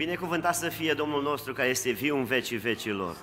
Binecuvântat 0.00 0.54
să 0.54 0.68
fie 0.68 0.92
Domnul 0.92 1.22
nostru 1.22 1.52
care 1.52 1.68
este 1.68 1.90
viu 1.90 2.16
în 2.16 2.24
vecii 2.24 2.56
vecilor. 2.56 3.16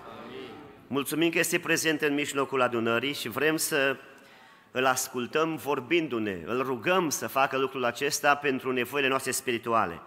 Mulțumim 0.88 1.30
că 1.30 1.40
este 1.40 1.60
prezent 1.60 2.02
în 2.02 2.14
mijlocul 2.14 2.62
adunării 2.62 3.14
și 3.14 3.30
vrem 3.30 3.58
să 3.58 3.98
îl 4.72 4.86
ascultăm 4.86 5.56
vorbindu-ne, 5.56 6.42
îl 6.46 6.62
rugăm 6.62 7.10
să 7.10 7.28
facă 7.28 7.58
lucrul 7.58 7.86
acesta 7.86 8.36
pentru 8.36 8.72
nevoile 8.72 9.08
noastre 9.08 9.32
spirituale. 9.32 10.00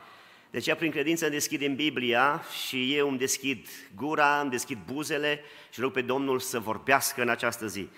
De 0.50 0.58
aceea, 0.58 0.76
prin 0.76 0.90
credință, 0.90 1.28
deschidem 1.28 1.74
Biblia 1.74 2.42
și 2.64 2.94
eu 2.96 3.08
îmi 3.08 3.18
deschid 3.18 3.66
gura, 3.94 4.40
îmi 4.40 4.50
deschid 4.50 4.78
buzele 4.92 5.40
și 5.70 5.80
rog 5.80 5.92
pe 5.92 6.00
Domnul 6.00 6.38
să 6.38 6.58
vorbească 6.58 7.22
în 7.22 7.28
această 7.28 7.66
zi. 7.66 7.88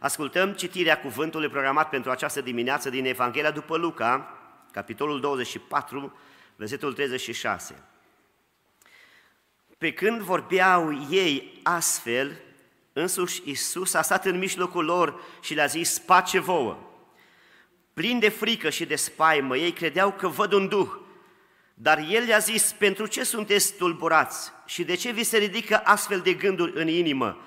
Ascultăm 0.00 0.52
citirea 0.52 1.00
cuvântului 1.00 1.48
programat 1.48 1.88
pentru 1.88 2.10
această 2.10 2.40
dimineață 2.40 2.90
din 2.90 3.04
Evanghelia 3.04 3.50
după 3.50 3.76
Luca, 3.76 4.38
capitolul 4.70 5.20
24, 5.20 6.18
versetul 6.56 6.92
36. 6.92 7.91
Pe 9.82 9.92
când 9.92 10.20
vorbeau 10.20 11.06
ei 11.10 11.60
astfel, 11.62 12.40
însuși 12.92 13.42
Iisus 13.44 13.94
a 13.94 14.02
stat 14.02 14.24
în 14.24 14.38
mijlocul 14.38 14.84
lor 14.84 15.20
și 15.40 15.54
le-a 15.54 15.66
zis, 15.66 15.98
pace 15.98 16.38
vouă. 16.38 16.78
Plin 17.94 18.18
de 18.18 18.28
frică 18.28 18.70
și 18.70 18.84
de 18.84 18.96
spaimă, 18.96 19.56
ei 19.56 19.72
credeau 19.72 20.12
că 20.12 20.28
văd 20.28 20.52
un 20.52 20.68
duh, 20.68 20.88
dar 21.74 22.06
el 22.10 22.24
le-a 22.24 22.38
zis, 22.38 22.74
pentru 22.78 23.06
ce 23.06 23.24
sunteți 23.24 23.74
tulburați 23.74 24.52
și 24.66 24.84
de 24.84 24.94
ce 24.94 25.10
vi 25.10 25.24
se 25.24 25.38
ridică 25.38 25.80
astfel 25.84 26.20
de 26.20 26.32
gânduri 26.32 26.80
în 26.80 26.88
inimă? 26.88 27.38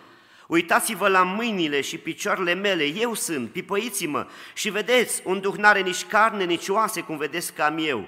Uitați-vă 0.48 1.08
la 1.08 1.24
mâinile 1.24 1.82
și 1.82 1.98
picioarele 1.98 2.54
mele, 2.54 2.84
eu 2.84 3.14
sunt, 3.14 3.52
pipăiți-mă 3.52 4.28
și 4.54 4.70
vedeți, 4.70 5.22
un 5.26 5.40
duh 5.40 5.56
n-are 5.56 5.82
nici 5.82 6.06
carne, 6.06 6.44
nici 6.44 6.68
oase, 6.68 7.02
cum 7.02 7.18
vedeți 7.18 7.54
că 7.54 7.62
am 7.62 7.78
eu. 7.78 8.08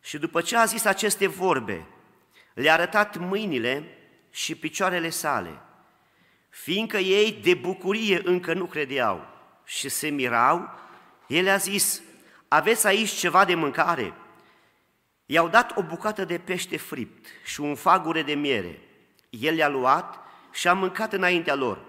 Și 0.00 0.18
după 0.18 0.40
ce 0.40 0.56
a 0.56 0.64
zis 0.64 0.84
aceste 0.84 1.26
vorbe, 1.26 1.86
le-a 2.54 2.72
arătat 2.72 3.16
mâinile 3.16 3.84
și 4.30 4.54
picioarele 4.54 5.08
sale, 5.08 5.60
fiindcă 6.48 6.96
ei 6.96 7.32
de 7.42 7.54
bucurie 7.54 8.20
încă 8.24 8.54
nu 8.54 8.64
credeau 8.64 9.26
și 9.64 9.88
se 9.88 10.08
mirau, 10.08 10.70
el 11.26 11.48
a 11.48 11.56
zis, 11.56 12.02
aveți 12.48 12.86
aici 12.86 13.10
ceva 13.10 13.44
de 13.44 13.54
mâncare? 13.54 14.14
I-au 15.26 15.48
dat 15.48 15.76
o 15.76 15.82
bucată 15.82 16.24
de 16.24 16.38
pește 16.38 16.76
fript 16.76 17.26
și 17.44 17.60
un 17.60 17.74
fagure 17.74 18.22
de 18.22 18.34
miere. 18.34 18.78
El 19.30 19.54
le-a 19.54 19.68
luat 19.68 20.18
și 20.52 20.68
a 20.68 20.72
mâncat 20.72 21.12
înaintea 21.12 21.54
lor. 21.54 21.84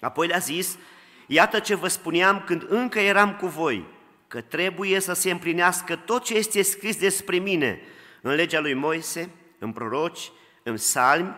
Apoi 0.00 0.26
le-a 0.26 0.38
zis, 0.38 0.78
iată 1.26 1.58
ce 1.58 1.74
vă 1.74 1.88
spuneam 1.88 2.42
când 2.46 2.66
încă 2.68 2.98
eram 2.98 3.34
cu 3.34 3.46
voi, 3.46 3.86
că 4.28 4.40
trebuie 4.40 5.00
să 5.00 5.12
se 5.12 5.30
împlinească 5.30 5.96
tot 5.96 6.24
ce 6.24 6.34
este 6.34 6.62
scris 6.62 6.96
despre 6.96 7.36
mine 7.36 7.80
în 8.20 8.34
legea 8.34 8.60
lui 8.60 8.74
Moise, 8.74 9.30
în 9.66 9.72
proroci, 9.72 10.30
în 10.62 10.76
salmi, 10.76 11.34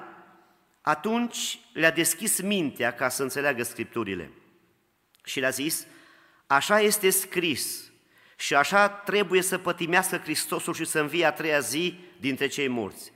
atunci 0.80 1.58
le-a 1.72 1.90
deschis 1.90 2.40
mintea 2.40 2.92
ca 2.94 3.08
să 3.08 3.22
înțeleagă 3.22 3.62
Scripturile. 3.62 4.30
Și 5.24 5.40
le-a 5.40 5.50
zis, 5.50 5.86
așa 6.46 6.80
este 6.80 7.10
scris 7.10 7.92
și 8.36 8.54
așa 8.54 8.88
trebuie 8.88 9.42
să 9.42 9.58
pătimească 9.58 10.16
Hristosul 10.16 10.74
și 10.74 10.84
să 10.84 11.00
învie 11.00 11.24
a 11.24 11.32
treia 11.32 11.58
zi 11.58 11.98
dintre 12.20 12.46
cei 12.46 12.68
morți 12.68 13.12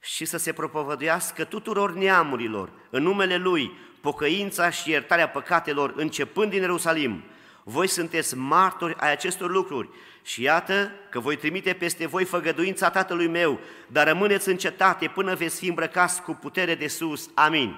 și 0.00 0.24
să 0.24 0.36
se 0.36 0.52
propovăduiască 0.52 1.44
tuturor 1.44 1.94
neamurilor 1.94 2.72
în 2.90 3.02
numele 3.02 3.36
Lui 3.36 3.70
pocăința 4.00 4.70
și 4.70 4.90
iertarea 4.90 5.28
păcatelor 5.28 5.92
începând 5.96 6.50
din 6.50 6.60
Ierusalim. 6.60 7.24
Voi 7.68 7.86
sunteți 7.86 8.36
martori 8.36 8.94
ai 8.98 9.10
acestor 9.10 9.50
lucruri 9.50 9.88
și 10.22 10.42
iată 10.42 10.92
că 11.08 11.20
voi 11.20 11.36
trimite 11.36 11.72
peste 11.72 12.06
voi 12.06 12.24
făgăduința 12.24 12.90
Tatălui 12.90 13.26
meu, 13.26 13.60
dar 13.86 14.06
rămâneți 14.06 14.48
în 14.48 14.56
cetate 14.56 15.06
până 15.08 15.34
veți 15.34 15.58
fi 15.58 15.68
îmbrăcați 15.68 16.22
cu 16.22 16.32
putere 16.32 16.74
de 16.74 16.86
sus. 16.86 17.30
Amin. 17.34 17.76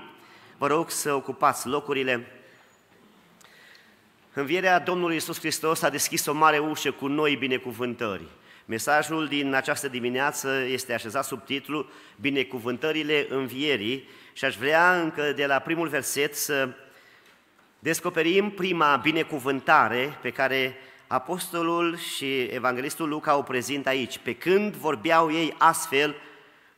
Vă 0.59 0.67
rog 0.67 0.91
să 0.91 1.13
ocupați 1.13 1.67
locurile. 1.67 2.27
Învierea 4.33 4.79
Domnului 4.79 5.17
Isus 5.17 5.39
Hristos 5.39 5.83
a 5.83 5.91
deschis 5.91 6.27
o 6.27 6.33
mare 6.33 6.59
ușă 6.59 6.91
cu 6.91 7.07
noi 7.07 7.37
binecuvântări. 7.37 8.25
Mesajul 8.65 9.27
din 9.27 9.55
această 9.55 9.89
dimineață 9.89 10.65
este 10.67 10.95
așezat 10.95 11.25
sub 11.25 11.45
titlu 11.45 11.87
Binecuvântările 12.17 13.27
învierii 13.29 14.09
și 14.33 14.45
aș 14.45 14.57
vrea 14.57 15.01
încă 15.01 15.33
de 15.37 15.47
la 15.47 15.59
primul 15.59 15.89
verset 15.89 16.37
să 16.37 16.69
descoperim 17.79 18.51
prima 18.51 18.97
binecuvântare 18.97 20.19
pe 20.23 20.31
care 20.31 20.77
apostolul 21.07 21.97
și 21.97 22.41
evanghelistul 22.43 23.09
Luca 23.09 23.37
o 23.37 23.43
prezintă 23.43 23.89
aici. 23.89 24.19
Pe 24.19 24.35
când 24.35 24.75
vorbeau 24.75 25.33
ei 25.33 25.55
astfel, 25.59 26.15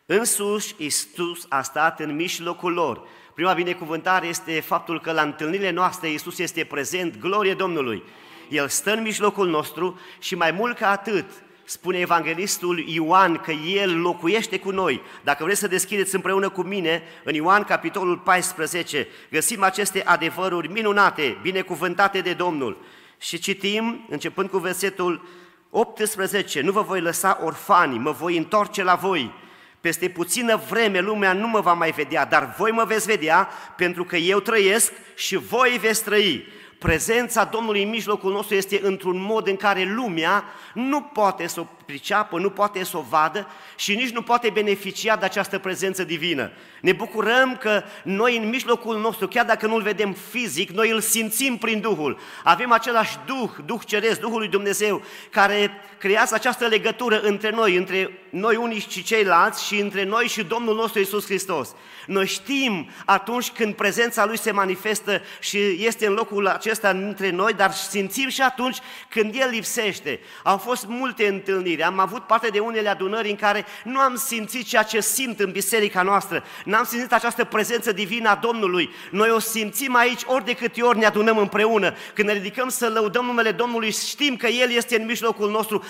însuși 0.06 0.74
Iisus 0.76 1.46
a 1.48 1.62
stat 1.62 2.00
în 2.00 2.14
mijlocul 2.14 2.72
lor. 2.72 3.02
Prima 3.34 3.52
binecuvântare 3.52 4.26
este 4.26 4.60
faptul 4.60 5.00
că 5.00 5.12
la 5.12 5.22
întâlnirile 5.22 5.70
noastre 5.70 6.08
Iisus 6.08 6.38
este 6.38 6.64
prezent, 6.64 7.18
glorie 7.18 7.54
Domnului. 7.54 8.02
El 8.48 8.68
stă 8.68 8.92
în 8.92 9.02
mijlocul 9.02 9.48
nostru 9.48 10.00
și 10.18 10.34
mai 10.34 10.50
mult 10.50 10.76
ca 10.76 10.90
atât, 10.90 11.24
spune 11.70 11.98
evanghelistul 11.98 12.78
Ioan 12.78 13.36
că 13.36 13.50
El 13.50 14.00
locuiește 14.00 14.58
cu 14.58 14.70
noi. 14.70 15.02
Dacă 15.22 15.44
vreți 15.44 15.60
să 15.60 15.66
deschideți 15.66 16.14
împreună 16.14 16.48
cu 16.48 16.62
mine, 16.62 17.02
în 17.24 17.34
Ioan 17.34 17.64
capitolul 17.64 18.18
14, 18.18 19.08
găsim 19.30 19.62
aceste 19.62 20.02
adevăruri 20.04 20.68
minunate, 20.68 21.38
binecuvântate 21.42 22.20
de 22.20 22.32
Domnul. 22.32 22.84
Și 23.18 23.38
citim, 23.38 24.06
începând 24.08 24.48
cu 24.50 24.58
versetul 24.58 25.28
18, 25.70 26.60
nu 26.60 26.72
vă 26.72 26.82
voi 26.82 27.00
lăsa 27.00 27.40
orfani, 27.44 27.98
mă 27.98 28.10
voi 28.10 28.36
întoarce 28.36 28.82
la 28.82 28.94
voi. 28.94 29.32
Peste 29.80 30.08
puțină 30.08 30.60
vreme 30.68 31.00
lumea 31.00 31.32
nu 31.32 31.48
mă 31.48 31.60
va 31.60 31.72
mai 31.72 31.90
vedea, 31.90 32.24
dar 32.24 32.54
voi 32.58 32.70
mă 32.70 32.84
veți 32.84 33.06
vedea 33.06 33.48
pentru 33.76 34.04
că 34.04 34.16
eu 34.16 34.40
trăiesc 34.40 34.92
și 35.14 35.36
voi 35.36 35.78
veți 35.80 36.04
trăi 36.04 36.46
prezența 36.80 37.44
Domnului 37.44 37.82
în 37.82 37.88
mijlocul 37.88 38.32
nostru 38.32 38.54
este 38.54 38.80
într-un 38.82 39.20
mod 39.22 39.46
în 39.46 39.56
care 39.56 39.84
lumea 39.84 40.44
nu 40.74 41.00
poate 41.02 41.46
să 41.46 41.60
o 41.60 41.66
priceapă, 41.90 42.38
nu 42.38 42.50
poate 42.50 42.84
să 42.84 42.96
o 42.96 43.04
vadă 43.08 43.46
și 43.76 43.94
nici 43.94 44.10
nu 44.10 44.22
poate 44.22 44.50
beneficia 44.50 45.16
de 45.16 45.24
această 45.24 45.58
prezență 45.58 46.04
divină. 46.04 46.50
Ne 46.80 46.92
bucurăm 46.92 47.56
că 47.56 47.82
noi 48.04 48.36
în 48.36 48.48
mijlocul 48.48 48.98
nostru, 48.98 49.28
chiar 49.28 49.44
dacă 49.44 49.66
nu-L 49.66 49.82
vedem 49.82 50.16
fizic, 50.30 50.70
noi 50.70 50.90
îl 50.90 51.00
simțim 51.00 51.56
prin 51.56 51.80
Duhul. 51.80 52.18
Avem 52.44 52.72
același 52.72 53.16
Duh, 53.26 53.50
Duh 53.64 53.80
Ceresc, 53.86 54.20
Duhul 54.20 54.38
lui 54.38 54.48
Dumnezeu, 54.48 55.02
care 55.30 55.70
creează 55.98 56.34
această 56.34 56.66
legătură 56.66 57.20
între 57.20 57.50
noi, 57.50 57.76
între 57.76 58.10
noi 58.30 58.56
unii 58.56 58.86
și 58.90 59.02
ceilalți 59.02 59.66
și 59.66 59.78
între 59.78 60.04
noi 60.04 60.26
și 60.26 60.42
Domnul 60.42 60.74
nostru 60.74 61.00
Isus 61.00 61.24
Hristos. 61.24 61.74
Noi 62.06 62.26
știm 62.26 62.90
atunci 63.04 63.50
când 63.50 63.74
prezența 63.74 64.24
Lui 64.24 64.38
se 64.38 64.50
manifestă 64.50 65.22
și 65.40 65.58
este 65.58 66.06
în 66.06 66.12
locul 66.12 66.46
acesta 66.46 66.88
între 66.88 67.30
noi, 67.30 67.52
dar 67.52 67.72
simțim 67.72 68.28
și 68.28 68.42
atunci 68.42 68.78
când 69.08 69.34
El 69.34 69.48
lipsește. 69.50 70.20
Au 70.42 70.56
fost 70.56 70.86
multe 70.86 71.28
întâlniri, 71.28 71.79
am 71.82 71.98
avut 71.98 72.22
parte 72.26 72.48
de 72.48 72.58
unele 72.58 72.88
adunări 72.88 73.30
în 73.30 73.36
care 73.36 73.64
nu 73.84 73.98
am 73.98 74.16
simțit 74.16 74.66
ceea 74.66 74.82
ce 74.82 75.00
simt 75.00 75.40
în 75.40 75.50
biserica 75.50 76.02
noastră, 76.02 76.44
n-am 76.64 76.84
simțit 76.84 77.12
această 77.12 77.44
prezență 77.44 77.92
divină 77.92 78.28
a 78.28 78.34
Domnului. 78.34 78.90
Noi 79.10 79.30
o 79.30 79.38
simțim 79.38 79.94
aici 79.94 80.20
ori 80.24 80.44
de 80.44 80.52
câte 80.52 80.82
ori 80.82 80.98
ne 80.98 81.06
adunăm 81.06 81.38
împreună. 81.38 81.94
Când 82.14 82.28
ne 82.28 82.34
ridicăm 82.34 82.68
să 82.68 82.88
lăudăm 82.88 83.24
numele 83.24 83.52
Domnului, 83.52 83.90
știm 83.90 84.36
că 84.36 84.46
El 84.46 84.70
este 84.70 85.00
în 85.00 85.06
mijlocul 85.06 85.50
nostru, 85.50 85.84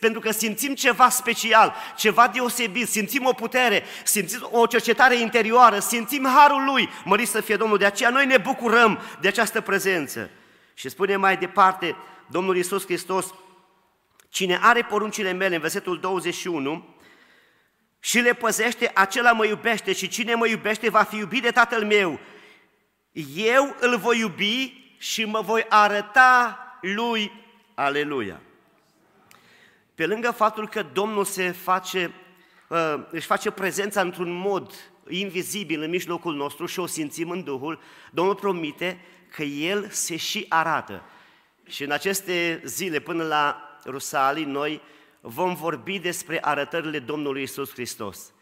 pentru 0.00 0.20
că 0.20 0.32
simțim 0.32 0.74
ceva 0.74 1.08
special, 1.08 1.74
ceva 1.96 2.28
deosebit, 2.28 2.88
simțim 2.88 3.26
o 3.26 3.32
putere, 3.32 3.82
simțim 4.04 4.48
o 4.50 4.66
cercetare 4.66 5.18
interioară, 5.20 5.78
simțim 5.78 6.28
harul 6.36 6.64
Lui. 6.64 6.88
Mărit 7.04 7.28
să 7.28 7.40
fie 7.40 7.56
Domnul, 7.56 7.78
de 7.78 7.84
aceea 7.84 8.10
noi 8.10 8.26
ne 8.26 8.38
bucurăm 8.38 8.98
de 9.20 9.28
această 9.28 9.60
prezență. 9.60 10.30
Și 10.74 10.88
spune 10.88 11.16
mai 11.16 11.36
departe 11.36 11.96
Domnul 12.26 12.56
Iisus 12.56 12.84
Hristos, 12.84 13.34
cine 14.34 14.58
are 14.62 14.82
poruncile 14.82 15.32
mele, 15.32 15.54
în 15.54 15.60
versetul 15.60 16.00
21, 16.00 16.94
și 18.00 18.18
le 18.18 18.32
păzește, 18.32 18.90
acela 18.94 19.32
mă 19.32 19.46
iubește 19.46 19.92
și 19.92 20.08
cine 20.08 20.34
mă 20.34 20.46
iubește 20.46 20.90
va 20.90 21.02
fi 21.02 21.16
iubit 21.16 21.42
de 21.42 21.50
Tatăl 21.50 21.84
meu. 21.84 22.20
Eu 23.34 23.76
îl 23.80 23.98
voi 23.98 24.18
iubi 24.18 24.92
și 24.98 25.24
mă 25.24 25.40
voi 25.40 25.66
arăta 25.68 26.58
lui. 26.80 27.32
Aleluia! 27.74 28.40
Pe 29.94 30.06
lângă 30.06 30.30
faptul 30.30 30.68
că 30.68 30.82
Domnul 30.92 31.24
se 31.24 31.50
face, 31.50 32.12
uh, 32.68 32.94
își 33.10 33.26
face 33.26 33.50
prezența 33.50 34.00
într-un 34.00 34.32
mod 34.32 34.74
invizibil 35.08 35.82
în 35.82 35.90
mijlocul 35.90 36.34
nostru 36.34 36.66
și 36.66 36.78
o 36.78 36.86
simțim 36.86 37.30
în 37.30 37.44
Duhul, 37.44 37.80
Domnul 38.10 38.34
promite 38.34 39.00
că 39.30 39.42
El 39.42 39.88
se 39.90 40.16
și 40.16 40.46
arată. 40.48 41.02
Și 41.66 41.84
în 41.84 41.90
aceste 41.90 42.62
zile, 42.64 42.98
până 42.98 43.24
la 43.24 43.63
Rusalii, 43.84 44.44
noi 44.44 44.80
vom 45.20 45.54
vorbi 45.54 45.98
despre 45.98 46.38
arătările 46.40 46.98
Domnului 46.98 47.42
Isus 47.42 47.72
Hristos. 47.72 48.32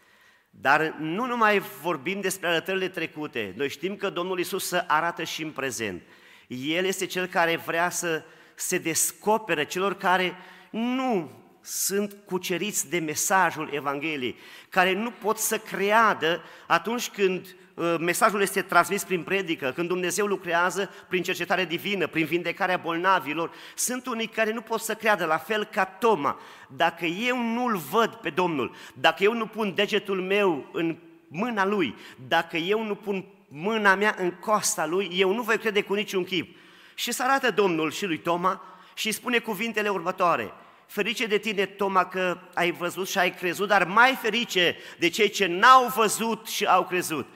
Dar 0.49 0.95
nu 0.99 1.25
numai 1.25 1.59
vorbim 1.59 2.21
despre 2.21 2.47
arătările 2.47 2.87
trecute, 2.87 3.53
noi 3.57 3.69
știm 3.69 3.95
că 3.95 4.09
Domnul 4.09 4.39
Isus 4.39 4.67
se 4.67 4.83
arată 4.87 5.23
și 5.23 5.43
în 5.43 5.51
prezent. 5.51 6.01
El 6.47 6.85
este 6.85 7.05
Cel 7.05 7.25
care 7.25 7.55
vrea 7.55 7.89
să 7.89 8.23
se 8.55 8.77
descopere 8.77 9.65
celor 9.65 9.93
care 9.93 10.35
nu 10.69 11.31
sunt 11.61 12.15
cuceriți 12.25 12.89
de 12.89 12.99
mesajul 12.99 13.69
Evangheliei, 13.71 14.35
care 14.69 14.93
nu 14.93 15.11
pot 15.11 15.37
să 15.37 15.57
creadă 15.57 16.41
atunci 16.67 17.09
când 17.09 17.45
uh, 17.45 17.62
mesajul 17.99 18.41
este 18.41 18.61
transmis 18.61 19.03
prin 19.03 19.23
predică, 19.23 19.71
când 19.71 19.87
Dumnezeu 19.87 20.25
lucrează 20.25 20.89
prin 21.09 21.23
cercetare 21.23 21.65
divină, 21.65 22.07
prin 22.07 22.25
vindecarea 22.25 22.77
bolnavilor. 22.77 23.51
Sunt 23.75 24.05
unii 24.05 24.27
care 24.27 24.53
nu 24.53 24.61
pot 24.61 24.79
să 24.79 24.93
creadă, 24.93 25.25
la 25.25 25.37
fel 25.37 25.63
ca 25.63 25.85
Toma. 25.85 26.39
Dacă 26.67 27.05
eu 27.05 27.37
nu-L 27.37 27.77
văd 27.77 28.09
pe 28.09 28.29
Domnul, 28.29 28.75
dacă 28.93 29.23
eu 29.23 29.33
nu 29.33 29.45
pun 29.45 29.73
degetul 29.75 30.21
meu 30.21 30.69
în 30.71 30.97
mâna 31.27 31.65
Lui, 31.65 31.95
dacă 32.27 32.57
eu 32.57 32.83
nu 32.83 32.95
pun 32.95 33.25
mâna 33.47 33.95
mea 33.95 34.15
în 34.17 34.31
costa 34.31 34.85
Lui, 34.85 35.09
eu 35.13 35.33
nu 35.33 35.41
voi 35.41 35.57
crede 35.57 35.81
cu 35.81 35.93
niciun 35.93 36.23
chip. 36.23 36.57
Și 36.95 37.11
să 37.11 37.23
arată 37.23 37.51
Domnul 37.51 37.91
și 37.91 38.05
lui 38.05 38.17
Toma 38.17 38.61
și 38.93 39.11
spune 39.11 39.39
cuvintele 39.39 39.89
următoare– 39.89 40.53
Ferice 40.93 41.25
de 41.25 41.37
tine, 41.37 41.65
Toma, 41.65 42.05
că 42.05 42.37
ai 42.53 42.71
văzut 42.71 43.09
și 43.09 43.17
ai 43.17 43.33
crezut, 43.33 43.67
dar 43.67 43.83
mai 43.83 44.17
ferice 44.21 44.77
de 44.99 45.09
cei 45.09 45.29
ce 45.29 45.45
n-au 45.45 45.91
văzut 45.95 46.47
și 46.47 46.65
au 46.65 46.83
crezut. 46.85 47.27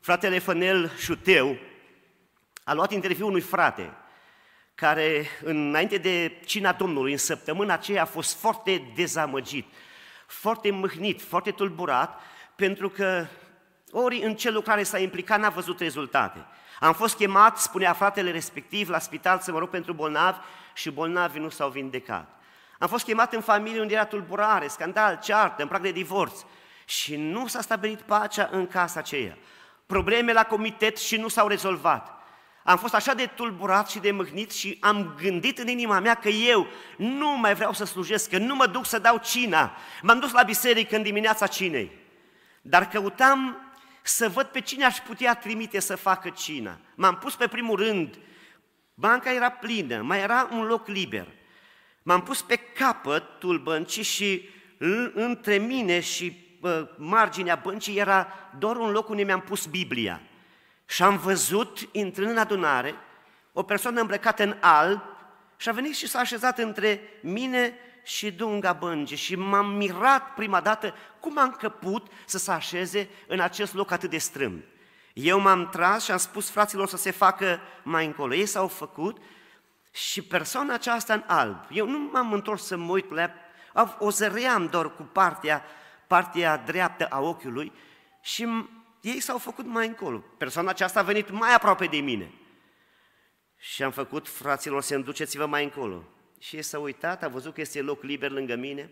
Fratele 0.00 0.38
Fănel 0.38 0.90
Șuteu 0.98 1.56
a 2.64 2.72
luat 2.72 2.92
interviul 2.92 3.28
unui 3.28 3.40
frate 3.40 3.92
care, 4.74 5.26
înainte 5.42 5.96
de 5.98 6.40
cina 6.44 6.72
Domnului, 6.72 7.12
în 7.12 7.18
săptămâna 7.18 7.74
aceea, 7.74 8.02
a 8.02 8.04
fost 8.04 8.40
foarte 8.40 8.92
dezamăgit, 8.94 9.66
foarte 10.26 10.70
mâhnit, 10.70 11.22
foarte 11.22 11.50
tulburat, 11.50 12.20
pentru 12.56 12.88
că 12.88 13.26
ori 13.90 14.22
în 14.22 14.34
ce 14.34 14.50
lucrare 14.50 14.82
s-a 14.82 14.98
implicat 14.98 15.40
n-a 15.40 15.48
văzut 15.48 15.80
rezultate. 15.80 16.46
Am 16.80 16.92
fost 16.92 17.16
chemat, 17.16 17.58
spunea 17.58 17.92
fratele 17.92 18.30
respectiv, 18.30 18.88
la 18.88 18.98
spital 18.98 19.38
să 19.38 19.52
mă 19.52 19.58
rog 19.58 19.68
pentru 19.68 19.92
bolnavi 19.92 20.38
și 20.74 20.90
bolnavii 20.90 21.40
nu 21.40 21.48
s-au 21.48 21.68
vindecat. 21.68 22.40
Am 22.78 22.88
fost 22.88 23.04
chemat 23.04 23.32
în 23.32 23.40
familie 23.40 23.80
unde 23.80 23.94
era 23.94 24.04
tulburare, 24.04 24.68
scandal, 24.68 25.18
ceartă, 25.22 25.62
în 25.62 25.68
prag 25.68 25.82
de 25.82 25.92
divorț 25.92 26.44
și 26.84 27.16
nu 27.16 27.46
s-a 27.46 27.60
stabilit 27.60 28.00
pacea 28.00 28.48
în 28.52 28.66
casa 28.66 29.00
aceea. 29.00 29.36
Probleme 29.90 30.32
la 30.32 30.44
comitet 30.44 30.96
și 30.96 31.16
nu 31.16 31.28
s-au 31.28 31.48
rezolvat. 31.48 32.22
Am 32.62 32.78
fost 32.78 32.94
așa 32.94 33.14
de 33.14 33.26
tulburat 33.26 33.90
și 33.90 33.98
de 33.98 34.10
mâhnit 34.10 34.50
și 34.50 34.76
am 34.80 35.14
gândit 35.22 35.58
în 35.58 35.68
inima 35.68 36.00
mea 36.00 36.14
că 36.14 36.28
eu 36.28 36.66
nu 36.96 37.38
mai 37.38 37.54
vreau 37.54 37.72
să 37.72 37.84
slujesc, 37.84 38.30
că 38.30 38.38
nu 38.38 38.54
mă 38.54 38.66
duc 38.66 38.86
să 38.86 38.98
dau 38.98 39.16
cina. 39.16 39.76
M-am 40.02 40.18
dus 40.18 40.32
la 40.32 40.42
biserică 40.42 40.96
în 40.96 41.02
dimineața 41.02 41.46
cinei, 41.46 41.90
dar 42.62 42.88
căutam 42.88 43.56
să 44.02 44.28
văd 44.28 44.46
pe 44.46 44.60
cine 44.60 44.84
aș 44.84 44.98
putea 44.98 45.34
trimite 45.34 45.80
să 45.80 45.96
facă 45.96 46.28
cina. 46.28 46.78
M-am 46.94 47.16
pus 47.16 47.36
pe 47.36 47.46
primul 47.46 47.76
rând, 47.76 48.18
banca 48.94 49.32
era 49.32 49.50
plină, 49.50 50.02
mai 50.02 50.20
era 50.20 50.48
un 50.52 50.64
loc 50.64 50.86
liber– 50.86 51.26
M-am 52.02 52.22
pus 52.22 52.42
pe 52.42 52.56
capătul 52.56 53.58
băncii 53.58 54.02
și 54.02 54.48
între 55.14 55.56
mine 55.58 56.00
și 56.00 56.49
marginea 56.96 57.60
băncii 57.62 57.98
era 57.98 58.26
doar 58.58 58.76
un 58.76 58.90
loc 58.90 59.08
unde 59.08 59.22
mi-am 59.22 59.40
pus 59.40 59.66
Biblia. 59.66 60.20
Și 60.86 61.02
am 61.02 61.16
văzut, 61.16 61.88
intrând 61.92 62.30
în 62.30 62.38
adunare, 62.38 62.94
o 63.52 63.62
persoană 63.62 64.00
îmbrăcată 64.00 64.42
în 64.42 64.56
alb 64.60 65.02
și 65.56 65.68
a 65.68 65.72
venit 65.72 65.96
și 65.96 66.08
s-a 66.08 66.18
așezat 66.18 66.58
între 66.58 67.00
mine 67.22 67.74
și 68.02 68.32
dunga 68.32 68.72
băncii 68.72 69.16
și 69.16 69.36
m-am 69.36 69.70
mirat 69.70 70.34
prima 70.34 70.60
dată 70.60 70.94
cum 71.20 71.38
am 71.38 71.50
căput 71.50 72.06
să 72.26 72.38
se 72.38 72.50
așeze 72.50 73.08
în 73.26 73.40
acest 73.40 73.74
loc 73.74 73.90
atât 73.90 74.10
de 74.10 74.18
strâmb. 74.18 74.62
Eu 75.12 75.40
m-am 75.40 75.68
tras 75.68 76.04
și 76.04 76.10
am 76.10 76.18
spus 76.18 76.50
fraților 76.50 76.88
să 76.88 76.96
se 76.96 77.10
facă 77.10 77.60
mai 77.82 78.06
încolo. 78.06 78.34
Ei 78.34 78.46
s-au 78.46 78.68
făcut 78.68 79.18
și 79.90 80.22
persoana 80.22 80.74
aceasta 80.74 81.14
în 81.14 81.22
alb, 81.26 81.56
eu 81.70 81.86
nu 81.86 81.98
m-am 82.12 82.32
întors 82.32 82.66
să 82.66 82.76
mă 82.76 82.92
uit 82.92 83.10
la 83.10 83.20
ea, 83.20 83.34
o 83.98 84.10
zăream 84.10 84.66
doar 84.66 84.94
cu 84.94 85.02
partea, 85.02 85.64
partea 86.10 86.56
dreaptă 86.56 87.06
a 87.06 87.20
ochiului 87.20 87.72
și 88.22 88.46
ei 89.00 89.20
s-au 89.20 89.38
făcut 89.38 89.66
mai 89.66 89.86
încolo. 89.86 90.18
Persoana 90.38 90.70
aceasta 90.70 91.00
a 91.00 91.02
venit 91.02 91.30
mai 91.30 91.54
aproape 91.54 91.86
de 91.86 91.96
mine. 91.96 92.32
Și 93.56 93.82
am 93.82 93.90
făcut, 93.90 94.28
fraților, 94.28 94.82
să 94.82 94.98
duceți-vă 94.98 95.46
mai 95.46 95.64
încolo. 95.64 96.04
Și 96.38 96.56
ei 96.56 96.62
s-a 96.62 96.78
uitat, 96.78 97.22
a 97.22 97.28
văzut 97.28 97.54
că 97.54 97.60
este 97.60 97.82
loc 97.82 98.02
liber 98.02 98.30
lângă 98.30 98.54
mine 98.54 98.90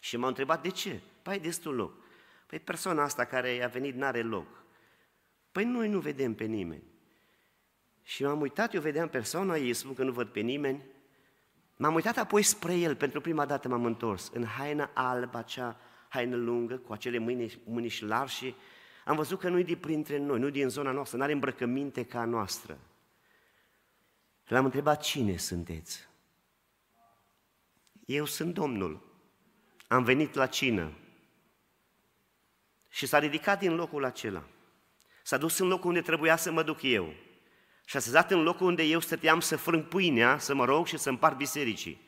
și 0.00 0.16
m-a 0.16 0.28
întrebat 0.28 0.62
de 0.62 0.68
ce? 0.68 1.00
Păi 1.22 1.38
destul 1.38 1.74
loc. 1.74 1.92
Păi 2.46 2.58
persoana 2.58 3.02
asta 3.02 3.24
care 3.24 3.64
a 3.64 3.68
venit 3.68 3.94
n-are 3.94 4.22
loc. 4.22 4.46
Păi 5.52 5.64
noi 5.64 5.88
nu 5.88 5.98
vedem 5.98 6.34
pe 6.34 6.44
nimeni. 6.44 6.84
Și 8.02 8.24
m-am 8.24 8.40
uitat, 8.40 8.74
eu 8.74 8.80
vedeam 8.80 9.08
persoana, 9.08 9.56
ei 9.56 9.74
spun 9.74 9.94
că 9.94 10.02
nu 10.02 10.12
văd 10.12 10.28
pe 10.28 10.40
nimeni. 10.40 10.82
M-am 11.76 11.94
uitat 11.94 12.16
apoi 12.16 12.42
spre 12.42 12.74
el, 12.74 12.96
pentru 12.96 13.20
prima 13.20 13.44
dată 13.44 13.68
m-am 13.68 13.84
întors, 13.84 14.30
în 14.34 14.44
haina 14.44 14.90
albă, 14.94 15.38
acea 15.38 15.80
haină 16.16 16.36
lungă, 16.36 16.76
cu 16.76 16.92
acele 16.92 17.18
mâini, 17.18 17.60
mâini 17.64 17.88
și 17.88 18.04
larși. 18.04 18.54
Am 19.04 19.16
văzut 19.16 19.38
că 19.38 19.48
nu-i 19.48 19.64
de 19.64 19.76
printre 19.76 20.18
noi, 20.18 20.38
nu 20.38 20.48
din 20.48 20.68
zona 20.68 20.90
noastră, 20.90 21.16
nu 21.16 21.22
are 21.22 21.32
îmbrăcăminte 21.32 22.04
ca 22.04 22.20
a 22.20 22.24
noastră. 22.24 22.78
L-am 24.46 24.64
întrebat, 24.64 25.02
cine 25.02 25.36
sunteți? 25.36 26.08
Eu 28.04 28.24
sunt 28.24 28.54
Domnul. 28.54 29.00
Am 29.88 30.04
venit 30.04 30.34
la 30.34 30.46
cină. 30.46 30.92
Și 32.88 33.06
s-a 33.06 33.18
ridicat 33.18 33.58
din 33.58 33.74
locul 33.74 34.04
acela. 34.04 34.44
S-a 35.22 35.36
dus 35.36 35.58
în 35.58 35.68
locul 35.68 35.88
unde 35.88 36.00
trebuia 36.00 36.36
să 36.36 36.52
mă 36.52 36.62
duc 36.62 36.82
eu 36.82 37.12
și 37.84 37.96
a 37.96 38.00
sezat 38.00 38.30
în 38.30 38.42
locul 38.42 38.66
unde 38.66 38.82
eu 38.82 39.00
stăteam 39.00 39.40
să 39.40 39.56
frâng 39.56 39.84
pâinea, 39.84 40.38
să 40.38 40.54
mă 40.54 40.64
rog 40.64 40.86
și 40.86 40.98
să 40.98 41.08
împart 41.08 41.36
bisericii. 41.36 42.00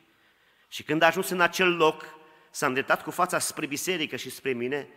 Și 0.69 0.83
când 0.83 1.03
a 1.03 1.07
ajuns 1.07 1.29
în 1.29 1.41
acel 1.41 1.77
loc, 1.77 2.18
s-a 2.51 2.67
îndreptat 2.67 3.03
cu 3.03 3.11
fața 3.11 3.39
spre 3.39 3.67
biserică 3.67 4.17
și 4.17 4.31
spre 4.31 4.53
mine 4.53 4.89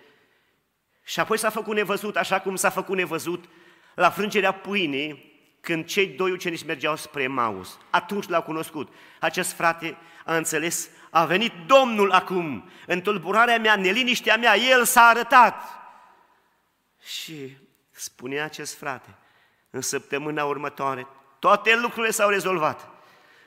și 1.03 1.19
apoi 1.19 1.37
s-a 1.37 1.49
făcut 1.49 1.75
nevăzut, 1.75 2.15
așa 2.15 2.39
cum 2.39 2.55
s-a 2.55 2.69
făcut 2.69 2.95
nevăzut 2.95 3.45
la 3.95 4.09
frângerea 4.09 4.51
pâinii, 4.51 5.29
când 5.61 5.85
cei 5.85 6.07
doi 6.07 6.31
ucenici 6.31 6.65
mergeau 6.65 6.95
spre 6.95 7.27
Maus. 7.27 7.77
Atunci 7.89 8.27
l-au 8.27 8.41
cunoscut. 8.41 8.93
Acest 9.19 9.51
frate 9.51 9.97
a 10.25 10.35
înțeles, 10.35 10.89
a 11.09 11.25
venit 11.25 11.51
Domnul 11.65 12.11
acum, 12.11 12.69
în 12.87 13.01
tulburarea 13.01 13.59
mea, 13.59 13.75
neliniștea 13.75 14.37
mea, 14.37 14.57
El 14.57 14.85
s-a 14.85 15.01
arătat. 15.01 15.63
Și 17.03 17.57
spunea 17.91 18.43
acest 18.43 18.77
frate, 18.77 19.15
în 19.69 19.81
săptămâna 19.81 20.45
următoare. 20.45 21.07
Toate 21.39 21.75
lucrurile 21.75 22.11
s-au 22.11 22.29
rezolvat. 22.29 22.89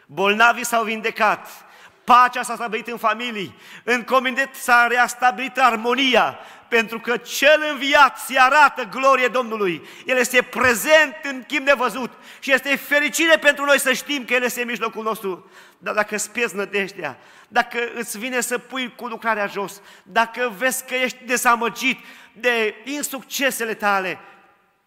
Bolnavii 0.06 0.64
s-au 0.64 0.84
vindecat, 0.84 1.63
pacea 2.04 2.42
s-a 2.42 2.54
stabilit 2.54 2.86
în 2.86 2.96
familii, 2.96 3.58
în 3.84 4.02
comunitate 4.02 4.50
s-a 4.52 4.86
reastabilit 4.86 5.58
armonia, 5.58 6.38
pentru 6.68 7.00
că 7.00 7.16
cel 7.16 7.64
înviat 7.70 8.18
se 8.18 8.38
arată 8.38 8.88
glorie 8.90 9.28
Domnului. 9.28 9.88
El 10.06 10.16
este 10.16 10.42
prezent 10.42 11.14
în 11.22 11.44
chip 11.46 11.66
nevăzut 11.66 12.12
și 12.38 12.52
este 12.52 12.76
fericire 12.76 13.36
pentru 13.36 13.64
noi 13.64 13.80
să 13.80 13.92
știm 13.92 14.24
că 14.24 14.34
El 14.34 14.42
este 14.42 14.60
în 14.60 14.66
mijlocul 14.66 15.02
nostru. 15.02 15.50
Dar 15.78 15.94
dacă 15.94 16.14
îți 16.14 16.30
pierzi 16.30 16.56
nădejdea, 16.56 17.18
dacă 17.48 17.78
îți 17.94 18.18
vine 18.18 18.40
să 18.40 18.58
pui 18.58 18.94
cu 18.96 19.06
lucrarea 19.06 19.46
jos, 19.46 19.80
dacă 20.02 20.52
vezi 20.56 20.84
că 20.84 20.94
ești 20.94 21.24
dezamăgit 21.24 21.98
de 22.32 22.74
insuccesele 22.84 23.74
tale, 23.74 24.18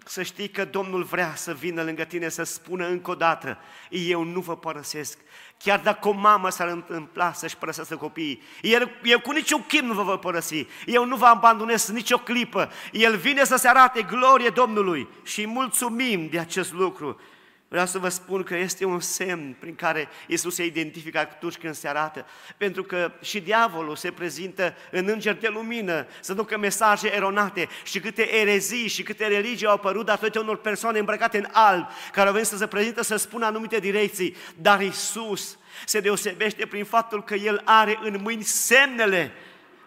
să 0.10 0.24
știi 0.24 0.50
că 0.50 0.66
Domnul 0.66 1.04
vrea 1.04 1.34
să 1.36 1.54
vină 1.54 1.84
lângă 1.84 2.04
tine 2.04 2.30
să 2.30 2.44
spună 2.44 2.88
încă 2.88 3.12
o 3.12 3.16
dată, 3.16 3.58
eu 3.90 4.24
nu 4.24 4.40
vă 4.40 4.58
părăsesc. 4.58 5.18
Chiar 5.58 5.80
dacă 5.80 6.08
o 6.08 6.12
mamă 6.12 6.50
s-ar 6.50 6.68
întâmpla 6.68 7.34
să-și 7.34 7.58
părăsească 7.58 7.96
copiii, 7.96 8.42
el, 8.62 8.92
eu 9.04 9.20
cu 9.20 9.32
niciun 9.32 9.64
chip 9.68 9.82
nu 9.82 9.94
vă 9.94 10.04
voi 10.04 10.20
părăsi, 10.20 10.68
eu 10.86 11.06
nu 11.06 11.16
vă 11.16 11.26
abandonez 11.26 11.90
nicio 11.90 12.18
clipă. 12.18 12.72
El 12.92 13.16
vine 13.16 13.44
să 13.44 13.56
se 13.56 13.68
arate 13.68 14.02
glorie 14.02 14.50
Domnului 14.50 15.08
și 15.24 15.48
mulțumim 15.48 16.28
de 16.30 16.40
acest 16.40 16.74
lucru. 16.74 17.20
Vreau 17.70 17.86
să 17.86 18.00
vă 18.00 18.10
spun 18.10 18.44
că 18.44 18.56
este 18.56 18.86
un 18.86 19.00
semn 19.00 19.56
prin 19.60 19.76
care 19.76 20.10
Isus 20.28 20.56
se 20.56 20.66
identifică 20.66 21.20
atunci 21.20 21.58
când 21.58 21.76
se 21.76 21.88
arată, 21.88 22.26
pentru 22.58 22.84
că 22.84 23.12
și 23.22 23.40
diavolul 23.40 23.96
se 23.96 24.12
prezintă 24.12 24.74
în 24.92 25.08
înger 25.08 25.34
de 25.34 25.48
lumină, 25.48 26.08
să 26.20 26.34
ducă 26.34 26.58
mesaje 26.58 27.14
eronate 27.16 27.68
și 27.84 28.00
câte 28.00 28.36
erezii 28.36 28.88
și 28.88 29.04
câte 29.04 29.28
religii 29.28 29.68
au 29.68 29.74
apărut 29.74 30.06
datorită 30.06 30.40
unor 30.40 30.58
persoane 30.58 31.00
îmbrăcate 31.00 31.38
în 31.38 31.48
alb, 31.52 31.88
care 32.12 32.28
au 32.28 32.34
venit 32.34 32.48
să 32.48 32.58
se 32.58 32.68
prezintă 32.68 33.04
să 33.04 33.16
spună 33.16 33.46
anumite 33.46 33.80
direcții, 33.80 34.36
dar 34.56 34.82
Isus 34.82 35.58
se 35.86 36.00
deosebește 36.00 36.66
prin 36.66 36.86
faptul 36.86 37.24
că 37.24 37.36
El 37.36 37.62
are 37.66 38.00
în 38.02 38.20
mâini 38.22 38.44
semnele 38.44 39.32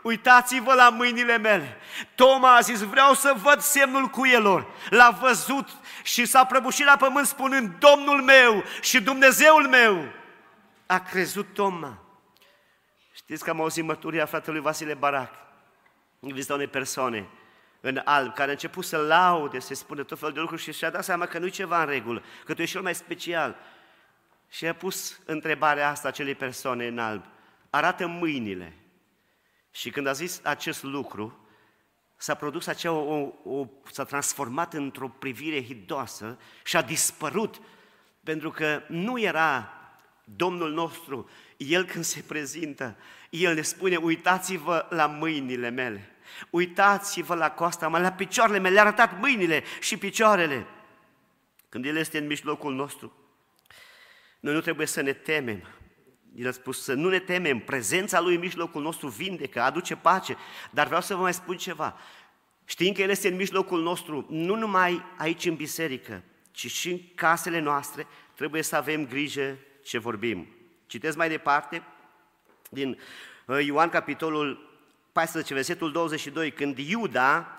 Uitați-vă 0.03 0.75
la 0.75 0.89
mâinile 0.89 1.39
mele. 1.39 1.77
Toma 2.15 2.57
a 2.57 2.61
zis, 2.61 2.81
vreau 2.81 3.15
să 3.15 3.35
văd 3.43 3.61
semnul 3.61 4.07
cuielor. 4.07 4.67
L-a 4.91 5.19
văzut 5.21 5.69
și 6.03 6.25
s-a 6.25 6.45
prăbușit 6.45 6.85
la 6.85 6.97
pământ 6.97 7.27
spunând, 7.27 7.79
Domnul 7.79 8.23
meu 8.23 8.65
și 8.81 9.01
Dumnezeul 9.01 9.69
meu. 9.69 10.13
A 10.87 10.99
crezut 10.99 11.47
Toma. 11.55 12.03
Știți 13.13 13.45
că 13.45 13.51
am 13.51 13.61
auzit 13.61 13.85
mărturia 13.85 14.27
fratelui 14.27 14.61
Vasile 14.61 14.95
Barac. 14.95 15.35
Există 16.21 16.55
unei 16.55 16.67
persoane 16.67 17.29
în 17.81 18.01
alb, 18.05 18.35
care 18.35 18.49
a 18.49 18.53
început 18.53 18.85
să 18.85 18.97
laude, 18.97 19.59
să 19.59 19.75
spună 19.75 20.03
tot 20.03 20.19
felul 20.19 20.35
de 20.35 20.41
lucruri 20.41 20.63
și 20.63 20.73
și-a 20.73 20.91
dat 20.91 21.05
seama 21.05 21.27
că 21.27 21.39
nu 21.39 21.47
e 21.47 21.49
ceva 21.49 21.81
în 21.81 21.89
regulă, 21.89 22.23
că 22.45 22.55
tu 22.55 22.63
ești 22.63 22.73
cel 22.75 22.83
mai 22.83 22.95
special. 22.95 23.57
Și 24.49 24.67
a 24.67 24.75
pus 24.75 25.21
întrebarea 25.25 25.89
asta 25.89 26.09
acelei 26.09 26.35
persoane 26.35 26.87
în 26.87 26.99
alb. 26.99 27.25
arată 27.71 28.07
mâinile. 28.07 28.77
Și 29.71 29.91
când 29.91 30.07
a 30.07 30.13
zis 30.13 30.41
acest 30.45 30.83
lucru, 30.83 31.40
s-a 32.21 32.35
produs 32.35 32.67
acea, 32.67 32.93
o, 32.93 33.33
o, 33.45 33.67
s-a 33.91 34.05
transformat 34.05 34.75
într-o 34.75 35.09
privire 35.09 35.65
hidoasă 35.65 36.39
și 36.65 36.77
a 36.77 36.83
dispărut, 36.83 37.61
pentru 38.23 38.51
că 38.51 38.83
nu 38.89 39.21
era 39.21 39.73
Domnul 40.25 40.73
nostru, 40.73 41.31
El 41.57 41.85
când 41.85 42.05
se 42.05 42.25
prezintă, 42.27 42.97
El 43.31 43.55
ne 43.55 43.63
spune, 43.63 43.97
uitați-vă 43.97 44.87
la 44.91 45.07
mâinile 45.07 45.69
mele, 45.69 46.17
uitați-vă 46.51 47.35
la 47.35 47.51
coasta 47.51 47.89
mea, 47.89 48.01
la 48.01 48.13
picioarele 48.13 48.59
mele, 48.59 48.75
le-a 48.75 48.83
arătat 48.83 49.19
mâinile 49.19 49.63
și 49.81 49.97
picioarele. 49.97 50.67
Când 51.69 51.85
El 51.85 51.97
este 51.97 52.19
în 52.19 52.27
mijlocul 52.27 52.75
nostru, 52.75 53.13
noi 54.41 54.55
nu 54.55 54.61
trebuie 54.61 54.87
să 54.87 55.01
ne 55.01 55.13
temem. 55.13 55.63
El 56.35 56.49
a 56.49 56.51
spus 56.51 56.83
să 56.83 56.95
nu 56.95 57.09
ne 57.09 57.19
temem, 57.19 57.59
prezența 57.59 58.21
Lui 58.21 58.35
în 58.35 58.41
mijlocul 58.41 58.83
nostru 58.83 59.09
vindecă, 59.09 59.63
aduce 59.63 59.97
pace. 59.97 60.37
Dar 60.71 60.87
vreau 60.87 61.01
să 61.01 61.15
vă 61.15 61.21
mai 61.21 61.35
spun 61.35 61.57
ceva. 61.57 61.97
Știind 62.65 62.97
că 62.97 63.03
El 63.03 63.11
este 63.11 63.29
în 63.29 63.37
mijlocul 63.37 63.83
nostru, 63.83 64.27
nu 64.29 64.55
numai 64.55 65.03
aici 65.17 65.45
în 65.45 65.55
biserică, 65.55 66.23
ci 66.51 66.71
și 66.71 66.91
în 66.91 67.01
casele 67.15 67.59
noastre, 67.59 68.07
trebuie 68.35 68.63
să 68.63 68.77
avem 68.77 69.07
grijă 69.07 69.57
ce 69.83 69.99
vorbim. 69.99 70.49
Citesc 70.87 71.17
mai 71.17 71.29
departe 71.29 71.83
din 72.71 72.99
uh, 73.47 73.65
Ioan 73.65 73.89
capitolul 73.89 74.69
14, 75.13 75.55
versetul 75.55 75.93
22, 75.93 76.51
când 76.51 76.79
Iuda, 76.79 77.55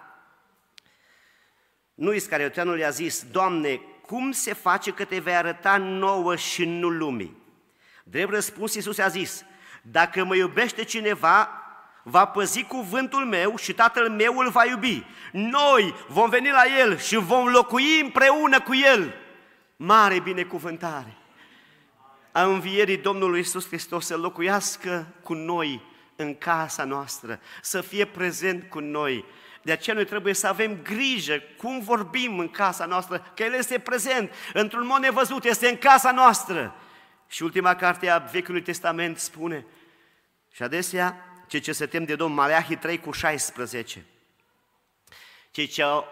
nu 1.93 2.13
Iscarioteanul 2.13 2.77
i-a 2.77 2.89
zis, 2.89 3.25
Doamne, 3.31 3.81
cum 4.05 4.31
se 4.31 4.53
face 4.53 4.91
că 4.91 5.05
te 5.05 5.19
vei 5.19 5.35
arăta 5.35 5.77
nouă 5.77 6.35
și 6.35 6.65
nu 6.65 6.89
lumii? 6.89 7.40
Drept 8.11 8.31
răspuns, 8.31 8.75
Iisus 8.75 8.97
a 8.97 9.07
zis, 9.07 9.43
dacă 9.81 10.23
mă 10.23 10.35
iubește 10.35 10.83
cineva, 10.83 11.49
va 12.03 12.25
păzi 12.25 12.63
cuvântul 12.63 13.25
meu 13.25 13.55
și 13.57 13.73
tatăl 13.73 14.09
meu 14.09 14.37
îl 14.37 14.49
va 14.49 14.65
iubi. 14.65 15.03
Noi 15.31 15.95
vom 16.07 16.29
veni 16.29 16.49
la 16.49 16.63
el 16.79 16.97
și 16.97 17.15
vom 17.15 17.47
locui 17.47 17.99
împreună 18.01 18.61
cu 18.61 18.75
el. 18.75 19.13
Mare 19.75 20.19
binecuvântare! 20.19 21.17
A 22.31 22.43
învierii 22.43 22.97
Domnului 22.97 23.37
Iisus 23.37 23.67
Hristos 23.67 24.05
să 24.05 24.17
locuiască 24.17 25.07
cu 25.23 25.33
noi 25.33 25.81
în 26.15 26.35
casa 26.35 26.83
noastră, 26.83 27.39
să 27.61 27.81
fie 27.81 28.05
prezent 28.05 28.69
cu 28.69 28.79
noi. 28.79 29.25
De 29.61 29.71
aceea 29.71 29.95
noi 29.95 30.05
trebuie 30.05 30.33
să 30.33 30.47
avem 30.47 30.79
grijă 30.83 31.41
cum 31.57 31.79
vorbim 31.79 32.39
în 32.39 32.49
casa 32.49 32.85
noastră, 32.85 33.31
că 33.35 33.43
El 33.43 33.53
este 33.53 33.79
prezent, 33.79 34.33
într-un 34.53 34.85
mod 34.85 34.99
nevăzut, 34.99 35.43
este 35.43 35.69
în 35.69 35.77
casa 35.77 36.11
noastră. 36.11 36.75
Și 37.31 37.43
ultima 37.43 37.75
carte 37.75 38.09
a 38.09 38.17
Vechiului 38.17 38.61
Testament 38.61 39.17
spune, 39.17 39.65
și 40.51 40.63
adesea, 40.63 41.25
cei 41.47 41.59
ce 41.59 41.71
se 41.71 41.85
tem 41.85 42.03
de 42.03 42.15
Domnul, 42.15 42.37
Maleahii 42.37 42.75
3 42.75 42.99
cu 42.99 43.11
16, 43.11 44.05
cei 45.51 45.67
ce 45.67 45.83
au, 45.83 46.05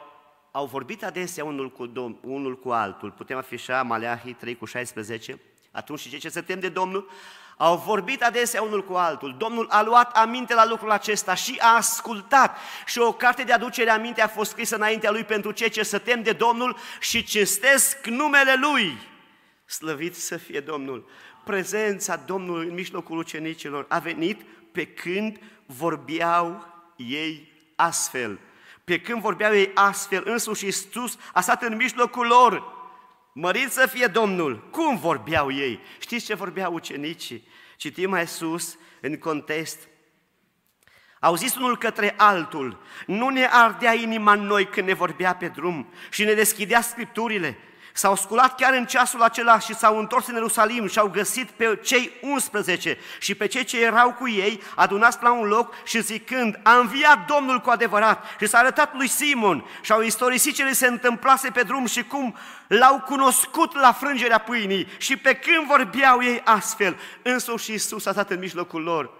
au 0.52 0.66
vorbit 0.66 1.04
adesea 1.04 1.44
unul 1.44 1.72
cu, 1.72 1.86
dom, 1.86 2.18
unul 2.22 2.60
cu 2.60 2.70
altul, 2.70 3.12
putem 3.12 3.38
afișa 3.38 3.84
Maleahii 3.84 4.34
3 4.34 4.56
cu 4.56 4.66
16, 4.66 5.40
atunci 5.72 6.00
și 6.00 6.10
cei 6.10 6.20
ce 6.20 6.30
se 6.30 6.42
tem 6.42 6.60
de 6.60 6.70
Domnul, 6.70 7.10
au 7.58 7.78
vorbit 7.78 8.24
adesea 8.24 8.62
unul 8.62 8.84
cu 8.84 8.94
altul. 8.94 9.36
Domnul 9.38 9.68
a 9.70 9.82
luat 9.82 10.18
aminte 10.18 10.54
la 10.54 10.66
lucrul 10.66 10.92
acesta 10.92 11.34
și 11.34 11.58
a 11.62 11.76
ascultat. 11.76 12.58
Și 12.86 13.00
o 13.00 13.14
carte 13.14 13.44
de 13.44 13.54
aducere 13.54 13.90
aminte 13.90 14.22
a 14.22 14.28
fost 14.28 14.50
scrisă 14.50 14.76
înaintea 14.76 15.12
lui 15.12 15.24
pentru 15.24 15.52
cei 15.52 15.70
ce 15.70 15.84
se 15.84 15.98
tem 15.98 16.24
de 16.24 16.32
Domnul 16.32 16.78
și 17.00 17.24
cinstesc 17.24 18.06
numele 18.06 18.56
Lui. 18.56 19.09
Slăvit 19.70 20.16
să 20.16 20.38
fie 20.38 20.60
Domnul! 20.60 21.10
Prezența 21.44 22.16
Domnului 22.16 22.68
în 22.68 22.74
mijlocul 22.74 23.18
ucenicilor 23.18 23.86
a 23.90 24.00
venit 24.00 24.42
pe 24.72 24.86
când 24.86 25.40
vorbeau 25.66 26.66
ei 26.96 27.52
astfel. 27.76 28.40
Pe 28.84 29.00
când 29.00 29.22
vorbeau 29.22 29.54
ei 29.54 29.72
astfel, 29.74 30.24
însuși 30.26 30.66
Iisus 30.66 31.18
a 31.34 31.42
stat 31.42 31.64
în 31.64 31.76
mijlocul 31.76 32.28
lor. 32.28 32.64
Mărit 33.34 33.72
să 33.72 33.88
fie 33.88 34.08
Domnul! 34.08 34.70
Cum 34.72 34.98
vorbeau 34.98 35.52
ei? 35.52 35.80
Știți 36.00 36.26
ce 36.26 36.34
vorbeau 36.34 36.74
ucenicii? 36.74 37.48
Citim 37.78 38.10
mai 38.10 38.28
sus, 38.28 38.78
în 39.02 39.18
context, 39.18 39.88
au 41.20 41.36
zis 41.36 41.56
unul 41.56 41.78
către 41.78 42.14
altul, 42.18 42.82
nu 43.06 43.30
ne 43.30 43.48
ardea 43.52 43.94
inima 43.94 44.34
în 44.34 44.42
noi 44.42 44.66
când 44.66 44.88
ne 44.88 44.94
vorbea 44.94 45.36
pe 45.36 45.48
drum 45.48 45.94
și 46.10 46.24
ne 46.24 46.34
deschidea 46.34 46.82
scripturile. 46.82 47.58
S-au 47.94 48.16
sculat 48.16 48.56
chiar 48.56 48.74
în 48.74 48.86
ceasul 48.86 49.22
acela 49.22 49.60
și 49.60 49.76
s-au 49.76 49.98
întors 49.98 50.28
în 50.28 50.34
Ierusalim 50.34 50.88
și 50.88 51.00
au 51.00 51.08
găsit 51.08 51.50
pe 51.50 51.80
cei 51.84 52.12
11 52.22 52.98
și 53.20 53.36
pe 53.36 53.48
cei 53.48 53.64
ce 53.64 53.84
erau 53.84 54.14
cu 54.14 54.30
ei 54.30 54.62
adunați 54.76 55.18
la 55.22 55.32
un 55.32 55.48
loc 55.48 55.74
și 55.84 56.02
zicând, 56.02 56.60
a 56.64 56.78
înviat 56.78 57.26
Domnul 57.26 57.60
cu 57.60 57.70
adevărat 57.70 58.26
și 58.40 58.48
s-a 58.48 58.58
arătat 58.58 58.94
lui 58.94 59.08
Simon 59.08 59.66
și 59.82 59.92
au 59.92 60.02
istorisit 60.02 60.56
ce 60.56 60.64
le 60.64 60.74
se 60.74 60.88
întâmplase 60.88 61.50
pe 61.50 61.64
drum 61.64 61.86
și 61.86 62.04
cum 62.04 62.36
l-au 62.68 63.00
cunoscut 63.00 63.76
la 63.76 63.92
frângerea 63.92 64.38
pâinii 64.38 64.88
și 64.98 65.18
pe 65.18 65.34
când 65.34 65.68
vorbeau 65.68 66.24
ei 66.24 66.42
astfel, 66.46 66.98
însuși 67.22 67.72
Iisus 67.72 68.06
a 68.06 68.12
stat 68.12 68.30
în 68.30 68.40
mijlocul 68.40 68.82
lor. 68.82 69.12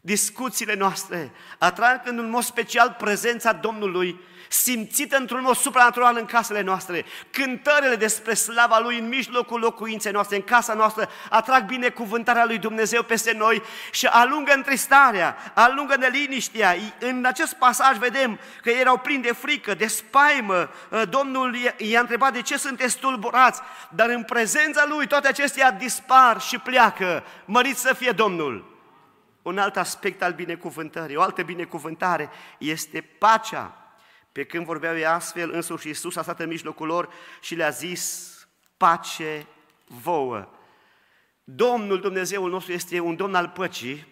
Discuțiile 0.00 0.74
noastre 0.74 1.32
atrag 1.58 2.00
în 2.04 2.30
mod 2.30 2.42
special 2.42 2.96
prezența 2.98 3.52
Domnului 3.52 4.20
simțită 4.52 5.16
într-un 5.16 5.42
mod 5.42 5.56
supranatural 5.56 6.16
în 6.16 6.24
casele 6.24 6.60
noastre. 6.60 7.04
Cântările 7.30 7.96
despre 7.96 8.34
slava 8.34 8.78
Lui 8.78 8.98
în 8.98 9.08
mijlocul 9.08 9.60
locuinței 9.60 10.12
noastre, 10.12 10.36
în 10.36 10.42
casa 10.42 10.74
noastră, 10.74 11.08
atrag 11.30 11.64
binecuvântarea 11.64 12.44
Lui 12.44 12.58
Dumnezeu 12.58 13.02
peste 13.02 13.32
noi 13.32 13.62
și 13.90 14.06
alungă 14.06 14.52
întristarea, 14.52 15.36
alungă 15.54 15.96
neliniștea. 15.96 16.76
În 16.98 17.24
acest 17.24 17.54
pasaj 17.54 17.96
vedem 17.96 18.38
că 18.62 18.70
erau 18.70 18.98
plini 18.98 19.22
de 19.22 19.32
frică, 19.32 19.74
de 19.74 19.86
spaimă. 19.86 20.70
Ă, 20.92 21.04
Domnul 21.04 21.56
i-a 21.76 22.00
întrebat 22.00 22.32
de 22.32 22.42
ce 22.42 22.56
sunteți 22.56 22.98
tulburați, 22.98 23.60
dar 23.88 24.08
în 24.08 24.22
prezența 24.22 24.84
Lui 24.88 25.06
toate 25.06 25.28
acestea 25.28 25.70
dispar 25.70 26.40
și 26.40 26.58
pleacă. 26.58 27.24
Mărit 27.44 27.76
să 27.76 27.94
fie 27.94 28.10
Domnul! 28.10 28.70
Un 29.42 29.58
alt 29.58 29.76
aspect 29.76 30.22
al 30.22 30.32
binecuvântării, 30.32 31.16
o 31.16 31.22
altă 31.22 31.42
binecuvântare 31.42 32.30
este 32.58 33.00
pacea. 33.18 33.81
Pe 34.32 34.44
când 34.44 34.64
vorbeau 34.64 34.96
ei 34.96 35.06
astfel, 35.06 35.50
însuși 35.50 35.86
Iisus 35.86 36.16
a 36.16 36.22
stat 36.22 36.40
în 36.40 36.48
mijlocul 36.48 36.86
lor 36.86 37.12
și 37.40 37.54
le-a 37.54 37.70
zis, 37.70 38.30
pace 38.76 39.46
vouă. 39.86 40.48
Domnul 41.44 42.00
Dumnezeul 42.00 42.50
nostru 42.50 42.72
este 42.72 43.00
un 43.00 43.16
Domn 43.16 43.34
al 43.34 43.48
păcii 43.48 44.06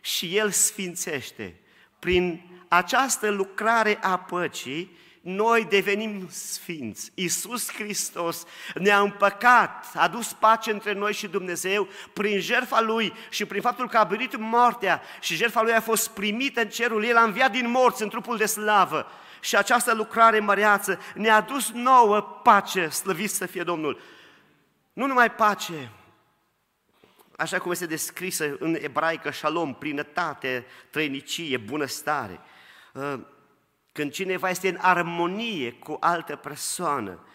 și 0.00 0.36
El 0.36 0.50
sfințește. 0.50 1.60
Prin 1.98 2.50
această 2.68 3.30
lucrare 3.30 3.98
a 4.02 4.18
păcii, 4.18 4.96
noi 5.22 5.64
devenim 5.64 6.28
sfinți. 6.30 7.10
Iisus 7.14 7.72
Hristos 7.72 8.44
ne-a 8.74 9.00
împăcat, 9.00 9.92
a 9.94 10.08
dus 10.08 10.32
pace 10.32 10.70
între 10.70 10.92
noi 10.92 11.12
și 11.12 11.26
Dumnezeu 11.26 11.88
prin 12.12 12.40
jertfa 12.40 12.80
Lui 12.80 13.12
și 13.30 13.44
prin 13.44 13.60
faptul 13.60 13.88
că 13.88 13.98
a 13.98 14.04
venit 14.04 14.36
moartea 14.36 15.02
și 15.20 15.36
jertfa 15.36 15.62
Lui 15.62 15.72
a 15.72 15.80
fost 15.80 16.10
primită 16.10 16.60
în 16.60 16.68
cerul, 16.68 17.04
El 17.04 17.16
a 17.16 17.22
înviat 17.22 17.50
din 17.50 17.70
morți 17.70 18.02
în 18.02 18.08
trupul 18.08 18.36
de 18.36 18.46
slavă. 18.46 19.06
Și 19.40 19.56
această 19.56 19.94
lucrare 19.94 20.38
măreață 20.38 21.00
ne-a 21.14 21.40
dus 21.40 21.70
nouă 21.70 22.20
pace, 22.20 22.88
slăvit 22.88 23.30
să 23.30 23.46
fie 23.46 23.62
Domnul. 23.62 24.00
Nu 24.92 25.06
numai 25.06 25.30
pace, 25.30 25.90
așa 27.36 27.58
cum 27.58 27.70
este 27.70 27.86
descrisă 27.86 28.56
în 28.58 28.76
ebraică, 28.80 29.30
shalom, 29.30 29.74
plinătate, 29.74 30.66
trăinicie, 30.90 31.56
bunăstare, 31.56 32.40
când 33.92 34.12
cineva 34.12 34.50
este 34.50 34.68
în 34.68 34.78
armonie 34.80 35.72
cu 35.72 35.96
altă 36.00 36.36
persoană 36.36 37.26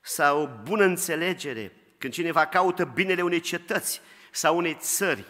sau 0.00 0.60
bună 0.62 0.84
înțelegere, 0.84 1.72
când 1.98 2.12
cineva 2.12 2.46
caută 2.46 2.84
binele 2.84 3.22
unei 3.22 3.40
cetăți 3.40 4.00
sau 4.30 4.56
unei 4.56 4.76
țări 4.80 5.24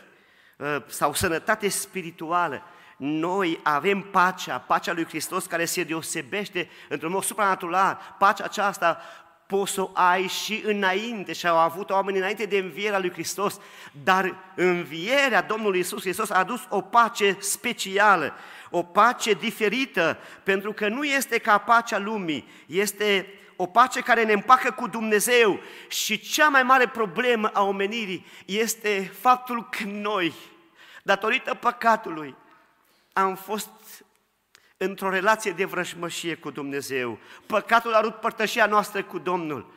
ă, 0.61 0.85
sau 0.89 1.15
sănătate 1.15 1.69
spirituală, 1.69 2.63
noi 2.97 3.61
avem 3.63 4.01
pacea, 4.01 4.59
pacea 4.59 4.93
lui 4.93 5.05
Hristos 5.05 5.47
care 5.47 5.65
se 5.65 5.85
deosebește 5.85 6.69
într-un 6.89 7.13
mod 7.13 7.23
supranatural. 7.23 8.17
Pacea 8.19 8.45
aceasta 8.45 9.01
poți 9.47 9.73
să 9.73 9.81
o 9.81 9.91
ai 9.93 10.27
și 10.27 10.63
înainte 10.65 11.33
și 11.33 11.47
au 11.47 11.57
avut 11.57 11.91
oamenii 11.91 12.21
înainte 12.21 12.45
de 12.45 12.59
învierea 12.59 12.99
lui 12.99 13.13
Hristos, 13.13 13.61
dar 14.05 14.35
învierea 14.55 15.43
Domnului 15.43 15.79
Isus 15.79 16.01
Hristos 16.01 16.31
a 16.31 16.39
adus 16.39 16.61
o 16.69 16.81
pace 16.81 17.37
specială 17.41 18.35
o 18.71 18.83
pace 18.83 19.33
diferită, 19.33 20.19
pentru 20.43 20.73
că 20.73 20.89
nu 20.89 21.05
este 21.05 21.39
ca 21.39 21.59
pacea 21.59 21.99
lumii, 21.99 22.49
este 22.67 23.27
o 23.57 23.67
pace 23.67 24.01
care 24.01 24.25
ne 24.25 24.33
împacă 24.33 24.71
cu 24.71 24.87
Dumnezeu 24.87 25.61
și 25.89 26.21
cea 26.21 26.49
mai 26.49 26.63
mare 26.63 26.89
problemă 26.89 27.51
a 27.53 27.63
omenirii 27.63 28.27
este 28.45 29.13
faptul 29.21 29.69
că 29.69 29.83
noi, 29.85 30.35
datorită 31.03 31.55
păcatului, 31.55 32.35
am 33.13 33.35
fost 33.35 33.71
într-o 34.77 35.11
relație 35.11 35.51
de 35.51 35.65
vrăjmășie 35.65 36.35
cu 36.35 36.51
Dumnezeu. 36.51 37.19
Păcatul 37.47 37.95
a 37.95 38.01
rupt 38.01 38.21
părtășia 38.21 38.67
noastră 38.67 39.03
cu 39.03 39.19
Domnul. 39.19 39.75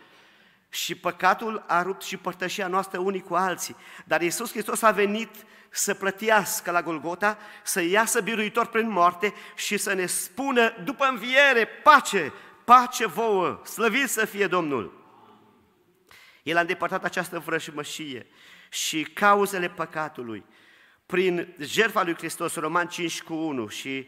și 0.72 0.96
păcatul 0.96 1.64
a 1.68 1.82
rupt 1.82 2.02
și 2.02 2.18
părtășia 2.18 2.68
noastră 2.68 3.00
unii 3.00 3.22
cu 3.22 3.36
alții. 3.36 3.76
Dar 4.06 4.22
Iisus 4.22 4.52
Hristos 4.52 4.82
a 4.82 4.92
venit 4.92 5.30
să 5.70 5.94
plătească 5.94 6.72
la 6.72 6.82
Golgota, 6.82 7.38
să 7.64 7.82
iasă 7.82 8.22
biruitor 8.22 8.66
prin 8.66 8.90
moarte 8.90 9.34
și 9.56 9.78
să 9.78 9.94
ne 9.94 10.06
spună 10.06 10.74
după 10.84 11.06
înviere, 11.06 11.66
pace, 11.84 12.34
pace 12.64 13.08
vouă, 13.08 13.62
slăvit 13.66 14.10
să 14.10 14.26
fie 14.26 14.48
Domnul. 14.48 14.94
El 16.44 16.58
a 16.58 16.60
îndepărtat 16.60 17.04
această 17.04 17.40
vrăjmășie 17.40 18.28
și 18.70 19.04
cauzele 19.04 19.70
păcatului 19.70 20.46
prin 21.06 21.56
jertfa 21.60 22.04
lui 22.04 22.16
Hristos, 22.16 22.56
Roman 22.56 22.88
5 22.88 23.22
cu 23.22 23.34
1 23.34 23.68
și 23.68 24.08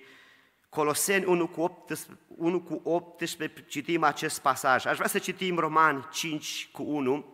Coloseni 0.72 1.26
1 1.26 1.48
cu 1.48 1.62
18, 1.62 2.18
1 2.28 2.62
cu 2.62 2.82
18 2.84 3.64
citim 3.68 4.04
acest 4.04 4.42
pasaj. 4.42 4.86
Aș 4.86 4.96
vrea 4.96 5.08
să 5.08 5.20
citim 5.20 5.58
Roman 5.58 6.10
5 6.12 6.70
cu 6.72 6.84
1 6.84 7.26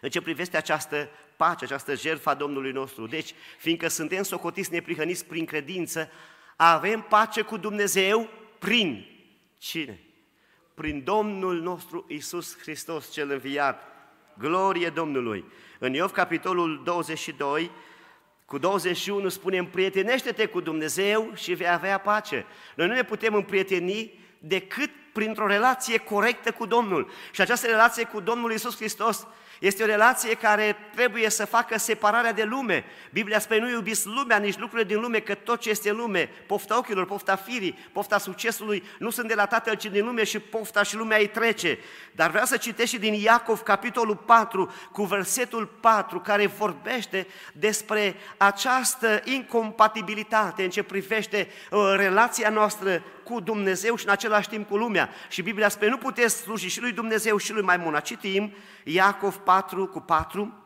în 0.00 0.10
ce 0.10 0.20
privește 0.20 0.56
această 0.56 1.08
pace, 1.36 1.64
această 1.64 1.94
jertfă 1.94 2.30
a 2.30 2.34
Domnului 2.34 2.72
nostru. 2.72 3.06
Deci, 3.06 3.34
fiindcă 3.58 3.88
suntem 3.88 4.22
socotiți 4.22 4.72
neprihăniți 4.72 5.24
prin 5.24 5.44
credință, 5.44 6.10
avem 6.56 7.00
pace 7.00 7.42
cu 7.42 7.56
Dumnezeu 7.56 8.28
prin 8.58 9.06
cine? 9.58 10.00
Prin 10.74 11.04
Domnul 11.04 11.60
nostru 11.60 12.04
Isus 12.08 12.58
Hristos 12.58 13.10
cel 13.10 13.30
înviat. 13.30 13.82
Glorie 14.38 14.88
Domnului! 14.88 15.44
În 15.78 15.94
Iov, 15.94 16.10
capitolul 16.10 16.82
22, 16.84 17.70
cu 18.52 18.58
21 18.58 19.28
spunem, 19.28 19.66
prietenește-te 19.66 20.46
cu 20.46 20.60
Dumnezeu 20.60 21.30
și 21.34 21.54
vei 21.54 21.68
avea 21.68 21.98
pace. 21.98 22.46
Noi 22.74 22.86
nu 22.86 22.94
ne 22.94 23.04
putem 23.04 23.34
împrieteni 23.34 24.18
decât 24.38 24.90
printr-o 25.12 25.46
relație 25.46 25.98
corectă 25.98 26.50
cu 26.50 26.66
Domnul. 26.66 27.10
Și 27.30 27.40
această 27.40 27.66
relație 27.66 28.04
cu 28.04 28.20
Domnul 28.20 28.52
Isus 28.52 28.76
Hristos 28.76 29.26
este 29.62 29.82
o 29.82 29.86
relație 29.86 30.34
care 30.34 30.76
trebuie 30.94 31.30
să 31.30 31.46
facă 31.46 31.78
separarea 31.78 32.32
de 32.32 32.42
lume. 32.42 32.84
Biblia 33.10 33.38
spune, 33.38 33.60
nu 33.60 33.70
iubiți 33.70 34.06
lumea, 34.06 34.38
nici 34.38 34.58
lucrurile 34.58 34.88
din 34.88 35.00
lume, 35.00 35.18
că 35.18 35.34
tot 35.34 35.60
ce 35.60 35.70
este 35.70 35.90
în 35.90 35.96
lume, 35.96 36.30
pofta 36.46 36.78
ochilor, 36.78 37.06
pofta 37.06 37.36
firii, 37.36 37.78
pofta 37.92 38.18
succesului, 38.18 38.82
nu 38.98 39.10
sunt 39.10 39.28
de 39.28 39.34
la 39.34 39.46
Tatăl, 39.46 39.74
ci 39.74 39.86
din 39.86 40.04
lume 40.04 40.24
și 40.24 40.38
pofta 40.38 40.82
și 40.82 40.96
lumea 40.96 41.18
îi 41.18 41.26
trece. 41.26 41.78
Dar 42.12 42.30
vreau 42.30 42.44
să 42.44 42.56
citesc 42.56 42.90
și 42.90 42.98
din 42.98 43.12
Iacov, 43.12 43.60
capitolul 43.60 44.16
4, 44.16 44.72
cu 44.92 45.04
versetul 45.04 45.66
4, 45.80 46.20
care 46.20 46.46
vorbește 46.46 47.26
despre 47.52 48.14
această 48.36 49.20
incompatibilitate 49.24 50.62
în 50.62 50.70
ce 50.70 50.82
privește 50.82 51.48
uh, 51.70 51.94
relația 51.96 52.48
noastră 52.48 53.02
cu 53.24 53.40
Dumnezeu 53.40 53.96
și 53.96 54.04
în 54.04 54.10
același 54.10 54.48
timp 54.48 54.68
cu 54.68 54.76
lumea. 54.76 55.10
Și 55.28 55.42
Biblia 55.42 55.68
spune, 55.68 55.90
nu 55.90 55.96
puteți 55.96 56.36
sluji 56.36 56.68
și 56.68 56.80
lui 56.80 56.92
Dumnezeu 56.92 57.36
și 57.36 57.52
lui 57.52 57.62
Maimuna. 57.62 58.00
Citim 58.00 58.54
Iacov 58.84 59.36
4 59.36 59.86
cu 59.86 60.00
4. 60.00 60.56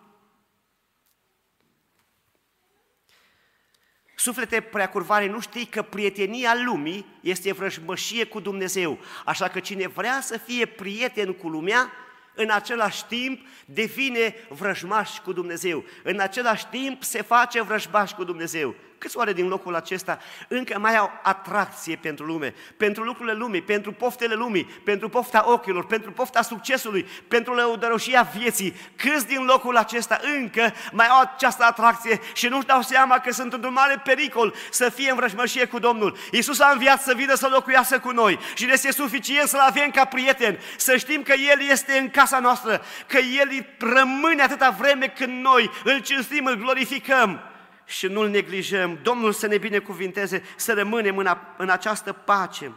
Suflete 4.17 4.61
preacurvare, 4.61 5.27
nu 5.27 5.41
știi 5.41 5.67
că 5.67 5.83
prietenia 5.83 6.55
lumii 6.65 7.07
este 7.21 7.53
vrăjmășie 7.53 8.25
cu 8.25 8.41
Dumnezeu. 8.41 8.99
Așa 9.25 9.49
că 9.49 9.61
cine 9.61 9.87
vrea 9.87 10.21
să 10.21 10.39
fie 10.39 10.67
prieten 10.67 11.33
cu 11.33 11.49
lumea, 11.49 11.93
în 12.35 12.51
același 12.51 13.05
timp 13.05 13.47
devine 13.65 14.35
vrăjmaș 14.49 15.19
cu 15.19 15.33
Dumnezeu. 15.33 15.85
În 16.03 16.19
același 16.21 16.67
timp 16.67 17.03
se 17.03 17.23
face 17.23 17.63
vrăjmaș 17.63 18.13
cu 18.13 18.25
Dumnezeu. 18.25 18.75
Câți 19.07 19.19
oare 19.19 19.33
din 19.33 19.49
locul 19.49 19.75
acesta 19.75 20.19
încă 20.49 20.79
mai 20.79 20.97
au 20.97 21.11
atracție 21.23 21.97
pentru 21.97 22.25
lume, 22.25 22.55
pentru 22.77 23.03
lucrurile 23.03 23.35
lumii, 23.35 23.63
pentru 23.63 23.93
poftele 23.93 24.35
lumii, 24.35 24.65
pentru 24.65 25.09
pofta 25.09 25.45
ochilor, 25.47 25.87
pentru 25.87 26.13
pofta 26.13 26.43
succesului, 26.43 27.07
pentru 27.29 27.55
lăudăroșia 27.55 28.29
vieții? 28.39 28.75
Câți 28.97 29.27
din 29.27 29.45
locul 29.45 29.77
acesta 29.77 30.21
încă 30.39 30.73
mai 30.93 31.07
au 31.07 31.21
această 31.21 31.65
atracție 31.65 32.21
și 32.35 32.47
nu-și 32.47 32.67
dau 32.67 32.83
seama 32.83 33.19
că 33.19 33.33
sunt 33.33 33.53
într-un 33.53 33.73
mare 33.73 34.01
pericol 34.05 34.55
să 34.71 34.89
fie 34.89 35.11
în 35.11 35.17
vrăjmășie 35.17 35.67
cu 35.67 35.79
Domnul? 35.79 36.17
Iisus 36.31 36.61
a 36.61 36.71
înviat 36.71 37.03
să 37.03 37.15
vină 37.15 37.35
să 37.35 37.49
locuiască 37.51 37.99
cu 37.99 38.11
noi 38.11 38.39
și 38.55 38.65
ne 38.65 38.73
este 38.73 38.93
suficient 38.93 39.49
să-L 39.49 39.61
avem 39.61 39.91
ca 39.91 40.05
prieten, 40.05 40.59
să 40.77 40.97
știm 40.97 41.23
că 41.23 41.33
El 41.33 41.61
este 41.71 41.99
în 41.99 42.11
casa 42.11 42.39
noastră, 42.39 42.83
că 43.07 43.19
El 43.19 43.67
rămâne 43.79 44.43
atâta 44.43 44.71
vreme 44.79 45.07
când 45.07 45.43
noi 45.43 45.71
îl 45.85 45.99
cinstim, 45.99 46.45
îl 46.47 46.55
glorificăm 46.55 47.51
și 47.87 48.07
nu-L 48.07 48.29
neglijăm. 48.29 48.99
Domnul 49.03 49.33
să 49.33 49.47
ne 49.47 49.59
binecuvinteze, 49.59 50.43
să 50.57 50.73
rămânem 50.73 51.19
în, 51.19 51.27
a, 51.27 51.55
în 51.57 51.69
această 51.69 52.13
pace. 52.13 52.73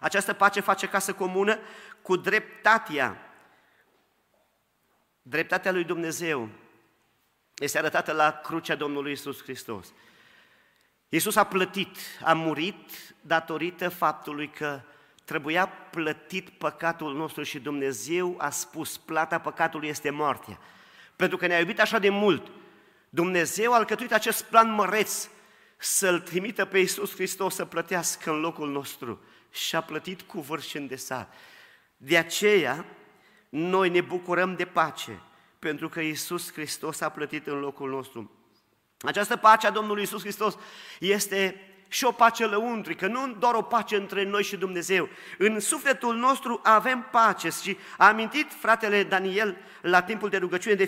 Această 0.00 0.32
pace 0.32 0.60
face 0.60 0.88
casă 0.88 1.12
comună 1.12 1.58
cu 2.02 2.16
dreptatea. 2.16 3.18
Dreptatea 5.22 5.72
lui 5.72 5.84
Dumnezeu 5.84 6.48
este 7.54 7.78
arătată 7.78 8.12
la 8.12 8.40
crucea 8.42 8.74
Domnului 8.74 9.12
Isus 9.12 9.42
Hristos. 9.42 9.92
Iisus 11.08 11.36
a 11.36 11.44
plătit, 11.44 11.96
a 12.24 12.32
murit 12.32 12.90
datorită 13.20 13.88
faptului 13.88 14.48
că 14.48 14.80
trebuia 15.24 15.66
plătit 15.66 16.48
păcatul 16.48 17.14
nostru 17.14 17.42
și 17.42 17.58
Dumnezeu 17.58 18.34
a 18.38 18.50
spus, 18.50 18.96
plata 18.96 19.40
păcatului 19.40 19.88
este 19.88 20.10
moartea. 20.10 20.58
Pentru 21.16 21.36
că 21.36 21.46
ne-a 21.46 21.58
iubit 21.58 21.80
așa 21.80 21.98
de 21.98 22.08
mult, 22.08 22.50
Dumnezeu 23.14 23.72
a 23.72 23.76
alcătuit 23.76 24.12
acest 24.12 24.44
plan 24.44 24.70
măreț 24.70 25.28
să-L 25.76 26.20
trimită 26.20 26.64
pe 26.64 26.78
Iisus 26.78 27.14
Hristos 27.14 27.54
să 27.54 27.64
plătească 27.64 28.30
în 28.30 28.40
locul 28.40 28.70
nostru 28.70 29.20
și 29.50 29.76
a 29.76 29.80
plătit 29.80 30.22
cu 30.22 30.40
vârf 30.40 30.62
și 30.62 30.76
îndesat. 30.76 31.34
De 31.96 32.18
aceea, 32.18 32.84
noi 33.48 33.88
ne 33.88 34.00
bucurăm 34.00 34.56
de 34.56 34.64
pace, 34.64 35.22
pentru 35.58 35.88
că 35.88 36.00
Iisus 36.00 36.52
Hristos 36.52 37.00
a 37.00 37.08
plătit 37.08 37.46
în 37.46 37.58
locul 37.58 37.90
nostru. 37.90 38.30
Această 38.98 39.36
pace 39.36 39.66
a 39.66 39.70
Domnului 39.70 40.00
Iisus 40.00 40.20
Hristos 40.20 40.56
este 41.00 41.60
și 41.94 42.04
o 42.04 42.12
pace 42.12 42.46
lăuntrică, 42.46 43.06
nu 43.06 43.34
doar 43.38 43.54
o 43.54 43.62
pace 43.62 43.96
între 43.96 44.24
noi 44.24 44.42
și 44.42 44.56
Dumnezeu. 44.56 45.08
În 45.38 45.60
sufletul 45.60 46.16
nostru 46.16 46.60
avem 46.62 47.08
pace 47.10 47.48
și 47.62 47.76
a 47.96 48.08
amintit 48.08 48.52
fratele 48.58 49.02
Daniel 49.02 49.56
la 49.80 50.02
timpul 50.02 50.28
de 50.28 50.36
rugăciune 50.36 50.74
de 50.74 50.84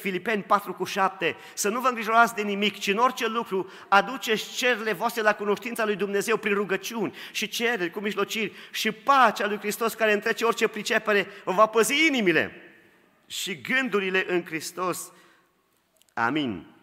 Filipeni 0.00 0.42
4 0.42 0.74
cu 0.74 0.84
7, 0.84 1.36
să 1.54 1.68
nu 1.68 1.80
vă 1.80 1.88
îngrijorați 1.88 2.34
de 2.34 2.42
nimic, 2.42 2.78
ci 2.78 2.86
în 2.86 2.96
orice 2.96 3.28
lucru 3.28 3.70
aduceți 3.88 4.54
cererile 4.56 4.92
voastre 4.92 5.22
la 5.22 5.34
cunoștința 5.34 5.84
lui 5.84 5.96
Dumnezeu 5.96 6.36
prin 6.36 6.54
rugăciuni 6.54 7.14
și 7.32 7.48
cereri 7.48 7.90
cu 7.90 8.00
mijlociri 8.00 8.52
și 8.70 8.92
pacea 8.92 9.46
lui 9.46 9.58
Hristos 9.58 9.94
care 9.94 10.12
întrece 10.12 10.44
orice 10.44 10.68
pricepere 10.68 11.26
vă 11.44 11.52
va 11.52 11.66
păzi 11.66 12.06
inimile 12.06 12.52
și 13.26 13.60
gândurile 13.60 14.24
în 14.28 14.44
Hristos. 14.44 15.12
Amin. 16.14 16.73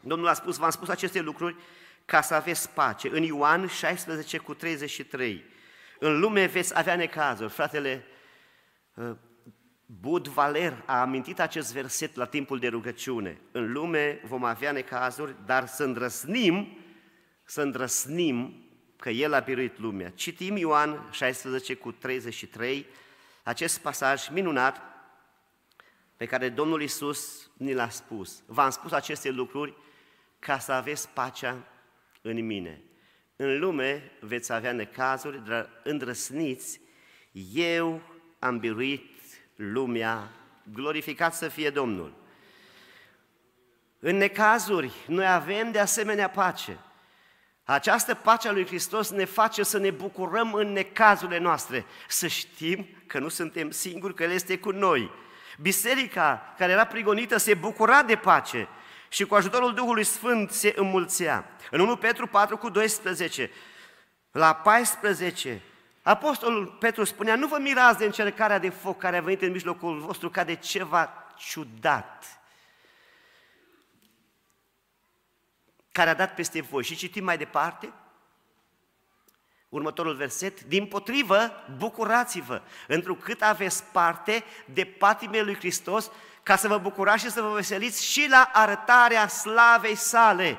Domnul 0.00 0.28
a 0.28 0.32
spus, 0.32 0.56
v-am 0.56 0.70
spus 0.70 0.88
aceste 0.88 1.20
lucruri 1.20 1.56
ca 2.04 2.20
să 2.20 2.34
aveți 2.34 2.70
pace. 2.70 3.08
În 3.08 3.22
Ioan 3.22 3.66
16 3.66 4.38
cu 4.38 4.54
33, 4.54 5.44
în 5.98 6.20
lume 6.20 6.46
veți 6.46 6.78
avea 6.78 6.96
necazuri. 6.96 7.52
Fratele 7.52 8.04
uh, 8.94 9.10
Bud 9.86 10.28
Valer 10.28 10.82
a 10.86 11.00
amintit 11.00 11.40
acest 11.40 11.72
verset 11.72 12.14
la 12.14 12.24
timpul 12.24 12.58
de 12.58 12.68
rugăciune. 12.68 13.40
În 13.52 13.72
lume 13.72 14.20
vom 14.24 14.44
avea 14.44 14.72
necazuri, 14.72 15.34
dar 15.46 15.66
să 15.66 15.84
îndrăsnim, 15.84 16.78
să 17.44 17.62
îndrăsnim 17.62 18.62
că 18.96 19.10
El 19.10 19.32
a 19.34 19.40
biruit 19.40 19.78
lumea. 19.78 20.10
Citim 20.10 20.56
Ioan 20.56 21.08
16 21.10 21.74
cu 21.74 21.92
33, 21.92 22.86
acest 23.42 23.78
pasaj 23.78 24.28
minunat 24.28 24.82
pe 26.16 26.26
care 26.26 26.48
Domnul 26.48 26.82
Isus 26.82 27.50
ni 27.56 27.74
l-a 27.74 27.88
spus. 27.88 28.42
V-am 28.46 28.70
spus 28.70 28.92
aceste 28.92 29.30
lucruri 29.30 29.74
ca 30.38 30.58
să 30.58 30.72
aveți 30.72 31.08
pacea 31.08 31.64
în 32.22 32.46
mine. 32.46 32.82
În 33.36 33.58
lume 33.58 34.12
veți 34.20 34.52
avea 34.52 34.72
necazuri, 34.72 35.44
dar 35.46 35.70
îndrăsniți, 35.84 36.80
eu 37.52 38.02
am 38.38 38.58
biruit 38.58 39.10
lumea, 39.56 40.30
glorificat 40.72 41.34
să 41.34 41.48
fie 41.48 41.70
Domnul. 41.70 42.14
În 43.98 44.16
necazuri, 44.16 44.92
noi 45.06 45.26
avem 45.26 45.70
de 45.70 45.78
asemenea 45.78 46.30
pace. 46.30 46.78
Această 47.64 48.14
pace 48.14 48.48
a 48.48 48.52
lui 48.52 48.66
Hristos 48.66 49.10
ne 49.10 49.24
face 49.24 49.62
să 49.62 49.78
ne 49.78 49.90
bucurăm 49.90 50.54
în 50.54 50.72
necazurile 50.72 51.38
noastre, 51.38 51.84
să 52.08 52.26
știm 52.26 52.88
că 53.06 53.18
nu 53.18 53.28
suntem 53.28 53.70
singuri, 53.70 54.14
că 54.14 54.22
El 54.22 54.30
este 54.30 54.58
cu 54.58 54.70
noi. 54.70 55.10
Biserica 55.60 56.54
care 56.58 56.72
era 56.72 56.84
prigonită 56.84 57.36
se 57.36 57.54
bucura 57.54 58.02
de 58.02 58.16
pace, 58.16 58.68
și 59.08 59.24
cu 59.24 59.34
ajutorul 59.34 59.74
Duhului 59.74 60.04
Sfânt 60.04 60.50
se 60.50 60.72
înmulțea. 60.76 61.50
În 61.70 61.80
1 61.80 61.96
Petru 61.96 62.26
4 62.26 62.56
cu 62.56 62.68
12, 62.68 63.50
la 64.30 64.54
14, 64.54 65.62
Apostolul 66.02 66.66
Petru 66.66 67.04
spunea, 67.04 67.36
nu 67.36 67.46
vă 67.46 67.58
mirați 67.58 67.98
de 67.98 68.04
încercarea 68.04 68.58
de 68.58 68.68
foc 68.68 68.98
care 68.98 69.16
a 69.16 69.20
venit 69.20 69.42
în 69.42 69.50
mijlocul 69.50 69.98
vostru 69.98 70.30
ca 70.30 70.44
de 70.44 70.54
ceva 70.54 71.12
ciudat, 71.36 72.40
care 75.92 76.10
a 76.10 76.14
dat 76.14 76.34
peste 76.34 76.60
voi. 76.60 76.84
Și 76.84 76.96
citim 76.96 77.24
mai 77.24 77.38
departe, 77.38 77.92
Următorul 79.68 80.14
verset, 80.14 80.64
din 80.64 80.86
potrivă, 80.86 81.52
bucurați-vă, 81.76 82.62
întrucât 82.86 83.42
aveți 83.42 83.84
parte 83.84 84.44
de 84.64 84.84
patimile 84.84 85.42
lui 85.42 85.54
Hristos, 85.54 86.10
ca 86.42 86.56
să 86.56 86.68
vă 86.68 86.78
bucurați 86.78 87.24
și 87.24 87.30
să 87.30 87.40
vă 87.40 87.54
veseliți 87.54 88.04
și 88.04 88.26
la 88.30 88.50
arătarea 88.52 89.28
slavei 89.28 89.94
sale. 89.94 90.58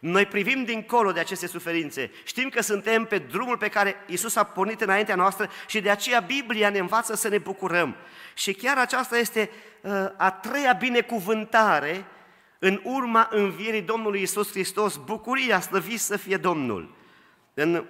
Noi 0.00 0.26
privim 0.26 0.64
dincolo 0.64 1.12
de 1.12 1.20
aceste 1.20 1.46
suferințe. 1.46 2.10
Știm 2.24 2.48
că 2.48 2.62
suntem 2.62 3.04
pe 3.04 3.18
drumul 3.18 3.56
pe 3.56 3.68
care 3.68 3.96
Isus 4.06 4.36
a 4.36 4.44
pornit 4.44 4.80
înaintea 4.80 5.14
noastră 5.14 5.50
și 5.66 5.80
de 5.80 5.90
aceea 5.90 6.20
Biblia 6.20 6.70
ne 6.70 6.78
învață 6.78 7.14
să 7.14 7.28
ne 7.28 7.38
bucurăm. 7.38 7.96
Și 8.34 8.52
chiar 8.52 8.78
aceasta 8.78 9.18
este 9.18 9.50
uh, 9.80 9.92
a 10.16 10.30
treia 10.30 10.72
binecuvântare 10.72 12.04
în 12.58 12.80
urma 12.84 13.28
învierii 13.30 13.82
Domnului 13.82 14.22
Isus 14.22 14.50
Hristos, 14.50 14.96
bucuria, 14.96 15.60
slăvit 15.60 16.00
să 16.00 16.16
fie 16.16 16.36
Domnul. 16.36 16.94
În 17.54 17.84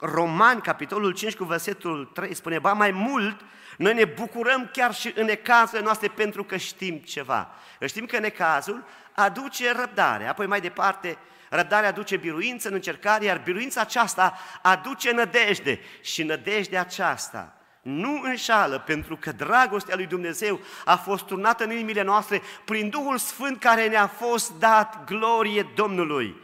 Romani, 0.00 0.60
capitolul 0.60 1.12
5, 1.12 1.36
cu 1.36 1.44
versetul 1.44 2.04
3, 2.04 2.34
spune, 2.34 2.58
ba 2.58 2.72
mai 2.72 2.90
mult, 2.90 3.40
noi 3.76 3.94
ne 3.94 4.04
bucurăm 4.04 4.70
chiar 4.72 4.94
și 4.94 5.12
în 5.14 5.24
necazurile 5.24 5.84
noastre 5.84 6.08
pentru 6.08 6.44
că 6.44 6.56
știm 6.56 6.96
ceva. 6.96 7.50
Știm 7.86 8.06
că 8.06 8.18
necazul 8.18 8.84
aduce 9.12 9.72
răbdare. 9.72 10.26
Apoi 10.26 10.46
mai 10.46 10.60
departe, 10.60 11.18
răbdarea 11.48 11.88
aduce 11.88 12.16
biruință 12.16 12.68
în 12.68 12.74
încercare, 12.74 13.24
iar 13.24 13.40
biruința 13.44 13.80
aceasta 13.80 14.38
aduce 14.62 15.12
nădejde. 15.12 15.80
Și 16.00 16.22
nădejdea 16.22 16.80
aceasta 16.80 17.52
nu 17.82 18.20
înșală, 18.22 18.78
pentru 18.78 19.16
că 19.16 19.32
dragostea 19.32 19.96
lui 19.96 20.06
Dumnezeu 20.06 20.60
a 20.84 20.96
fost 20.96 21.24
turnată 21.24 21.64
în 21.64 21.70
inimile 21.70 22.02
noastre 22.02 22.42
prin 22.64 22.88
Duhul 22.88 23.18
Sfânt 23.18 23.60
care 23.60 23.88
ne-a 23.88 24.06
fost 24.06 24.52
dat 24.58 25.04
glorie 25.04 25.66
Domnului. 25.74 26.36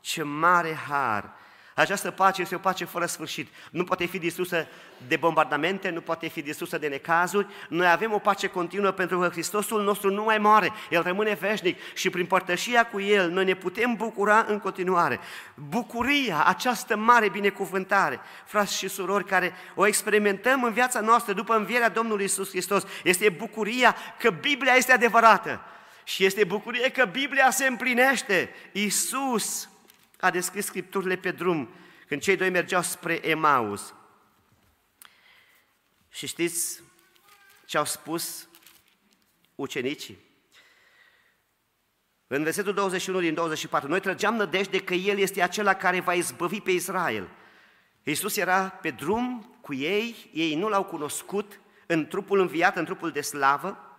Ce 0.00 0.22
mare 0.22 0.78
har! 0.88 1.32
Această 1.74 2.10
pace 2.10 2.40
este 2.40 2.54
o 2.54 2.58
pace 2.58 2.84
fără 2.84 3.06
sfârșit. 3.06 3.48
Nu 3.70 3.84
poate 3.84 4.04
fi 4.04 4.18
distrusă 4.18 4.66
de 5.06 5.16
bombardamente, 5.16 5.90
nu 5.90 6.00
poate 6.00 6.28
fi 6.28 6.42
distrusă 6.42 6.78
de 6.78 6.86
necazuri. 6.86 7.46
Noi 7.68 7.90
avem 7.90 8.12
o 8.12 8.18
pace 8.18 8.46
continuă 8.46 8.90
pentru 8.90 9.18
că 9.18 9.28
Hristosul 9.28 9.82
nostru 9.82 10.10
nu 10.10 10.22
mai 10.22 10.38
moare, 10.38 10.72
El 10.90 11.02
rămâne 11.02 11.32
veșnic 11.40 11.78
și 11.94 12.10
prin 12.10 12.26
părtășia 12.26 12.86
cu 12.86 13.00
El 13.00 13.30
noi 13.30 13.44
ne 13.44 13.54
putem 13.54 13.94
bucura 13.94 14.44
în 14.48 14.58
continuare. 14.58 15.20
Bucuria, 15.54 16.44
această 16.46 16.96
mare 16.96 17.28
binecuvântare, 17.28 18.20
frați 18.46 18.76
și 18.76 18.88
surori, 18.88 19.24
care 19.24 19.52
o 19.74 19.86
experimentăm 19.86 20.62
în 20.62 20.72
viața 20.72 21.00
noastră 21.00 21.32
după 21.32 21.54
învierea 21.54 21.88
Domnului 21.88 22.24
Isus 22.24 22.48
Hristos, 22.48 22.82
este 23.04 23.28
bucuria 23.28 23.96
că 24.18 24.30
Biblia 24.30 24.72
este 24.72 24.92
adevărată. 24.92 25.60
Și 26.04 26.24
este 26.24 26.44
bucurie 26.44 26.90
că 26.90 27.04
Biblia 27.04 27.50
se 27.50 27.66
împlinește. 27.66 28.54
Isus 28.72 29.68
a 30.20 30.30
descris 30.30 30.64
Scripturile 30.64 31.16
pe 31.16 31.30
drum, 31.30 31.68
când 32.06 32.22
cei 32.22 32.36
doi 32.36 32.50
mergeau 32.50 32.82
spre 32.82 33.28
Emaus. 33.28 33.94
Și 36.08 36.26
știți 36.26 36.82
ce 37.66 37.78
au 37.78 37.84
spus 37.84 38.48
ucenicii? 39.54 40.18
În 42.26 42.42
versetul 42.42 42.74
21 42.74 43.20
din 43.20 43.34
24, 43.34 43.88
noi 43.88 44.00
trăgeam 44.00 44.34
nădejde 44.34 44.80
că 44.80 44.94
El 44.94 45.18
este 45.18 45.42
acela 45.42 45.74
care 45.74 46.00
va 46.00 46.14
izbăvi 46.14 46.60
pe 46.60 46.70
Israel. 46.70 47.28
Iisus 48.02 48.36
era 48.36 48.68
pe 48.68 48.90
drum 48.90 49.56
cu 49.60 49.74
ei, 49.74 50.30
ei 50.32 50.54
nu 50.54 50.68
l-au 50.68 50.84
cunoscut 50.84 51.60
în 51.86 52.06
trupul 52.06 52.40
înviat, 52.40 52.76
în 52.76 52.84
trupul 52.84 53.10
de 53.10 53.20
slavă, 53.20 53.93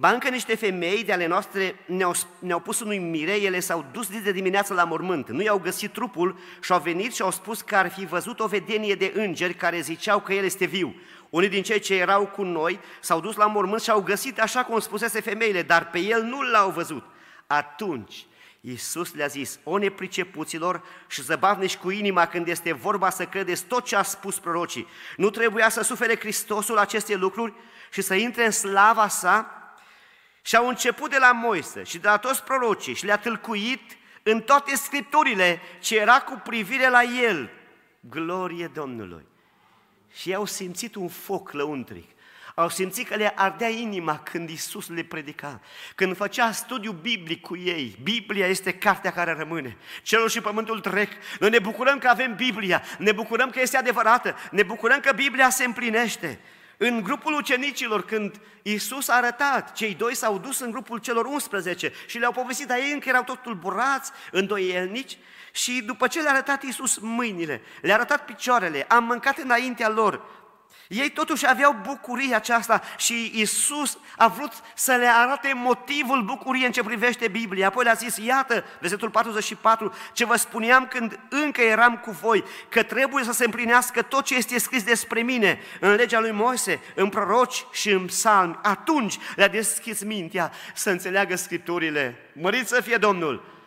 Ba 0.00 0.10
încă 0.10 0.28
niște 0.28 0.54
femei 0.54 1.04
de 1.04 1.12
ale 1.12 1.26
noastre 1.26 1.74
ne-au, 1.86 2.14
ne-au 2.38 2.60
pus 2.60 2.80
în 2.80 2.88
uimire, 2.88 3.32
ele 3.32 3.60
s-au 3.60 3.84
dus 3.92 4.22
de 4.22 4.32
dimineață 4.32 4.74
la 4.74 4.84
mormânt, 4.84 5.28
nu 5.28 5.42
i-au 5.42 5.58
găsit 5.58 5.92
trupul 5.92 6.38
și 6.60 6.72
au 6.72 6.80
venit 6.80 7.14
și 7.14 7.22
au 7.22 7.30
spus 7.30 7.60
că 7.60 7.76
ar 7.76 7.90
fi 7.90 8.06
văzut 8.06 8.40
o 8.40 8.46
vedenie 8.46 8.94
de 8.94 9.12
îngeri 9.14 9.54
care 9.54 9.80
ziceau 9.80 10.20
că 10.20 10.32
el 10.32 10.44
este 10.44 10.64
viu. 10.64 10.94
Unii 11.30 11.48
din 11.48 11.62
cei 11.62 11.80
ce 11.80 11.94
erau 11.94 12.26
cu 12.26 12.42
noi 12.42 12.80
s-au 13.00 13.20
dus 13.20 13.36
la 13.36 13.46
mormânt 13.46 13.82
și 13.82 13.90
au 13.90 14.00
găsit 14.00 14.40
așa 14.40 14.64
cum 14.64 14.78
spusese 14.78 15.20
femeile, 15.20 15.62
dar 15.62 15.90
pe 15.90 15.98
el 15.98 16.22
nu 16.22 16.42
l-au 16.42 16.70
văzut. 16.70 17.04
Atunci 17.46 18.26
Iisus 18.60 19.14
le-a 19.14 19.26
zis, 19.26 19.58
o 19.64 19.78
nepricepuților 19.78 20.82
și 21.06 21.22
zăbavnești 21.22 21.78
cu 21.78 21.90
inima 21.90 22.26
când 22.26 22.48
este 22.48 22.72
vorba 22.72 23.10
să 23.10 23.24
credeți 23.24 23.64
tot 23.64 23.84
ce 23.84 23.96
a 23.96 24.02
spus 24.02 24.38
prorocii. 24.38 24.86
Nu 25.16 25.30
trebuia 25.30 25.68
să 25.68 25.82
sufere 25.82 26.18
Hristosul 26.18 26.78
aceste 26.78 27.14
lucruri 27.14 27.52
și 27.90 28.02
să 28.02 28.14
intre 28.14 28.44
în 28.44 28.50
slava 28.50 29.08
sa? 29.08 29.57
Și 30.48 30.56
au 30.56 30.68
început 30.68 31.10
de 31.10 31.18
la 31.18 31.32
Moise 31.32 31.82
și 31.82 31.98
de 31.98 32.08
la 32.08 32.16
toți 32.16 32.42
prorocii 32.42 32.94
și 32.94 33.04
le-a 33.04 33.18
tâlcuit 33.18 33.96
în 34.22 34.40
toate 34.40 34.76
scripturile 34.76 35.60
ce 35.80 35.98
era 35.98 36.20
cu 36.20 36.40
privire 36.44 36.88
la 36.88 37.02
el. 37.02 37.50
Glorie 38.00 38.70
Domnului! 38.74 39.26
Și 40.12 40.34
au 40.34 40.44
simțit 40.44 40.94
un 40.94 41.08
foc 41.08 41.52
lăuntric. 41.52 42.10
Au 42.54 42.68
simțit 42.68 43.08
că 43.08 43.16
le 43.16 43.32
ardea 43.34 43.68
inima 43.68 44.18
când 44.18 44.50
Isus 44.50 44.88
le 44.88 45.02
predica, 45.02 45.60
când 45.94 46.16
făcea 46.16 46.52
studiu 46.52 46.92
biblic 46.92 47.40
cu 47.40 47.56
ei. 47.56 47.96
Biblia 48.02 48.46
este 48.46 48.74
cartea 48.74 49.12
care 49.12 49.32
rămâne. 49.32 49.76
Cerul 50.02 50.28
și 50.28 50.40
pământul 50.40 50.80
trec. 50.80 51.12
Noi 51.40 51.50
ne 51.50 51.58
bucurăm 51.58 51.98
că 51.98 52.08
avem 52.08 52.34
Biblia, 52.34 52.82
ne 52.98 53.12
bucurăm 53.12 53.50
că 53.50 53.60
este 53.60 53.76
adevărată, 53.76 54.36
ne 54.50 54.62
bucurăm 54.62 55.00
că 55.00 55.12
Biblia 55.12 55.50
se 55.50 55.64
împlinește. 55.64 56.40
În 56.80 57.02
grupul 57.02 57.34
ucenicilor, 57.34 58.04
când 58.04 58.40
Iisus 58.62 59.08
a 59.08 59.14
arătat, 59.14 59.72
cei 59.72 59.94
doi 59.94 60.14
s-au 60.14 60.38
dus 60.38 60.60
în 60.60 60.70
grupul 60.70 60.98
celor 60.98 61.24
11 61.24 61.92
și 62.06 62.18
le-au 62.18 62.32
povestit, 62.32 62.66
dar 62.66 62.78
ei 62.78 62.92
încă 62.92 63.08
erau 63.08 63.22
tot 63.22 63.42
tulburați, 63.42 64.10
îndoielnici, 64.32 65.18
și 65.52 65.82
după 65.86 66.06
ce 66.06 66.20
le-a 66.20 66.30
arătat 66.30 66.62
Iisus 66.62 66.98
mâinile, 66.98 67.62
le-a 67.80 67.94
arătat 67.94 68.24
picioarele, 68.24 68.84
am 68.88 69.04
mâncat 69.04 69.38
înaintea 69.38 69.88
lor, 69.88 70.22
ei 70.88 71.10
totuși 71.10 71.48
aveau 71.48 71.76
bucuria 71.82 72.36
aceasta 72.36 72.82
și 72.96 73.32
Isus 73.34 73.98
a 74.16 74.28
vrut 74.28 74.52
să 74.74 74.92
le 74.92 75.06
arate 75.06 75.52
motivul 75.54 76.22
bucuriei 76.22 76.66
în 76.66 76.72
ce 76.72 76.82
privește 76.82 77.28
Biblia. 77.28 77.66
Apoi 77.66 77.84
le-a 77.84 77.92
zis, 77.92 78.16
iată, 78.16 78.64
versetul 78.80 79.10
44, 79.10 79.94
ce 80.12 80.24
vă 80.24 80.36
spuneam 80.36 80.86
când 80.86 81.18
încă 81.28 81.60
eram 81.60 81.96
cu 81.96 82.10
voi, 82.10 82.44
că 82.68 82.82
trebuie 82.82 83.24
să 83.24 83.32
se 83.32 83.44
împlinească 83.44 84.02
tot 84.02 84.24
ce 84.24 84.34
este 84.34 84.58
scris 84.58 84.82
despre 84.82 85.22
mine 85.22 85.60
în 85.80 85.94
legea 85.94 86.20
lui 86.20 86.32
Moise, 86.32 86.80
în 86.94 87.08
proroci 87.08 87.64
și 87.72 87.90
în 87.90 88.06
psalmi. 88.06 88.58
Atunci 88.62 89.18
le-a 89.36 89.48
deschis 89.48 90.02
mintea 90.02 90.52
să 90.74 90.90
înțeleagă 90.90 91.36
Scripturile. 91.36 92.16
Măriți 92.32 92.68
să 92.68 92.80
fie 92.80 92.96
Domnul! 92.96 93.57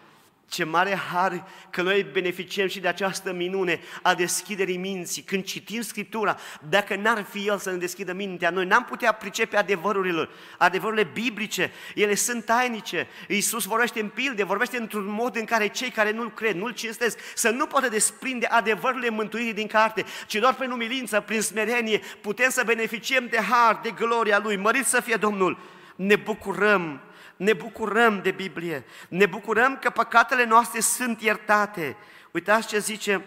Ce 0.52 0.64
mare 0.64 0.96
har 0.96 1.48
că 1.70 1.82
noi 1.82 2.04
beneficiem 2.04 2.68
și 2.68 2.80
de 2.80 2.88
această 2.88 3.34
minune 3.34 3.80
a 4.02 4.14
deschiderii 4.14 4.78
minții. 4.78 5.22
Când 5.22 5.44
citim 5.44 5.82
Scriptura, 5.82 6.38
dacă 6.70 6.96
n-ar 6.96 7.26
fi 7.30 7.48
El 7.48 7.58
să 7.58 7.72
ne 7.72 7.78
deschidă 7.78 8.14
mintea, 8.14 8.50
noi 8.50 8.66
n-am 8.66 8.86
putea 8.86 9.12
pricepe 9.12 9.58
adevărurile, 9.58 10.30
adevărurile 10.58 11.10
biblice. 11.14 11.72
Ele 11.96 12.16
sunt 12.16 12.46
tainice. 12.46 13.08
Iisus 13.28 13.66
vorbește 13.66 14.00
în 14.00 14.08
pilde, 14.08 14.44
vorbește 14.44 14.78
într-un 14.78 15.06
mod 15.08 15.36
în 15.36 15.46
care 15.46 15.68
cei 15.68 15.90
care 15.90 16.12
nu-L 16.12 16.32
cred, 16.34 16.56
nu-L 16.56 16.72
cinstesc, 16.74 17.20
să 17.36 17.50
nu 17.50 17.66
poată 17.66 17.90
desprinde 17.90 18.46
adevărurile 18.46 19.10
mântuirii 19.10 19.54
din 19.54 19.68
carte, 19.68 20.06
ci 20.28 20.36
doar 20.36 20.54
prin 20.54 20.72
umilință, 20.72 21.20
prin 21.20 21.42
smerenie, 21.42 22.02
putem 22.22 22.50
să 22.50 22.64
beneficiem 22.66 23.28
de 23.28 23.38
har, 23.38 23.80
de 23.84 23.92
gloria 23.92 24.40
Lui. 24.44 24.56
Mărit 24.56 24.86
să 24.86 25.02
fie 25.02 25.16
Domnul! 25.16 25.58
Ne 25.96 26.16
bucurăm 26.16 27.02
ne 27.42 27.54
bucurăm 27.54 28.22
de 28.22 28.32
Biblie, 28.32 28.86
ne 29.08 29.26
bucurăm 29.26 29.78
că 29.78 29.90
păcatele 29.90 30.46
noastre 30.46 30.80
sunt 30.80 31.22
iertate. 31.22 31.98
Uitați 32.32 32.68
ce 32.68 32.80
zice 32.80 33.22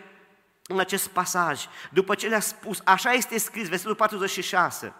în 0.66 0.78
acest 0.78 1.08
pasaj, 1.08 1.64
după 1.90 2.14
ce 2.14 2.28
le-a 2.28 2.40
spus, 2.40 2.80
așa 2.84 3.12
este 3.12 3.38
scris, 3.38 3.68
versetul 3.68 3.94
46, 3.94 4.94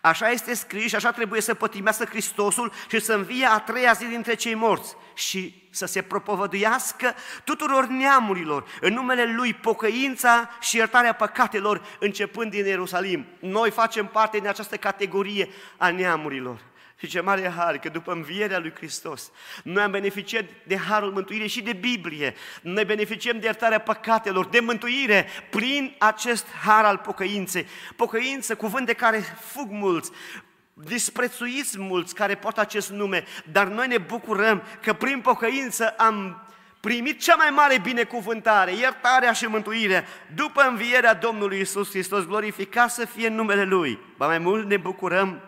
Așa 0.00 0.30
este 0.30 0.54
scris 0.54 0.88
și 0.88 0.94
așa 0.94 1.12
trebuie 1.12 1.40
să 1.40 1.54
pătimească 1.54 2.04
Hristosul 2.04 2.72
și 2.90 3.00
să 3.00 3.14
învie 3.14 3.46
a 3.46 3.58
treia 3.58 3.92
zi 3.92 4.04
dintre 4.04 4.34
cei 4.34 4.54
morți 4.54 4.94
și 5.14 5.68
să 5.70 5.86
se 5.86 6.02
propovăduiască 6.02 7.14
tuturor 7.44 7.86
neamurilor 7.86 8.64
în 8.80 8.92
numele 8.92 9.32
Lui 9.34 9.54
pocăința 9.54 10.50
și 10.60 10.76
iertarea 10.76 11.12
păcatelor 11.12 11.82
începând 11.98 12.50
din 12.50 12.64
Ierusalim. 12.64 13.26
Noi 13.38 13.70
facem 13.70 14.06
parte 14.06 14.38
din 14.38 14.48
această 14.48 14.76
categorie 14.76 15.48
a 15.76 15.90
neamurilor. 15.90 16.71
Și 17.02 17.08
ce 17.08 17.20
mare 17.20 17.52
har 17.56 17.78
că 17.78 17.88
după 17.88 18.12
învierea 18.12 18.58
lui 18.58 18.72
Hristos, 18.74 19.30
noi 19.64 19.82
am 19.82 19.90
beneficiat 19.90 20.44
de 20.66 20.76
harul 20.76 21.12
mântuirii 21.12 21.48
și 21.48 21.62
de 21.62 21.72
Biblie. 21.72 22.34
Noi 22.60 22.84
beneficiem 22.84 23.38
de 23.38 23.46
iertarea 23.46 23.78
păcatelor, 23.78 24.46
de 24.46 24.60
mântuire 24.60 25.26
prin 25.50 25.94
acest 25.98 26.46
har 26.64 26.84
al 26.84 26.98
pocăinței. 26.98 27.66
Pocăință, 27.96 28.54
cuvânt 28.54 28.86
de 28.86 28.92
care 28.92 29.18
fug 29.40 29.70
mulți, 29.70 30.10
disprețuiți 30.74 31.78
mulți 31.78 32.14
care 32.14 32.34
poartă 32.34 32.60
acest 32.60 32.90
nume, 32.90 33.24
dar 33.52 33.66
noi 33.66 33.86
ne 33.86 33.98
bucurăm 33.98 34.62
că 34.82 34.92
prin 34.92 35.20
pocăință 35.20 35.88
am 35.88 36.46
primit 36.80 37.20
cea 37.20 37.34
mai 37.34 37.50
mare 37.50 37.78
binecuvântare, 37.78 38.72
iertarea 38.74 39.32
și 39.32 39.46
mântuirea, 39.46 40.04
după 40.34 40.62
învierea 40.62 41.14
Domnului 41.14 41.60
Isus 41.60 41.90
Hristos, 41.90 42.26
glorificat 42.26 42.90
să 42.90 43.04
fie 43.04 43.28
numele 43.28 43.64
Lui. 43.64 43.98
Ba 44.16 44.26
mai 44.26 44.38
mult 44.38 44.68
ne 44.68 44.76
bucurăm 44.76 45.40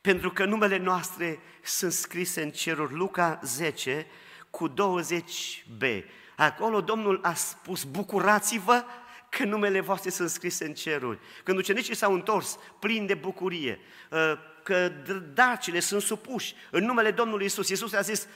pentru 0.00 0.30
că 0.30 0.44
numele 0.44 0.76
noastre 0.76 1.38
sunt 1.62 1.92
scrise 1.92 2.42
în 2.42 2.50
ceruri. 2.50 2.94
Luca 2.94 3.40
10 3.42 4.06
cu 4.50 4.68
20b. 4.68 6.04
Acolo 6.36 6.80
Domnul 6.80 7.20
a 7.22 7.34
spus, 7.34 7.84
bucurați-vă 7.84 8.84
că 9.28 9.44
numele 9.44 9.80
voastre 9.80 10.10
sunt 10.10 10.30
scrise 10.30 10.64
în 10.64 10.74
ceruri. 10.74 11.18
Când 11.44 11.58
ucenicii 11.58 11.94
s-au 11.94 12.12
întors 12.12 12.58
plini 12.78 13.06
de 13.06 13.14
bucurie, 13.14 13.78
uh, 14.10 14.32
că 14.62 14.92
dacile 15.34 15.80
sunt 15.80 16.02
supuși 16.02 16.54
în 16.70 16.84
numele 16.84 17.10
Domnului 17.10 17.46
Isus. 17.46 17.68
Isus 17.68 17.92
a 17.92 18.00
zis, 18.00 18.26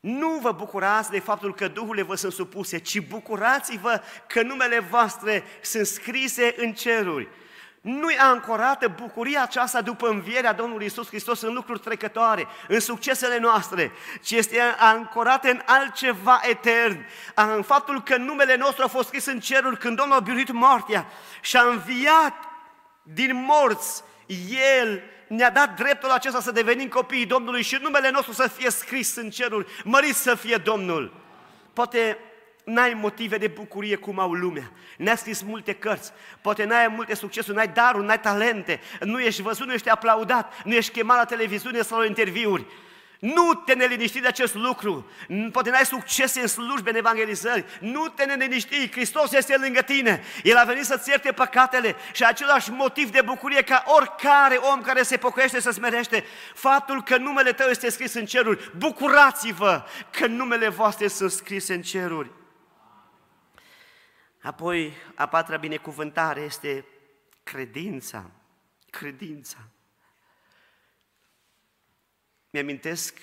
nu 0.00 0.38
vă 0.42 0.52
bucurați 0.52 1.10
de 1.10 1.18
faptul 1.18 1.54
că 1.54 1.68
Duhurile 1.68 2.02
vă 2.02 2.14
sunt 2.14 2.32
supuse, 2.32 2.78
ci 2.78 3.00
bucurați-vă 3.00 4.02
că 4.28 4.42
numele 4.42 4.78
voastre 4.78 5.42
sunt 5.60 5.86
scrise 5.86 6.54
în 6.56 6.72
ceruri. 6.72 7.28
Nu-i 7.82 8.16
ancorată 8.16 8.94
bucuria 9.00 9.42
aceasta 9.42 9.80
după 9.80 10.08
învierea 10.08 10.52
Domnului 10.52 10.86
Isus 10.86 11.06
Hristos 11.06 11.40
în 11.40 11.52
lucruri 11.52 11.78
trecătoare, 11.78 12.46
în 12.68 12.80
succesele 12.80 13.38
noastre, 13.38 13.92
ci 14.22 14.30
este 14.30 14.60
ancorată 14.78 15.50
în 15.50 15.62
altceva 15.66 16.40
etern, 16.48 17.06
în 17.34 17.62
faptul 17.62 18.02
că 18.02 18.16
numele 18.16 18.56
nostru 18.56 18.82
a 18.84 18.88
fost 18.88 19.06
scris 19.06 19.26
în 19.26 19.40
ceruri 19.40 19.78
când 19.78 19.96
Domnul 19.96 20.16
a 20.16 20.20
biruit 20.20 20.52
moartea 20.52 21.06
și 21.40 21.56
a 21.56 21.62
înviat 21.62 22.34
din 23.02 23.44
morți, 23.46 24.02
El 24.78 25.02
ne-a 25.28 25.50
dat 25.50 25.76
dreptul 25.76 26.10
acesta 26.10 26.40
să 26.40 26.50
devenim 26.50 26.88
copiii 26.88 27.26
Domnului 27.26 27.62
și 27.62 27.78
numele 27.80 28.10
nostru 28.10 28.32
să 28.32 28.48
fie 28.48 28.70
scris 28.70 29.16
în 29.16 29.30
ceruri, 29.30 29.72
mărit 29.84 30.14
să 30.14 30.34
fie 30.34 30.56
Domnul. 30.56 31.14
Poate 31.72 32.18
n-ai 32.64 32.94
motive 32.94 33.38
de 33.38 33.46
bucurie 33.46 33.96
cum 33.96 34.18
au 34.18 34.32
lumea. 34.32 34.72
Ne-a 34.96 35.16
scris 35.16 35.42
multe 35.42 35.72
cărți, 35.72 36.12
poate 36.40 36.64
n-ai 36.64 36.88
multe 36.88 37.14
succesuri, 37.14 37.56
n-ai 37.56 37.68
daruri, 37.68 38.06
n-ai 38.06 38.20
talente, 38.20 38.80
nu 39.00 39.20
ești 39.20 39.42
văzut, 39.42 39.66
nu 39.66 39.72
ești 39.72 39.88
aplaudat, 39.88 40.62
nu 40.64 40.74
ești 40.74 40.92
chemat 40.92 41.16
la 41.16 41.24
televiziune 41.24 41.82
sau 41.82 41.98
la 41.98 42.06
interviuri. 42.06 42.66
Nu 43.22 43.54
te 43.54 43.74
neliniști 43.74 44.20
de 44.20 44.26
acest 44.26 44.54
lucru. 44.54 45.10
Poate 45.52 45.70
n-ai 45.70 45.84
succese 45.84 46.40
în 46.40 46.46
slujbe, 46.46 46.90
în 46.90 46.96
evangelizări. 46.96 47.64
Nu 47.80 48.08
te 48.08 48.24
neliniști. 48.24 48.90
Hristos 48.90 49.32
este 49.32 49.56
lângă 49.56 49.80
tine. 49.80 50.22
El 50.42 50.56
a 50.56 50.64
venit 50.64 50.84
să-ți 50.84 51.08
ierte 51.08 51.32
păcatele 51.32 51.96
și 52.12 52.24
același 52.24 52.70
motiv 52.70 53.10
de 53.10 53.20
bucurie 53.20 53.62
ca 53.62 53.84
oricare 53.86 54.56
om 54.56 54.80
care 54.80 55.02
se 55.02 55.16
pocăiește 55.16 55.60
să 55.60 55.70
smerește. 55.70 56.24
Faptul 56.54 57.02
că 57.02 57.16
numele 57.16 57.52
tău 57.52 57.68
este 57.68 57.90
scris 57.90 58.14
în 58.14 58.24
ceruri. 58.24 58.70
Bucurați-vă 58.76 59.84
că 60.10 60.26
numele 60.26 60.68
voastre 60.68 61.08
sunt 61.08 61.30
scrise 61.30 61.74
în 61.74 61.82
ceruri. 61.82 62.30
Apoi, 64.42 64.92
a 65.14 65.26
patra 65.26 65.56
binecuvântare 65.56 66.40
este 66.40 66.84
credința. 67.42 68.30
Credința. 68.90 69.68
Mi-amintesc 72.50 73.18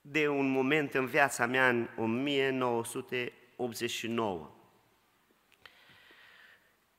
de 0.00 0.28
un 0.28 0.50
moment 0.50 0.94
în 0.94 1.06
viața 1.06 1.46
mea 1.46 1.68
în 1.68 1.88
1989, 1.96 4.50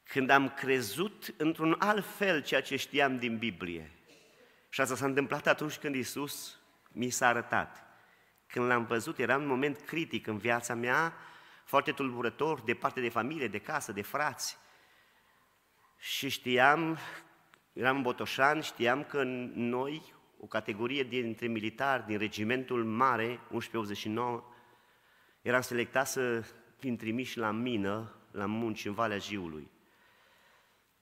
când 0.03 0.29
am 0.29 0.49
crezut 0.49 1.33
într-un 1.37 1.75
alt 1.79 2.05
fel 2.05 2.43
ceea 2.43 2.61
ce 2.61 2.75
știam 2.75 3.19
din 3.19 3.37
Biblie. 3.37 3.91
Și 4.69 4.81
asta 4.81 4.95
s-a 4.95 5.05
întâmplat 5.05 5.47
atunci 5.47 5.77
când 5.77 5.95
Isus 5.95 6.59
mi 6.91 7.09
s-a 7.09 7.27
arătat. 7.27 7.83
Când 8.47 8.65
l-am 8.65 8.85
văzut, 8.85 9.19
era 9.19 9.37
un 9.37 9.47
moment 9.47 9.79
critic 9.79 10.27
în 10.27 10.37
viața 10.37 10.73
mea, 10.73 11.13
foarte 11.73 11.91
tulburător, 11.91 12.61
departe 12.61 13.01
de 13.01 13.09
familie, 13.09 13.47
de 13.47 13.59
casă, 13.59 13.91
de 13.91 14.01
frați. 14.01 14.57
Și 15.99 16.29
știam, 16.29 16.97
eram 17.73 17.95
în 17.95 18.01
Botoșan, 18.01 18.61
știam 18.61 19.03
că 19.03 19.23
noi, 19.53 20.13
o 20.39 20.45
categorie 20.45 21.03
dintre 21.03 21.47
militari 21.47 22.05
din 22.05 22.17
regimentul 22.17 22.83
mare, 22.83 23.25
1189, 23.25 24.43
eram 25.41 25.61
selectat 25.61 26.07
să 26.07 26.43
fim 26.77 26.95
trimiși 26.95 27.37
la 27.37 27.51
mină, 27.51 28.15
la 28.31 28.45
munci 28.45 28.85
în 28.85 28.93
Valea 28.93 29.17
Jiului. 29.17 29.71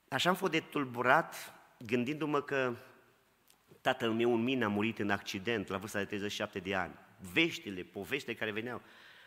Așa 0.10 0.30
am 0.30 0.36
fost 0.36 0.52
de 0.52 0.60
tulburat, 0.60 1.54
gândindu-mă 1.86 2.42
că 2.42 2.76
tatăl 3.82 4.12
meu, 4.12 4.32
un 4.32 4.44
min, 4.44 4.64
a 4.64 4.68
murit 4.68 5.00
în 5.00 5.10
accident 5.10 5.68
la 5.68 5.78
vârsta 5.78 6.00
de 6.00 6.06
37 6.06 6.60
de 6.60 6.76
ani. 6.76 6.94
Veștile, 7.32 7.82
poveștile 7.82 8.36
care 8.36 8.52
veneau 8.52 8.82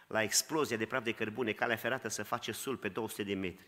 la 0.07 0.23
explozia 0.23 0.77
de 0.77 0.87
praf 0.87 1.03
de 1.03 1.13
cărbune, 1.13 1.53
calea 1.53 1.77
ferată 1.77 2.09
să 2.09 2.23
face 2.23 2.53
sul 2.53 2.77
pe 2.77 2.89
200 2.89 3.23
de 3.23 3.35
metri. 3.35 3.67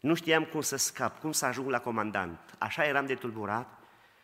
Nu 0.00 0.14
știam 0.14 0.44
cum 0.44 0.60
să 0.60 0.76
scap, 0.76 1.18
cum 1.18 1.32
să 1.32 1.46
ajung 1.46 1.70
la 1.70 1.80
comandant. 1.80 2.54
Așa 2.58 2.84
eram 2.84 3.06
de 3.06 3.14
tulburat 3.14 3.78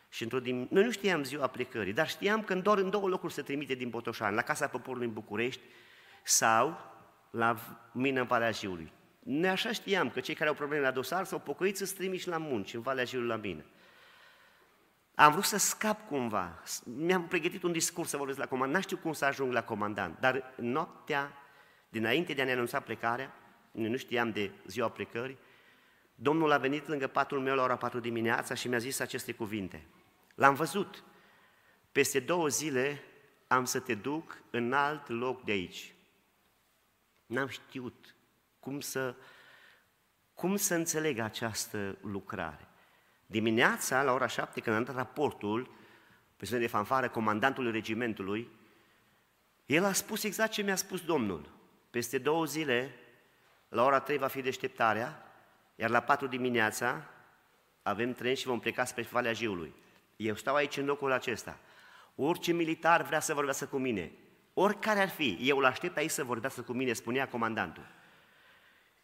și 0.08 0.22
într-o 0.22 0.40
din... 0.40 0.68
Noi 0.70 0.84
nu 0.84 0.90
știam 0.90 1.24
ziua 1.24 1.46
plecării, 1.46 1.92
dar 1.92 2.08
știam 2.08 2.42
că 2.42 2.54
doar 2.54 2.78
în 2.78 2.90
două 2.90 3.08
locuri 3.08 3.32
se 3.32 3.42
trimite 3.42 3.74
din 3.74 3.88
Botoșani, 3.88 4.34
la 4.34 4.42
Casa 4.42 4.66
Poporului 4.66 5.06
în 5.06 5.12
București 5.12 5.60
sau 6.22 6.78
la 7.30 7.56
mină 7.92 8.20
în 8.20 8.26
Valea 8.26 8.50
Jiului. 8.50 8.92
Noi 9.18 9.48
așa 9.48 9.72
știam 9.72 10.10
că 10.10 10.20
cei 10.20 10.34
care 10.34 10.48
au 10.48 10.54
probleme 10.54 10.82
la 10.82 10.90
dosar 10.90 11.24
s-au 11.24 11.38
pocăit 11.38 11.76
să 11.76 11.94
trimiși 11.96 12.28
la 12.28 12.38
munci, 12.38 12.74
în 12.74 12.80
Valea 12.80 13.04
Jiului 13.04 13.28
la 13.28 13.36
mină. 13.36 13.64
Am 15.20 15.32
vrut 15.32 15.44
să 15.44 15.56
scap 15.56 16.06
cumva, 16.06 16.62
mi-am 16.84 17.26
pregătit 17.26 17.62
un 17.62 17.72
discurs 17.72 18.08
să 18.08 18.16
vorbesc 18.16 18.38
la 18.38 18.46
comandant, 18.46 18.84
n 18.84 18.86
știu 18.86 18.96
cum 18.96 19.12
să 19.12 19.24
ajung 19.24 19.52
la 19.52 19.62
comandant, 19.62 20.20
dar 20.20 20.54
noaptea, 20.56 21.32
dinainte 21.88 22.32
de 22.32 22.42
a 22.42 22.44
ne 22.44 22.52
anunța 22.52 22.80
plecarea, 22.80 23.34
nu 23.70 23.96
știam 23.96 24.30
de 24.30 24.50
ziua 24.66 24.90
plecării, 24.90 25.38
Domnul 26.14 26.50
a 26.50 26.58
venit 26.58 26.86
lângă 26.86 27.06
patul 27.06 27.40
meu 27.40 27.54
la 27.54 27.62
ora 27.62 27.76
4 27.76 28.00
dimineața 28.00 28.54
și 28.54 28.68
mi-a 28.68 28.78
zis 28.78 28.98
aceste 28.98 29.32
cuvinte. 29.32 29.86
L-am 30.34 30.54
văzut. 30.54 31.04
Peste 31.92 32.20
două 32.20 32.48
zile 32.48 33.02
am 33.46 33.64
să 33.64 33.80
te 33.80 33.94
duc 33.94 34.42
în 34.50 34.72
alt 34.72 35.08
loc 35.08 35.44
de 35.44 35.52
aici. 35.52 35.94
N-am 37.26 37.48
știut 37.48 38.14
cum 38.58 38.80
să, 38.80 39.14
cum 40.34 40.56
să 40.56 40.74
înțeleg 40.74 41.18
această 41.18 41.98
lucrare. 42.00 42.69
Dimineața, 43.30 44.02
la 44.02 44.12
ora 44.12 44.26
șapte, 44.26 44.60
când 44.60 44.76
am 44.76 44.84
dat 44.84 44.94
raportul, 44.94 45.70
pe 46.36 46.58
de 46.58 46.66
fanfară, 46.66 47.08
comandantul 47.08 47.70
regimentului, 47.70 48.48
el 49.66 49.84
a 49.84 49.92
spus 49.92 50.22
exact 50.22 50.52
ce 50.52 50.62
mi-a 50.62 50.76
spus 50.76 51.04
Domnul. 51.04 51.48
Peste 51.90 52.18
două 52.18 52.44
zile, 52.44 52.94
la 53.68 53.84
ora 53.84 54.00
trei 54.00 54.18
va 54.18 54.26
fi 54.26 54.42
deșteptarea, 54.42 55.22
iar 55.76 55.90
la 55.90 56.00
patru 56.00 56.26
dimineața 56.26 57.04
avem 57.82 58.12
tren 58.12 58.34
și 58.34 58.46
vom 58.46 58.60
pleca 58.60 58.84
spre 58.84 59.02
Valea 59.02 59.32
Jiului. 59.32 59.74
Eu 60.16 60.34
stau 60.34 60.54
aici 60.54 60.76
în 60.76 60.84
locul 60.84 61.12
acesta. 61.12 61.58
Orice 62.14 62.52
militar 62.52 63.02
vrea 63.02 63.20
să 63.20 63.34
vorbească 63.34 63.64
cu 63.64 63.78
mine, 63.78 64.12
oricare 64.54 65.00
ar 65.00 65.08
fi, 65.08 65.38
eu 65.40 65.58
îl 65.58 65.64
aștept 65.64 65.96
aici 65.96 66.10
să 66.10 66.24
vorbească 66.24 66.62
cu 66.62 66.72
mine, 66.72 66.92
spunea 66.92 67.28
comandantul. 67.28 67.86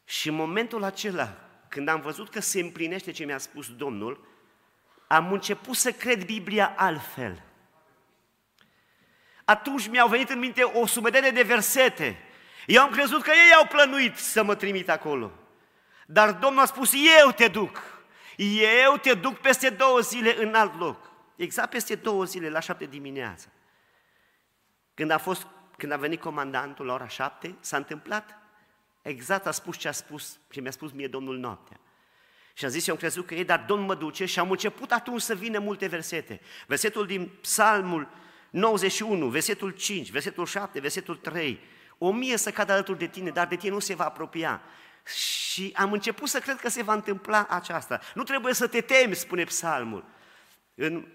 Și 0.05 0.29
în 0.29 0.35
momentul 0.35 0.83
acela, 0.83 1.46
când 1.69 1.89
am 1.89 2.01
văzut 2.01 2.31
că 2.31 2.41
se 2.41 2.61
împlinește 2.61 3.11
ce 3.11 3.25
mi-a 3.25 3.39
spus 3.39 3.75
Domnul, 3.75 4.27
am 5.07 5.33
început 5.33 5.77
să 5.77 5.93
cred 5.93 6.25
Biblia 6.25 6.75
altfel. 6.77 7.43
Atunci 9.45 9.89
mi-au 9.89 10.09
venit 10.09 10.31
în 10.31 10.39
minte 10.39 10.63
o 10.63 10.87
sumedenie 10.87 11.31
de 11.31 11.43
versete. 11.43 12.19
Eu 12.67 12.83
am 12.83 12.91
crezut 12.91 13.23
că 13.23 13.31
ei 13.31 13.55
au 13.57 13.67
plănuit 13.67 14.17
să 14.17 14.43
mă 14.43 14.55
trimit 14.55 14.89
acolo. 14.89 15.33
Dar 16.07 16.33
Domnul 16.33 16.63
a 16.63 16.65
spus, 16.65 16.93
eu 17.23 17.31
te 17.31 17.49
duc. 17.49 17.83
Eu 18.87 18.97
te 18.97 19.15
duc 19.15 19.39
peste 19.39 19.71
două 19.71 20.01
zile 20.01 20.43
în 20.43 20.55
alt 20.55 20.79
loc. 20.79 21.11
Exact 21.37 21.71
peste 21.71 21.95
două 21.95 22.25
zile, 22.25 22.49
la 22.49 22.61
șapte 22.61 22.85
dimineața. 22.85 23.49
Când 24.95 25.11
a, 25.11 25.19
fost, 25.19 25.47
când 25.77 25.93
a 25.93 25.97
venit 25.97 26.21
comandantul 26.21 26.87
la 26.87 26.93
ora 26.93 27.09
șapte, 27.09 27.55
s-a 27.61 27.77
întâmplat 27.77 28.39
exact 29.09 29.47
a 29.47 29.51
spus 29.51 29.77
ce 29.77 29.89
a 29.89 29.93
spus, 29.93 30.39
ce 30.51 30.61
mi-a 30.61 30.71
spus 30.71 30.93
mie 30.93 31.07
Domnul 31.07 31.39
noaptea. 31.39 31.81
Și 32.55 32.65
am 32.65 32.71
zis, 32.71 32.87
eu 32.87 32.95
am 32.95 33.01
crezut 33.01 33.27
că 33.27 33.35
e, 33.35 33.45
dar 33.45 33.65
Domnul 33.67 33.87
mă 33.87 33.95
duce 33.95 34.25
și 34.25 34.39
am 34.39 34.51
început 34.51 34.93
atunci 34.93 35.21
să 35.21 35.35
vină 35.35 35.59
multe 35.59 35.87
versete. 35.87 36.41
Versetul 36.67 37.07
din 37.07 37.31
Psalmul 37.41 38.09
91, 38.51 39.29
versetul 39.29 39.71
5, 39.71 40.11
versetul 40.11 40.47
7, 40.47 40.81
versetul 40.81 41.17
3. 41.17 41.61
O 41.99 42.13
mie 42.13 42.37
să 42.37 42.51
cadă 42.51 42.73
alături 42.73 42.99
de 42.99 43.07
tine, 43.07 43.31
dar 43.31 43.47
de 43.47 43.57
tine 43.57 43.73
nu 43.73 43.79
se 43.79 43.95
va 43.95 44.05
apropia. 44.05 44.63
Și 45.15 45.73
am 45.75 45.93
început 45.93 46.29
să 46.29 46.39
cred 46.39 46.57
că 46.57 46.69
se 46.69 46.83
va 46.83 46.93
întâmpla 46.93 47.47
aceasta. 47.49 48.01
Nu 48.15 48.23
trebuie 48.23 48.55
să 48.55 48.67
te 48.67 48.81
temi, 48.81 49.15
spune 49.15 49.45
psalmul. 49.45 50.05
În 50.75 51.07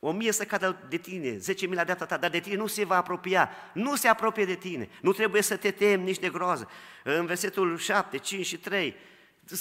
o 0.00 0.12
mie 0.12 0.32
să 0.32 0.44
cadă 0.44 0.76
de 0.88 0.96
tine, 0.96 1.36
zece 1.36 1.66
mii 1.66 1.76
la 1.76 1.84
dreapta 1.84 2.04
ta, 2.04 2.16
dar 2.16 2.30
de 2.30 2.40
tine 2.40 2.56
nu 2.56 2.66
se 2.66 2.84
va 2.84 2.96
apropia, 2.96 3.50
nu 3.72 3.96
se 3.96 4.08
apropie 4.08 4.44
de 4.44 4.54
tine, 4.54 4.88
nu 5.00 5.12
trebuie 5.12 5.42
să 5.42 5.56
te 5.56 5.70
temi 5.70 6.02
nici 6.02 6.18
de 6.18 6.28
groază. 6.28 6.68
În 7.04 7.26
versetul 7.26 7.78
7, 7.78 8.18
5 8.18 8.46
și 8.46 8.58
3, 8.58 8.96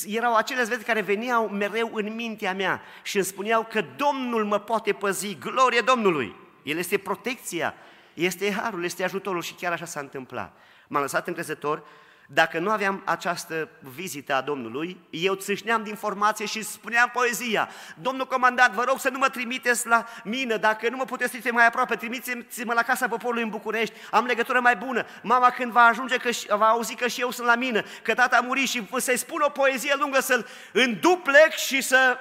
erau 0.05 0.35
acele 0.35 0.63
versete 0.63 0.83
care 0.83 1.01
veneau 1.01 1.47
mereu 1.47 1.91
în 1.93 2.15
mintea 2.15 2.53
mea 2.53 2.81
și 3.03 3.15
îmi 3.15 3.25
spuneau 3.25 3.67
că 3.69 3.85
Domnul 3.95 4.45
mă 4.45 4.59
poate 4.59 4.93
păzi, 4.93 5.37
glorie 5.37 5.81
Domnului. 5.81 6.35
El 6.63 6.77
este 6.77 6.97
protecția, 6.97 7.73
este 8.13 8.51
harul, 8.51 8.83
este 8.83 9.03
ajutorul 9.03 9.41
și 9.41 9.53
chiar 9.53 9.71
așa 9.71 9.85
s-a 9.85 9.99
întâmplat. 9.99 10.57
M-am 10.87 11.01
lăsat 11.01 11.27
încrezător 11.27 11.83
dacă 12.29 12.59
nu 12.59 12.69
aveam 12.69 13.01
această 13.05 13.69
vizită 13.79 14.33
a 14.33 14.41
Domnului, 14.41 14.99
eu 15.09 15.33
țâșneam 15.33 15.83
din 15.83 15.95
formație 15.95 16.45
și 16.45 16.63
spuneam 16.63 17.09
poezia. 17.13 17.69
Domnul 18.01 18.25
comandant, 18.25 18.73
vă 18.73 18.83
rog 18.87 18.99
să 18.99 19.09
nu 19.09 19.17
mă 19.17 19.29
trimiteți 19.29 19.87
la 19.87 20.05
mine, 20.23 20.55
dacă 20.55 20.89
nu 20.89 20.97
mă 20.97 21.05
puteți 21.05 21.29
trimite 21.29 21.51
mai 21.51 21.65
aproape, 21.67 21.95
trimiteți-mă 21.95 22.73
la 22.73 22.83
Casa 22.83 23.07
Poporului 23.07 23.43
în 23.43 23.49
București, 23.49 23.95
am 24.11 24.25
legătură 24.25 24.59
mai 24.59 24.75
bună. 24.75 25.05
Mama 25.23 25.49
când 25.49 25.71
va 25.71 25.81
ajunge, 25.81 26.17
că 26.17 26.29
va 26.55 26.67
auzi 26.67 26.95
că 26.95 27.07
și 27.07 27.21
eu 27.21 27.31
sunt 27.31 27.47
la 27.47 27.55
mine, 27.55 27.85
că 28.03 28.13
tata 28.13 28.37
a 28.37 28.41
murit 28.41 28.67
și 28.67 28.87
să-i 28.97 29.17
spun 29.17 29.41
o 29.45 29.49
poezie 29.49 29.95
lungă, 29.99 30.19
să-l 30.19 30.47
înduplec 30.73 31.51
și 31.51 31.81
să 31.81 32.17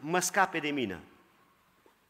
mă 0.00 0.18
scape 0.18 0.58
de 0.58 0.70
mine. 0.70 1.00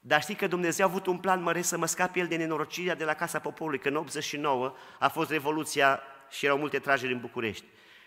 Dar 0.01 0.23
știi 0.23 0.35
că 0.35 0.47
Dumnezeu 0.47 0.87
a 0.87 0.89
avut 0.89 1.07
un 1.07 1.19
plan 1.19 1.43
mare 1.43 1.63
să 1.63 1.79
mă 1.79 1.87
scape 1.87 2.19
el 2.19 2.27
de 2.27 2.37
nenorocirea 2.37 2.95
de 2.95 3.05
la 3.05 3.15
Casa 3.15 3.39
Poporului, 3.39 3.79
că 3.79 3.89
în 3.89 3.97
89 3.97 4.75
a 4.99 5.09
fost 5.09 5.31
Revoluția 5.31 6.03
și 6.33 6.45
erau 6.45 6.59
multe 6.59 6.79
trageri 6.79 7.13
în 7.13 7.21
București. 7.21 7.65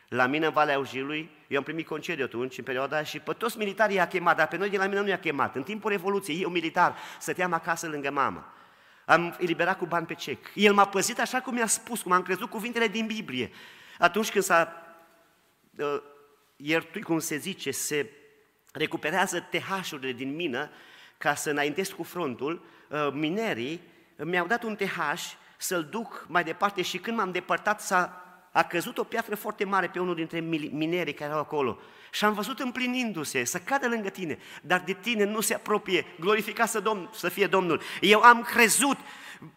La 0.08 0.26
mine, 0.26 0.46
în 0.46 0.52
Valea 0.52 0.76
Aujilui, 0.76 1.30
eu 1.48 1.58
am 1.58 1.64
primit 1.64 1.88
concediu 1.88 2.24
atunci, 2.24 2.58
în 2.58 2.64
perioada 2.64 3.04
și 3.04 3.20
pe 3.20 3.34
toți 3.34 3.58
militarii 3.58 3.96
i-a 3.96 4.08
chemat, 4.08 4.38
dar 4.38 4.48
pe 4.48 4.58
noi 4.58 4.70
de 4.70 4.78
la 4.78 4.86
mine 4.86 5.00
nu 5.00 5.08
i-a 5.08 5.20
chemat. 5.20 5.56
În 5.56 5.64
timpul 5.64 5.92
Revoluției, 5.92 6.42
eu 6.42 6.50
militar, 6.50 6.96
stăteam 7.20 7.54
acasă 7.54 7.88
lângă 7.88 8.12
mamă. 8.12 8.54
Am 9.06 9.36
eliberat 9.40 9.78
cu 9.78 9.86
bani 9.86 10.06
pe 10.06 10.14
cec. 10.14 10.52
El 10.54 10.74
m-a 10.74 10.88
păzit 10.88 11.20
așa 11.20 11.42
cum 11.42 11.54
mi-a 11.54 11.66
spus, 11.66 12.02
cum 12.02 12.12
am 12.12 12.22
crezut 12.22 12.50
cuvintele 12.50 12.88
din 12.88 13.06
Biblie. 13.06 13.52
Atunci 14.00 14.32
când 14.32 14.44
s-a 14.44 14.86
uh, 15.78 16.02
iertui, 16.56 17.02
cum 17.02 17.20
se 17.20 17.38
zice, 17.38 17.72
se 17.72 18.10
recuperează 18.72 19.40
TH-urile 19.40 20.12
din 20.12 20.36
mină 20.36 20.70
ca 21.18 21.36
să 21.36 21.50
înaintez 21.50 21.90
cu 21.90 22.04
frontul, 22.04 22.66
uh, 22.90 23.10
minerii 23.14 23.82
mi-au 24.16 24.48
dat 24.48 24.64
un 24.64 24.76
TH 24.76 25.00
să-l 25.58 25.84
duc 25.84 26.26
mai 26.28 26.44
departe 26.44 26.82
și 26.82 26.98
când 26.98 27.18
m-am 27.18 27.32
depărtat 27.32 27.82
s-a 27.82 28.26
a 28.56 28.64
căzut 28.64 28.98
o 28.98 29.04
piatră 29.04 29.36
foarte 29.36 29.66
mare 29.66 29.88
pe 29.88 30.00
unul 30.00 30.16
dintre 30.16 30.40
minerii 30.72 31.14
care 31.14 31.30
erau 31.30 31.42
acolo. 31.42 31.78
Și 32.12 32.26
am 32.26 32.34
văzut 32.34 32.60
împlinindu-se, 32.60 33.44
să 33.44 33.58
cadă 33.58 33.88
lângă 33.88 34.10
tine, 34.10 34.38
dar 34.62 34.82
de 34.86 34.94
tine 34.94 35.24
nu 35.24 35.42
se 35.42 35.54
apropie, 35.54 36.06
glorificat 36.20 36.70
să, 36.70 36.80
Domn, 36.80 37.10
să 37.14 37.30
fie 37.30 37.48
Domnul. 37.48 37.82
Eu 38.02 38.22
am 38.22 38.42
crezut 38.42 38.98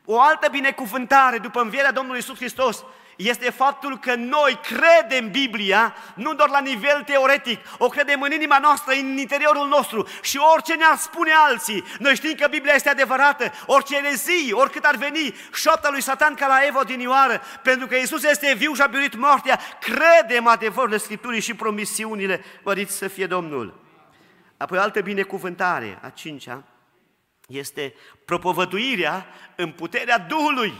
o 0.04 0.20
altă 0.20 0.48
binecuvântare 0.50 1.38
după 1.38 1.60
învierea 1.60 1.92
Domnului 1.92 2.18
Iisus 2.18 2.36
Hristos 2.36 2.84
este 3.18 3.50
faptul 3.50 3.98
că 3.98 4.14
noi 4.14 4.60
credem 4.62 5.30
Biblia 5.30 5.94
nu 6.14 6.34
doar 6.34 6.48
la 6.48 6.60
nivel 6.60 7.02
teoretic, 7.02 7.60
o 7.78 7.88
credem 7.88 8.22
în 8.22 8.32
inima 8.32 8.58
noastră, 8.58 8.92
în 8.92 9.16
interiorul 9.16 9.68
nostru 9.68 10.08
și 10.22 10.38
orice 10.54 10.74
ne-ar 10.74 10.96
spune 10.96 11.30
alții, 11.32 11.84
noi 11.98 12.14
știm 12.14 12.34
că 12.34 12.46
Biblia 12.48 12.74
este 12.74 12.88
adevărată, 12.88 13.52
orice 13.66 13.96
erezii, 13.96 14.52
oricât 14.52 14.84
ar 14.84 14.96
veni 14.96 15.34
șoapta 15.52 15.90
lui 15.90 16.02
Satan 16.02 16.34
ca 16.34 16.46
la 16.46 16.66
Eva 16.66 16.84
din 16.84 17.00
Ioară, 17.00 17.42
pentru 17.62 17.86
că 17.86 17.96
Isus 17.96 18.24
este 18.24 18.54
viu 18.54 18.74
și 18.74 18.82
a 18.82 18.86
biruit 18.86 19.16
moartea, 19.16 19.60
credem 19.80 20.46
adevărul 20.46 20.98
Scripturii 20.98 21.40
și 21.40 21.54
promisiunile, 21.54 22.44
măriți 22.62 22.96
să 22.96 23.08
fie 23.08 23.26
Domnul. 23.26 23.80
Apoi 24.56 24.78
o 24.78 24.80
altă 24.80 25.00
binecuvântare, 25.00 25.98
a 26.02 26.08
cincea, 26.08 26.64
este 27.46 27.94
propovăduirea 28.24 29.26
în 29.56 29.70
puterea 29.70 30.18
Duhului. 30.18 30.72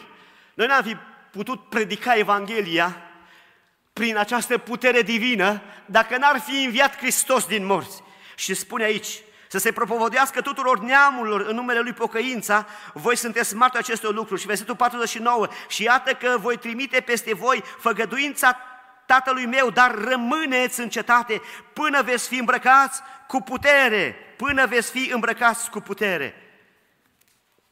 Noi 0.54 0.66
n-am 0.66 0.82
fi 0.82 0.96
putut 1.38 1.68
predica 1.68 2.16
Evanghelia 2.16 2.96
prin 3.92 4.16
această 4.16 4.58
putere 4.58 5.02
divină 5.02 5.62
dacă 5.86 6.16
n-ar 6.16 6.40
fi 6.40 6.64
înviat 6.64 6.96
Hristos 6.96 7.46
din 7.46 7.64
morți. 7.66 8.02
Și 8.34 8.54
spune 8.54 8.84
aici, 8.84 9.20
să 9.48 9.58
se 9.58 9.72
propovădească 9.72 10.40
tuturor 10.40 10.80
neamurilor 10.80 11.40
în 11.40 11.54
numele 11.54 11.80
Lui 11.80 11.92
pocăința, 11.92 12.66
voi 12.92 13.16
sunteți 13.16 13.54
martori 13.54 13.82
acestor 13.82 14.14
lucruri. 14.14 14.40
Și 14.40 14.46
versetul 14.46 14.76
49, 14.76 15.48
și 15.68 15.82
iată 15.82 16.12
că 16.12 16.36
voi 16.38 16.56
trimite 16.56 17.00
peste 17.00 17.34
voi 17.34 17.62
făgăduința 17.78 18.56
Tatălui 19.06 19.46
meu, 19.46 19.70
dar 19.70 19.94
rămâneți 19.94 20.80
în 20.80 20.88
cetate 20.88 21.40
până 21.72 22.02
veți 22.02 22.28
fi 22.28 22.38
îmbrăcați 22.38 23.02
cu 23.26 23.40
putere, 23.40 24.16
până 24.36 24.66
veți 24.66 24.90
fi 24.90 25.10
îmbrăcați 25.12 25.70
cu 25.70 25.80
putere. 25.80 26.34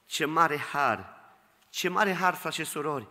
Ce 0.04 0.24
mare 0.24 0.58
har, 0.72 1.14
ce 1.70 1.88
mare 1.88 2.14
har, 2.14 2.34
frate 2.34 2.54
și 2.54 2.64
surori, 2.64 3.08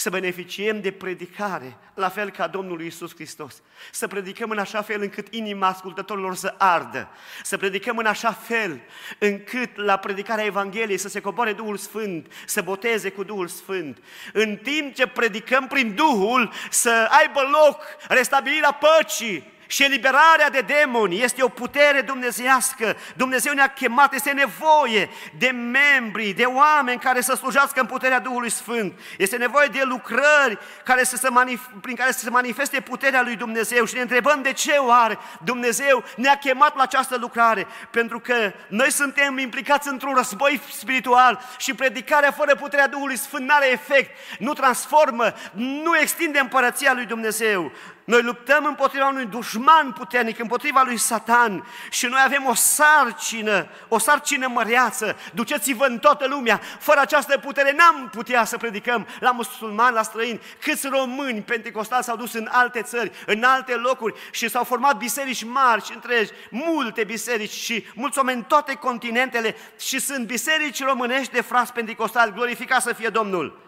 să 0.00 0.10
beneficiem 0.10 0.80
de 0.80 0.90
predicare, 0.90 1.76
la 1.94 2.08
fel 2.08 2.30
ca 2.30 2.46
Domnul 2.46 2.82
Iisus 2.82 3.14
Hristos. 3.14 3.62
Să 3.90 4.06
predicăm 4.06 4.50
în 4.50 4.58
așa 4.58 4.82
fel 4.82 5.02
încât 5.02 5.34
inima 5.34 5.66
ascultătorilor 5.66 6.34
să 6.34 6.54
ardă. 6.58 7.08
Să 7.42 7.56
predicăm 7.56 7.96
în 7.96 8.06
așa 8.06 8.32
fel 8.32 8.80
încât 9.18 9.76
la 9.76 9.96
predicarea 9.96 10.44
Evangheliei 10.44 10.98
să 10.98 11.08
se 11.08 11.20
coboare 11.20 11.52
Duhul 11.52 11.76
Sfânt, 11.76 12.32
să 12.46 12.62
boteze 12.62 13.10
cu 13.10 13.22
Duhul 13.22 13.48
Sfânt. 13.48 13.98
În 14.32 14.56
timp 14.56 14.94
ce 14.94 15.06
predicăm 15.06 15.66
prin 15.66 15.94
Duhul, 15.94 16.52
să 16.70 17.08
aibă 17.10 17.40
loc 17.40 17.80
restabilirea 18.08 18.72
păcii, 18.72 19.52
și 19.70 19.84
eliberarea 19.84 20.50
de 20.50 20.60
demoni 20.60 21.22
este 21.22 21.42
o 21.42 21.48
putere 21.48 22.00
dumnezeiască. 22.00 22.96
Dumnezeu 23.16 23.52
ne-a 23.52 23.72
chemat, 23.72 24.14
este 24.14 24.30
nevoie 24.30 25.10
de 25.38 25.48
membri, 25.50 26.32
de 26.32 26.44
oameni 26.44 27.00
care 27.00 27.20
să 27.20 27.34
slujească 27.34 27.80
în 27.80 27.86
puterea 27.86 28.20
Duhului 28.20 28.50
Sfânt. 28.50 28.98
Este 29.18 29.36
nevoie 29.36 29.66
de 29.66 29.82
lucrări 29.84 30.58
care 30.84 31.04
să 31.04 31.16
se 31.16 31.28
manif- 31.28 31.80
prin 31.80 31.96
care 31.96 32.12
să 32.12 32.18
se 32.18 32.30
manifeste 32.30 32.80
puterea 32.80 33.22
lui 33.22 33.36
Dumnezeu 33.36 33.84
și 33.84 33.94
ne 33.94 34.00
întrebăm 34.00 34.42
de 34.42 34.52
ce 34.52 34.72
oare 34.72 35.18
Dumnezeu 35.44 36.04
ne-a 36.16 36.36
chemat 36.36 36.76
la 36.76 36.82
această 36.82 37.16
lucrare. 37.16 37.66
Pentru 37.90 38.20
că 38.20 38.52
noi 38.68 38.92
suntem 38.92 39.38
implicați 39.38 39.88
într-un 39.88 40.14
război 40.14 40.60
spiritual 40.78 41.40
și 41.58 41.74
predicarea 41.74 42.30
fără 42.30 42.54
puterea 42.54 42.88
Duhului 42.88 43.16
Sfânt 43.16 43.46
nu 43.46 43.54
are 43.54 43.70
efect, 43.70 44.16
nu 44.38 44.52
transformă, 44.52 45.34
nu 45.52 45.98
extinde 45.98 46.38
împărăția 46.38 46.92
lui 46.92 47.06
Dumnezeu. 47.06 47.72
Noi 48.10 48.22
luptăm 48.22 48.64
împotriva 48.64 49.08
unui 49.08 49.26
dușman 49.26 49.92
puternic, 49.92 50.38
împotriva 50.38 50.82
lui 50.84 50.96
Satan 50.96 51.66
și 51.90 52.06
noi 52.06 52.20
avem 52.24 52.46
o 52.46 52.54
sarcină, 52.54 53.66
o 53.88 53.98
sarcină 53.98 54.48
măreață. 54.48 55.16
Duceți-vă 55.34 55.84
în 55.84 55.98
toată 55.98 56.26
lumea. 56.26 56.60
Fără 56.78 57.00
această 57.00 57.38
putere 57.38 57.72
n-am 57.72 58.08
putea 58.08 58.44
să 58.44 58.56
predicăm 58.56 59.06
la 59.20 59.30
musulmani, 59.30 59.94
la 59.94 60.02
străini. 60.02 60.40
Câți 60.60 60.86
români 60.86 61.42
pentecostali 61.42 62.04
s-au 62.04 62.16
dus 62.16 62.32
în 62.32 62.48
alte 62.50 62.82
țări, 62.82 63.10
în 63.26 63.42
alte 63.42 63.74
locuri 63.74 64.14
și 64.30 64.48
s-au 64.48 64.64
format 64.64 64.96
biserici 64.96 65.44
mari 65.44 65.84
și 65.84 65.92
întregi, 65.94 66.30
multe 66.50 67.04
biserici 67.04 67.50
și 67.50 67.86
mulți 67.94 68.18
oameni 68.18 68.38
în 68.38 68.44
toate 68.44 68.74
continentele 68.74 69.56
și 69.78 70.00
sunt 70.00 70.26
biserici 70.26 70.84
românești 70.84 71.32
de 71.32 71.40
frați 71.40 71.72
pentecostali. 71.72 72.32
Glorificat 72.32 72.82
să 72.82 72.92
fie 72.92 73.08
Domnul! 73.08 73.60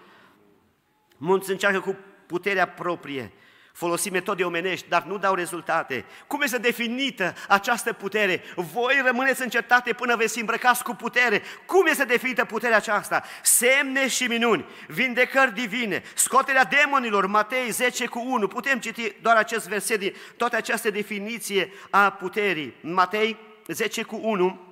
Mulți 1.17 1.51
încearcă 1.51 1.81
cu 1.81 1.97
puterea 2.27 2.69
proprie 2.69 3.33
folosi 3.73 4.11
metode 4.11 4.45
omenești, 4.45 4.89
dar 4.89 5.03
nu 5.03 5.19
dau 5.19 5.35
rezultate. 5.35 6.05
Cum 6.27 6.41
este 6.41 6.59
definită 6.59 7.35
această 7.49 7.93
putere? 7.93 8.43
Voi 8.55 9.03
rămâneți 9.05 9.43
încetate 9.43 9.93
până 9.93 10.17
veți 10.17 10.41
îmbrăcați 10.41 10.83
cu 10.83 10.95
putere. 10.95 11.43
Cum 11.67 11.87
este 11.87 12.05
definită 12.05 12.45
puterea 12.45 12.77
aceasta? 12.77 13.23
Semne 13.43 14.09
și 14.09 14.25
minuni, 14.25 14.65
vindecări 14.87 15.55
divine, 15.55 16.03
scoterea 16.15 16.65
demonilor, 16.65 17.27
Matei 17.27 17.71
10 17.71 18.07
cu 18.07 18.23
1. 18.27 18.47
Putem 18.47 18.79
citi 18.79 19.15
doar 19.21 19.37
acest 19.37 19.69
verset 19.69 19.99
din 19.99 20.15
toată 20.37 20.57
această 20.57 20.91
definiție 20.91 21.73
a 21.91 22.11
puterii. 22.11 22.75
Matei 22.81 23.37
10 23.67 24.03
cu 24.03 24.21
1 24.23 24.72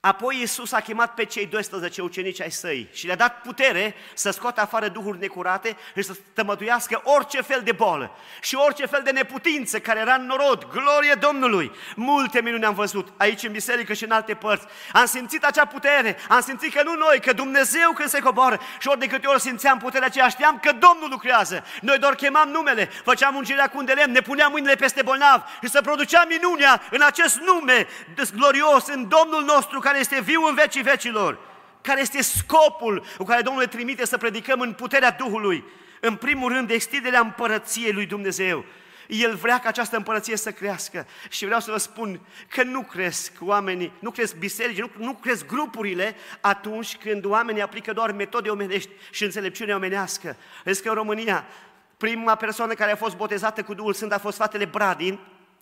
Apoi 0.00 0.36
Iisus 0.38 0.72
a 0.72 0.80
chemat 0.80 1.14
pe 1.14 1.24
cei 1.24 1.46
12 1.46 2.02
ucenici 2.02 2.40
ai 2.40 2.50
săi 2.50 2.88
și 2.92 3.06
le-a 3.06 3.16
dat 3.16 3.40
putere 3.40 3.94
să 4.14 4.30
scoată 4.30 4.60
afară 4.60 4.88
duhuri 4.88 5.18
necurate 5.18 5.76
și 5.96 6.02
să 6.02 6.16
tămăduiască 6.32 7.00
orice 7.04 7.42
fel 7.42 7.60
de 7.64 7.72
bolă 7.72 8.10
și 8.40 8.54
orice 8.54 8.86
fel 8.86 9.00
de 9.04 9.10
neputință 9.10 9.78
care 9.78 10.00
era 10.00 10.14
în 10.14 10.26
norod. 10.26 10.66
Glorie 10.72 11.14
Domnului! 11.20 11.72
Multe 11.96 12.40
minuni 12.40 12.64
am 12.64 12.74
văzut 12.74 13.08
aici 13.16 13.42
în 13.42 13.52
biserică 13.52 13.92
și 13.92 14.04
în 14.04 14.10
alte 14.10 14.34
părți. 14.34 14.66
Am 14.92 15.06
simțit 15.06 15.44
acea 15.44 15.64
putere, 15.64 16.16
am 16.28 16.40
simțit 16.40 16.74
că 16.74 16.82
nu 16.82 16.94
noi, 16.94 17.20
că 17.20 17.32
Dumnezeu 17.32 17.90
când 17.90 18.08
se 18.08 18.20
coboară 18.20 18.60
și 18.80 18.88
ori 18.88 18.98
de 18.98 19.06
câte 19.06 19.26
ori 19.26 19.40
simțeam 19.40 19.78
puterea 19.78 20.06
aceea, 20.06 20.28
știam 20.28 20.58
că 20.58 20.72
Domnul 20.72 21.08
lucrează. 21.10 21.64
Noi 21.80 21.98
doar 21.98 22.14
chemam 22.14 22.48
numele, 22.48 22.90
făceam 23.04 23.34
ungirea 23.34 23.68
cu 23.68 23.78
un 23.78 23.84
de 23.84 23.92
lemn, 23.92 24.12
ne 24.12 24.20
puneam 24.20 24.50
mâinile 24.50 24.74
peste 24.74 25.02
bolnav 25.02 25.42
și 25.62 25.70
să 25.70 25.80
producea 25.80 26.24
minunea 26.28 26.82
în 26.90 27.00
acest 27.00 27.36
nume 27.36 27.86
glorios, 28.34 28.86
în 28.86 29.08
Domnul 29.08 29.44
nostru 29.44 29.86
care 29.88 30.00
este 30.00 30.20
viu 30.20 30.42
în 30.42 30.54
vecii 30.54 30.82
vecilor, 30.82 31.38
care 31.80 32.00
este 32.00 32.22
scopul 32.22 33.04
cu 33.16 33.24
care 33.24 33.42
Domnul 33.42 33.62
ne 33.62 33.68
trimite 33.68 34.06
să 34.06 34.16
predicăm 34.16 34.60
în 34.60 34.72
puterea 34.72 35.10
Duhului. 35.10 35.64
În 36.00 36.14
primul 36.14 36.52
rând, 36.52 36.70
extinderea 36.70 37.20
împărăției 37.20 37.92
lui 37.92 38.06
Dumnezeu. 38.06 38.64
El 39.06 39.34
vrea 39.34 39.58
ca 39.58 39.68
această 39.68 39.96
împărăție 39.96 40.36
să 40.36 40.52
crească. 40.52 41.06
Și 41.28 41.44
vreau 41.44 41.60
să 41.60 41.70
vă 41.70 41.78
spun 41.78 42.20
că 42.48 42.62
nu 42.62 42.82
cresc 42.82 43.32
oamenii, 43.40 43.92
nu 43.98 44.10
cresc 44.10 44.36
biserici, 44.36 44.78
nu, 44.78 44.90
nu 44.96 45.12
cresc 45.12 45.46
grupurile 45.46 46.14
atunci 46.40 46.96
când 46.96 47.24
oamenii 47.24 47.62
aplică 47.62 47.92
doar 47.92 48.12
metode 48.12 48.48
omenești 48.48 48.90
și 49.10 49.24
înțelepciune 49.24 49.74
omenească. 49.74 50.36
Vezi 50.64 50.82
că 50.82 50.88
în 50.88 50.94
România, 50.94 51.46
prima 51.96 52.34
persoană 52.34 52.74
care 52.74 52.92
a 52.92 52.96
fost 52.96 53.16
botezată 53.16 53.62
cu 53.62 53.74
Duhul 53.74 53.92
Sfânt 53.92 54.12
a 54.12 54.18
fost 54.18 54.36
fratele 54.36 54.64
Bradin, 54.64 55.18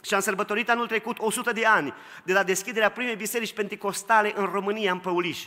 și 0.07 0.15
am 0.15 0.21
sărbătorit 0.21 0.71
anul 0.71 0.87
trecut 0.87 1.19
100 1.19 1.53
de 1.53 1.67
ani 1.67 1.95
de 2.25 2.33
la 2.33 2.43
deschiderea 2.43 2.91
primei 2.91 3.17
biserici 3.17 3.53
pentecostale 3.53 4.33
în 4.37 4.45
România, 4.45 4.93
în 4.93 4.99
Păuliș. 4.99 5.47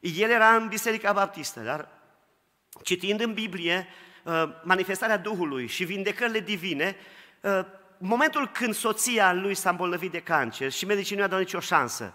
El 0.00 0.30
era 0.30 0.54
în 0.54 0.68
Biserica 0.68 1.12
Baptistă, 1.12 1.60
dar 1.60 1.88
citind 2.82 3.20
în 3.20 3.32
Biblie, 3.32 3.88
uh, 4.22 4.42
manifestarea 4.62 5.16
Duhului 5.16 5.66
și 5.66 5.84
vindecările 5.84 6.40
divine, 6.40 6.96
uh, 7.40 7.60
momentul 7.98 8.48
când 8.48 8.74
soția 8.74 9.32
lui 9.32 9.54
s-a 9.54 9.70
îmbolnăvit 9.70 10.10
de 10.10 10.20
cancer 10.20 10.70
și 10.70 10.86
medicii 10.86 11.14
nu 11.16 11.22
i-a 11.22 11.28
dat 11.28 11.38
nicio 11.38 11.60
șansă, 11.60 12.14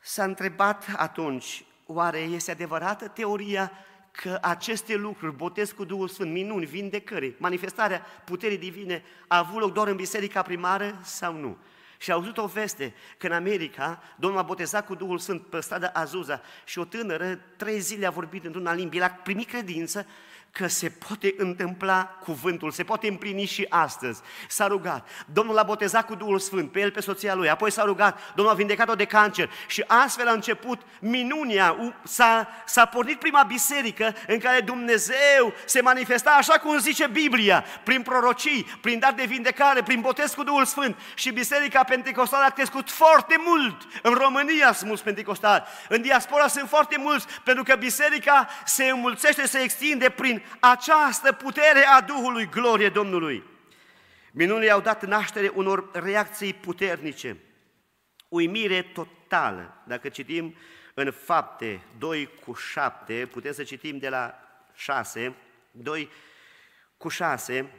s-a 0.00 0.24
întrebat 0.24 0.84
atunci, 0.96 1.64
oare 1.86 2.18
este 2.18 2.50
adevărată 2.50 3.08
teoria 3.08 3.72
că 4.12 4.38
aceste 4.40 4.94
lucruri, 4.94 5.36
botez 5.36 5.70
cu 5.70 5.84
Duhul 5.84 6.08
Sfânt, 6.08 6.32
minuni, 6.32 6.64
vindecări, 6.64 7.34
manifestarea 7.38 8.06
puterii 8.24 8.58
divine, 8.58 9.02
a 9.26 9.38
avut 9.38 9.60
loc 9.60 9.72
doar 9.72 9.88
în 9.88 9.96
biserica 9.96 10.42
primară 10.42 10.98
sau 11.02 11.34
nu? 11.34 11.56
Și 11.98 12.10
a 12.10 12.14
auzit 12.14 12.36
o 12.36 12.46
veste 12.46 12.94
că 13.18 13.26
în 13.26 13.32
America 13.32 14.02
Domnul 14.16 14.38
a 14.40 14.42
botezat 14.42 14.86
cu 14.86 14.94
Duhul 14.94 15.18
Sfânt 15.18 15.46
pe 15.46 15.60
strada 15.60 15.90
Azuza 15.92 16.40
și 16.64 16.78
o 16.78 16.84
tânără 16.84 17.38
trei 17.56 17.78
zile 17.78 18.06
a 18.06 18.10
vorbit 18.10 18.44
într-una 18.44 18.74
limbă. 18.74 18.96
El 18.96 19.02
a 19.02 19.08
primit 19.08 19.48
credință 19.48 20.06
că 20.52 20.66
se 20.66 20.88
poate 20.88 21.34
întâmpla 21.36 22.04
cuvântul, 22.04 22.70
se 22.70 22.84
poate 22.84 23.08
împlini 23.08 23.44
și 23.44 23.66
astăzi. 23.68 24.20
S-a 24.48 24.66
rugat, 24.66 25.08
Domnul 25.32 25.54
l-a 25.54 25.62
botezat 25.62 26.06
cu 26.06 26.14
Duhul 26.14 26.38
Sfânt, 26.38 26.72
pe 26.72 26.80
el, 26.80 26.90
pe 26.90 27.00
soția 27.00 27.34
lui, 27.34 27.50
apoi 27.50 27.70
s-a 27.70 27.84
rugat, 27.84 28.32
Domnul 28.34 28.54
a 28.54 28.56
vindecat-o 28.56 28.94
de 28.94 29.04
cancer. 29.04 29.50
Și 29.66 29.84
astfel 29.86 30.28
a 30.28 30.32
început 30.32 30.80
minunia, 31.00 31.94
s-a, 32.02 32.48
s-a 32.66 32.84
pornit 32.84 33.18
prima 33.18 33.42
biserică 33.42 34.14
în 34.26 34.38
care 34.38 34.60
Dumnezeu 34.60 35.52
se 35.64 35.80
manifesta 35.80 36.30
așa 36.30 36.58
cum 36.58 36.78
zice 36.78 37.06
Biblia, 37.06 37.64
prin 37.84 38.02
prorocii, 38.02 38.78
prin 38.80 38.98
dar 38.98 39.12
de 39.12 39.24
vindecare, 39.24 39.82
prin 39.82 40.00
botez 40.00 40.34
cu 40.34 40.42
Duhul 40.42 40.64
Sfânt. 40.64 40.96
Și 41.14 41.30
biserica 41.30 41.82
pentecostală 41.82 42.44
a 42.44 42.50
crescut 42.50 42.90
foarte 42.90 43.36
mult. 43.38 43.82
În 44.02 44.12
România 44.12 44.72
sunt 44.72 44.88
mulți 44.88 45.02
pentecostali, 45.02 45.64
în 45.88 46.02
diaspora 46.02 46.46
sunt 46.46 46.68
foarte 46.68 46.96
mulți, 46.98 47.26
pentru 47.44 47.62
că 47.62 47.74
biserica 47.74 48.48
se 48.64 48.84
înmulțește, 48.84 49.46
se 49.46 49.58
extinde 49.58 50.08
prin 50.08 50.41
această 50.60 51.32
putere 51.32 51.86
a 51.86 52.00
Duhului, 52.00 52.48
glorie 52.48 52.88
Domnului. 52.88 53.44
Minunile 54.32 54.70
au 54.70 54.80
dat 54.80 55.04
naștere 55.04 55.48
unor 55.54 55.90
reacții 55.92 56.54
puternice, 56.54 57.36
uimire 58.28 58.82
totală. 58.82 59.82
Dacă 59.86 60.08
citim 60.08 60.54
în 60.94 61.10
fapte 61.10 61.80
2 61.98 62.28
cu 62.44 62.54
7, 62.54 63.28
putem 63.32 63.52
să 63.52 63.62
citim 63.62 63.98
de 63.98 64.08
la 64.08 64.38
6, 64.74 65.34
2 65.70 66.10
cu 66.96 67.08
6, 67.08 67.70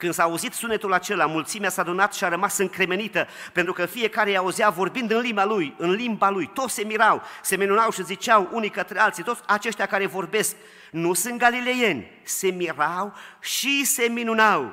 când 0.00 0.14
s-a 0.14 0.22
auzit 0.22 0.52
sunetul 0.52 0.92
acela, 0.92 1.26
mulțimea 1.26 1.68
s-a 1.68 1.82
adunat 1.82 2.14
și 2.14 2.24
a 2.24 2.28
rămas 2.28 2.58
încremenită, 2.58 3.26
pentru 3.52 3.72
că 3.72 3.86
fiecare 3.86 4.36
auzea 4.36 4.68
vorbind 4.68 5.10
în 5.10 5.20
limba 5.20 5.44
lui, 5.44 5.74
în 5.78 5.90
limba 5.90 6.30
lui. 6.30 6.50
Toți 6.54 6.74
se 6.74 6.84
mirau, 6.84 7.22
se 7.42 7.56
minunau 7.56 7.90
și 7.90 8.04
ziceau 8.04 8.48
unii 8.52 8.70
către 8.70 8.98
alții, 8.98 9.22
toți 9.22 9.40
aceștia 9.46 9.86
care 9.86 10.06
vorbesc 10.06 10.56
nu 10.90 11.12
sunt 11.12 11.38
galileieni, 11.38 12.10
se 12.22 12.48
mirau 12.50 13.14
și 13.40 13.84
se 13.84 14.02
minunau. 14.02 14.72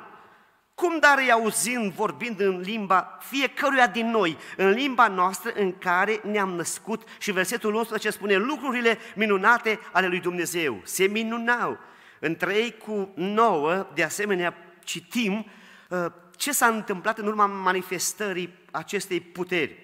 Cum 0.75 0.99
dar 0.99 1.17
îi 1.17 1.32
auzind 1.32 1.91
vorbind 1.91 2.39
în 2.39 2.59
limba 2.59 3.17
fiecăruia 3.21 3.88
din 3.88 4.09
noi, 4.09 4.38
în 4.57 4.69
limba 4.69 5.07
noastră 5.07 5.51
în 5.55 5.78
care 5.78 6.19
ne-am 6.23 6.49
născut 6.49 7.07
și 7.17 7.32
versetul 7.32 7.73
11 7.73 8.09
spune 8.09 8.36
lucrurile 8.36 8.97
minunate 9.15 9.80
ale 9.91 10.07
lui 10.07 10.19
Dumnezeu. 10.19 10.82
Se 10.84 11.07
minunau. 11.07 11.78
În 12.19 12.36
3 12.36 12.78
cu 12.78 13.11
9, 13.15 13.88
de 13.93 14.03
asemenea, 14.03 14.66
citim 14.88 15.45
uh, 15.89 16.05
ce 16.35 16.51
s-a 16.51 16.67
întâmplat 16.67 17.17
în 17.17 17.27
urma 17.27 17.45
manifestării 17.45 18.53
acestei 18.71 19.19
puteri. 19.19 19.75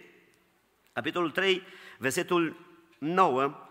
Capitolul 0.93 1.31
3, 1.31 1.61
versetul 1.97 2.65
9, 2.97 3.67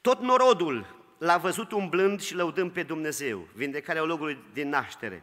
tot 0.00 0.20
norodul 0.20 1.04
l-a 1.18 1.36
văzut 1.36 1.72
umblând 1.72 2.20
și 2.20 2.34
lăudând 2.34 2.72
pe 2.72 2.82
Dumnezeu, 2.82 3.48
vindecarea 3.52 4.02
locului 4.02 4.38
din 4.52 4.68
naștere. 4.68 5.22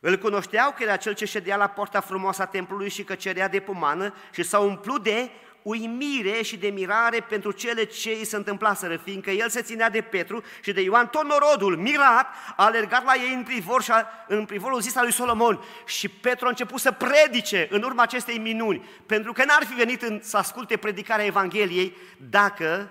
Îl 0.00 0.18
cunoșteau 0.18 0.72
că 0.72 0.82
era 0.82 0.96
cel 0.96 1.14
ce 1.14 1.24
ședea 1.24 1.56
la 1.56 1.68
poarta 1.68 2.00
frumoasă 2.00 2.42
a 2.42 2.46
templului 2.46 2.88
și 2.88 3.04
că 3.04 3.14
cerea 3.14 3.48
de 3.48 3.60
pomană 3.60 4.14
și 4.32 4.42
s-au 4.42 4.68
umplut 4.68 5.02
de 5.02 5.30
uimire 5.62 6.42
și 6.42 6.56
de 6.56 6.68
mirare 6.68 7.20
pentru 7.28 7.50
cele 7.50 7.84
ce 7.84 8.10
îi 8.10 8.24
se 8.24 8.36
întâmplaseră, 8.36 8.96
fiindcă 8.96 9.30
el 9.30 9.48
se 9.48 9.62
ținea 9.62 9.90
de 9.90 10.00
Petru 10.00 10.42
și 10.62 10.72
de 10.72 10.80
Ioan, 10.80 11.08
tot 11.08 11.24
norodul, 11.24 11.76
mirat, 11.76 12.26
a 12.56 12.64
alergat 12.64 13.04
la 13.04 13.14
ei 13.14 13.34
în 13.34 13.42
privor 13.42 13.82
și 13.82 13.90
a, 13.90 14.06
în 14.28 14.44
privorul 14.44 14.80
zis 14.80 14.96
al 14.96 15.02
lui 15.02 15.12
Solomon. 15.12 15.60
Și 15.86 16.08
Petru 16.08 16.46
a 16.46 16.48
început 16.48 16.80
să 16.80 16.92
predice 16.92 17.68
în 17.70 17.82
urma 17.82 18.02
acestei 18.02 18.38
minuni, 18.38 18.84
pentru 19.06 19.32
că 19.32 19.44
n-ar 19.44 19.64
fi 19.64 19.74
venit 19.74 20.02
în, 20.02 20.20
să 20.22 20.36
asculte 20.36 20.76
predicarea 20.76 21.24
Evangheliei 21.24 21.96
dacă, 22.30 22.90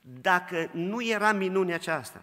dacă 0.00 0.70
nu 0.72 1.02
era 1.02 1.32
minunea 1.32 1.74
aceasta. 1.74 2.22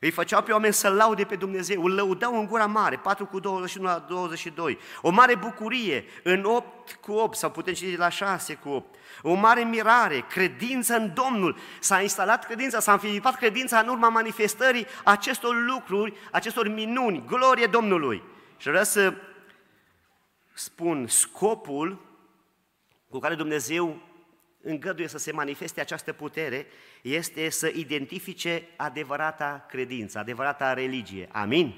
Îi 0.00 0.10
făceau 0.10 0.42
pe 0.42 0.52
oameni 0.52 0.72
să 0.72 0.88
laude 0.88 1.24
pe 1.24 1.36
Dumnezeu, 1.36 1.84
îl 1.84 1.94
lăudau 1.94 2.38
în 2.38 2.46
gura 2.46 2.66
mare, 2.66 2.96
4 2.96 3.26
cu 3.26 3.38
21 3.38 3.86
la 3.86 3.98
22. 4.08 4.78
O 5.02 5.10
mare 5.10 5.34
bucurie 5.34 6.04
în 6.22 6.44
8 6.44 6.92
cu 6.92 7.12
8, 7.12 7.36
sau 7.36 7.50
putem 7.50 7.74
citi 7.74 7.96
la 7.96 8.08
6 8.08 8.54
cu 8.54 8.68
8. 8.68 8.94
O 9.22 9.34
mare 9.34 9.64
mirare, 9.64 10.24
credință 10.28 10.96
în 10.96 11.12
Domnul. 11.14 11.56
S-a 11.80 12.00
instalat 12.00 12.46
credința, 12.46 12.80
s-a 12.80 12.92
înfilipat 12.92 13.36
credința 13.36 13.78
în 13.78 13.88
urma 13.88 14.08
manifestării 14.08 14.86
acestor 15.04 15.54
lucruri, 15.66 16.12
acestor 16.30 16.68
minuni. 16.68 17.24
Glorie 17.26 17.66
Domnului! 17.66 18.22
Și 18.56 18.68
vreau 18.68 18.84
să 18.84 19.14
spun 20.52 21.06
scopul 21.06 22.00
cu 23.10 23.18
care 23.18 23.34
Dumnezeu 23.34 24.05
îngăduie 24.66 25.08
să 25.08 25.18
se 25.18 25.32
manifeste 25.32 25.80
această 25.80 26.12
putere 26.12 26.66
este 27.02 27.50
să 27.50 27.70
identifice 27.74 28.62
adevărata 28.76 29.66
credință, 29.68 30.18
adevărata 30.18 30.72
religie. 30.74 31.28
Amin? 31.32 31.74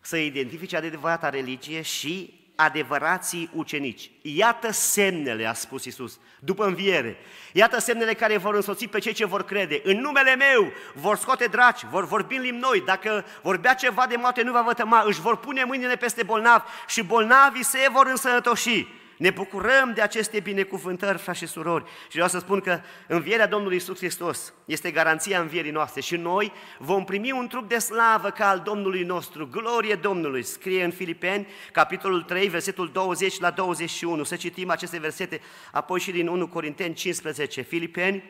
Să 0.00 0.16
identifice 0.16 0.76
adevărata 0.76 1.28
religie 1.28 1.82
și 1.82 2.38
adevărații 2.54 3.50
ucenici. 3.54 4.10
Iată 4.22 4.72
semnele, 4.72 5.46
a 5.46 5.52
spus 5.52 5.84
Isus, 5.84 6.18
după 6.40 6.66
înviere. 6.66 7.16
Iată 7.52 7.80
semnele 7.80 8.14
care 8.14 8.36
vor 8.36 8.54
însoți 8.54 8.86
pe 8.86 8.98
cei 8.98 9.12
ce 9.12 9.26
vor 9.26 9.44
crede. 9.44 9.80
În 9.84 10.00
numele 10.00 10.34
meu 10.34 10.72
vor 10.94 11.16
scoate 11.16 11.44
draci, 11.44 11.84
vor 11.84 12.06
vorbi 12.06 12.36
în 12.36 12.42
limbi 12.42 12.60
noi. 12.60 12.80
Dacă 12.80 13.24
vorbea 13.42 13.74
ceva 13.74 14.06
de 14.06 14.16
moarte, 14.16 14.42
nu 14.42 14.52
va 14.52 14.62
vătăma. 14.62 15.02
Își 15.06 15.20
vor 15.20 15.36
pune 15.36 15.64
mâinile 15.64 15.96
peste 15.96 16.22
bolnavi 16.22 16.64
și 16.86 17.02
bolnavii 17.02 17.64
se 17.64 17.88
vor 17.92 18.06
însănătoși. 18.06 18.86
Ne 19.18 19.30
bucurăm 19.30 19.92
de 19.94 20.00
aceste 20.00 20.40
binecuvântări, 20.40 21.18
frați 21.18 21.38
și 21.38 21.46
surori. 21.46 21.84
Și 21.84 22.12
vreau 22.12 22.28
să 22.28 22.38
spun 22.38 22.60
că 22.60 22.80
învierea 23.06 23.46
Domnului 23.46 23.76
Isus 23.76 23.96
Hristos 23.96 24.52
este 24.64 24.90
garanția 24.90 25.40
învierii 25.40 25.70
noastre 25.70 26.00
și 26.00 26.16
noi 26.16 26.52
vom 26.78 27.04
primi 27.04 27.30
un 27.30 27.48
trup 27.48 27.68
de 27.68 27.78
slavă 27.78 28.30
ca 28.30 28.48
al 28.48 28.60
Domnului 28.60 29.02
nostru. 29.02 29.46
Glorie 29.46 29.94
Domnului! 29.94 30.42
Scrie 30.42 30.84
în 30.84 30.90
Filipeni, 30.90 31.46
capitolul 31.72 32.22
3, 32.22 32.48
versetul 32.48 32.90
20 32.92 33.40
la 33.40 33.50
21. 33.50 34.22
Să 34.24 34.36
citim 34.36 34.70
aceste 34.70 34.98
versete, 34.98 35.40
apoi 35.72 36.00
și 36.00 36.10
din 36.10 36.28
1 36.28 36.48
Corinteni 36.48 36.94
15. 36.94 37.60
Filipeni, 37.60 38.24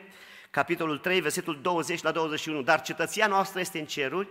capitolul 0.49 0.97
3, 0.97 1.21
versetul 1.21 1.59
20 1.61 2.01
la 2.01 2.11
21. 2.11 2.61
Dar 2.61 2.81
cetăția 2.81 3.27
noastră 3.27 3.59
este 3.59 3.79
în 3.79 3.85
ceruri, 3.85 4.27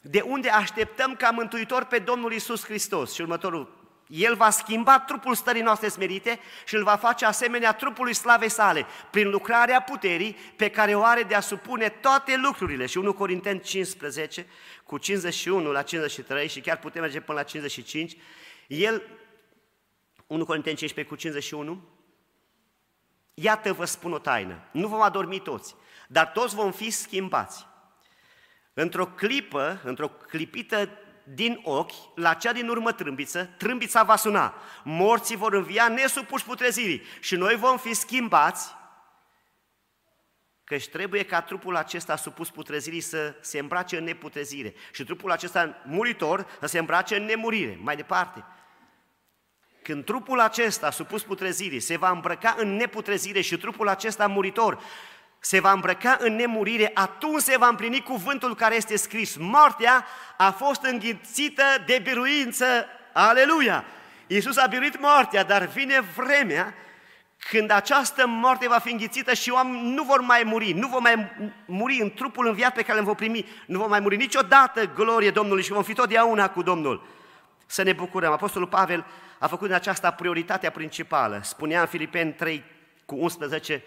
de 0.00 0.20
unde 0.20 0.48
așteptăm 0.48 1.14
ca 1.14 1.30
mântuitor 1.30 1.84
pe 1.84 1.98
Domnul 1.98 2.32
Isus 2.32 2.64
Hristos. 2.64 3.14
Și 3.14 3.20
următorul 3.20 3.81
el 4.12 4.34
va 4.34 4.50
schimba 4.50 5.00
trupul 5.00 5.34
stării 5.34 5.62
noastre 5.62 5.88
smerite 5.88 6.40
și 6.64 6.74
îl 6.74 6.82
va 6.82 6.96
face 6.96 7.24
asemenea 7.24 7.72
trupului 7.72 8.14
slavei 8.14 8.48
sale, 8.48 8.86
prin 9.10 9.30
lucrarea 9.30 9.82
puterii 9.82 10.36
pe 10.56 10.70
care 10.70 10.94
o 10.94 11.02
are 11.02 11.22
de 11.22 11.34
a 11.34 11.40
supune 11.40 11.88
toate 11.88 12.36
lucrurile. 12.36 12.86
Și 12.86 12.98
1 12.98 13.12
Corinteni 13.12 13.60
15, 13.60 14.46
cu 14.84 14.98
51 14.98 15.70
la 15.70 15.82
53 15.82 16.48
și 16.48 16.60
chiar 16.60 16.78
putem 16.78 17.02
merge 17.02 17.20
până 17.20 17.38
la 17.38 17.44
55, 17.44 18.16
el, 18.66 19.02
1 20.26 20.44
Corinteni 20.44 20.76
15 20.76 21.14
cu 21.14 21.20
51, 21.20 21.82
iată 23.34 23.72
vă 23.72 23.84
spun 23.84 24.12
o 24.12 24.18
taină, 24.18 24.68
nu 24.70 24.88
vom 24.88 25.00
adormi 25.00 25.40
toți, 25.40 25.74
dar 26.08 26.26
toți 26.26 26.54
vom 26.54 26.72
fi 26.72 26.90
schimbați. 26.90 27.66
Într-o 28.74 29.06
clipă, 29.06 29.80
într-o 29.84 30.08
clipită 30.08 30.88
din 31.24 31.60
ochi 31.64 31.92
la 32.14 32.34
cea 32.34 32.52
din 32.52 32.68
urmă 32.68 32.92
trâmbiță, 32.92 33.50
trâmbița 33.58 34.02
va 34.02 34.16
suna, 34.16 34.54
morții 34.84 35.36
vor 35.36 35.52
învia 35.52 35.88
nesupuși 35.88 36.44
putrezirii 36.44 37.02
și 37.20 37.36
noi 37.36 37.56
vom 37.56 37.78
fi 37.78 37.94
schimbați, 37.94 38.74
căci 40.64 40.88
trebuie 40.88 41.22
ca 41.22 41.40
trupul 41.40 41.76
acesta 41.76 42.16
supus 42.16 42.50
putrezirii 42.50 43.00
să 43.00 43.34
se 43.40 43.58
îmbrace 43.58 43.96
în 43.96 44.04
neputrezire 44.04 44.74
și 44.92 45.04
trupul 45.04 45.30
acesta 45.30 45.82
muritor 45.84 46.46
să 46.60 46.66
se 46.66 46.78
îmbrace 46.78 47.16
în 47.16 47.24
nemurire. 47.24 47.78
Mai 47.80 47.96
departe, 47.96 48.44
când 49.82 50.04
trupul 50.04 50.40
acesta 50.40 50.90
supus 50.90 51.22
putrezirii 51.22 51.80
se 51.80 51.96
va 51.96 52.10
îmbrăca 52.10 52.54
în 52.58 52.76
neputrezire 52.76 53.40
și 53.40 53.56
trupul 53.56 53.88
acesta 53.88 54.26
muritor 54.26 54.82
se 55.44 55.60
va 55.60 55.72
îmbrăca 55.72 56.16
în 56.20 56.34
nemurire, 56.36 56.90
atunci 56.94 57.40
se 57.40 57.56
va 57.58 57.66
împlini 57.66 58.02
cuvântul 58.02 58.54
care 58.54 58.74
este 58.74 58.96
scris. 58.96 59.36
Moartea 59.36 60.06
a 60.36 60.50
fost 60.50 60.82
înghițită 60.82 61.62
de 61.86 62.00
biruință. 62.02 62.64
Aleluia! 63.12 63.84
Iisus 64.26 64.56
a 64.56 64.66
biruit 64.66 65.00
moartea, 65.00 65.44
dar 65.44 65.66
vine 65.66 66.00
vremea 66.16 66.74
când 67.50 67.70
această 67.70 68.26
moarte 68.26 68.68
va 68.68 68.78
fi 68.78 68.90
înghițită 68.90 69.34
și 69.34 69.50
oamenii 69.50 69.94
nu 69.94 70.02
vor 70.02 70.20
mai 70.20 70.42
muri, 70.44 70.72
nu 70.72 70.88
vor 70.88 71.00
mai 71.00 71.30
muri 71.64 72.00
în 72.00 72.10
trupul 72.10 72.46
înviat 72.46 72.74
pe 72.74 72.82
care 72.82 72.98
îl 72.98 73.04
vom 73.04 73.14
primi, 73.14 73.46
nu 73.66 73.78
vor 73.78 73.88
mai 73.88 74.00
muri 74.00 74.16
niciodată 74.16 74.90
glorie 74.94 75.30
Domnului 75.30 75.62
și 75.62 75.72
vom 75.72 75.82
fi 75.82 75.94
totdeauna 75.94 76.50
cu 76.50 76.62
Domnul. 76.62 77.06
Să 77.66 77.82
ne 77.82 77.92
bucurăm. 77.92 78.32
Apostolul 78.32 78.68
Pavel 78.68 79.04
a 79.38 79.46
făcut 79.46 79.66
din 79.66 79.76
aceasta 79.76 80.10
prioritatea 80.10 80.70
principală. 80.70 81.40
Spunea 81.42 81.80
în 81.80 81.86
Filipeni 81.86 82.32
3 82.32 82.64
cu 83.04 83.14
11, 83.14 83.82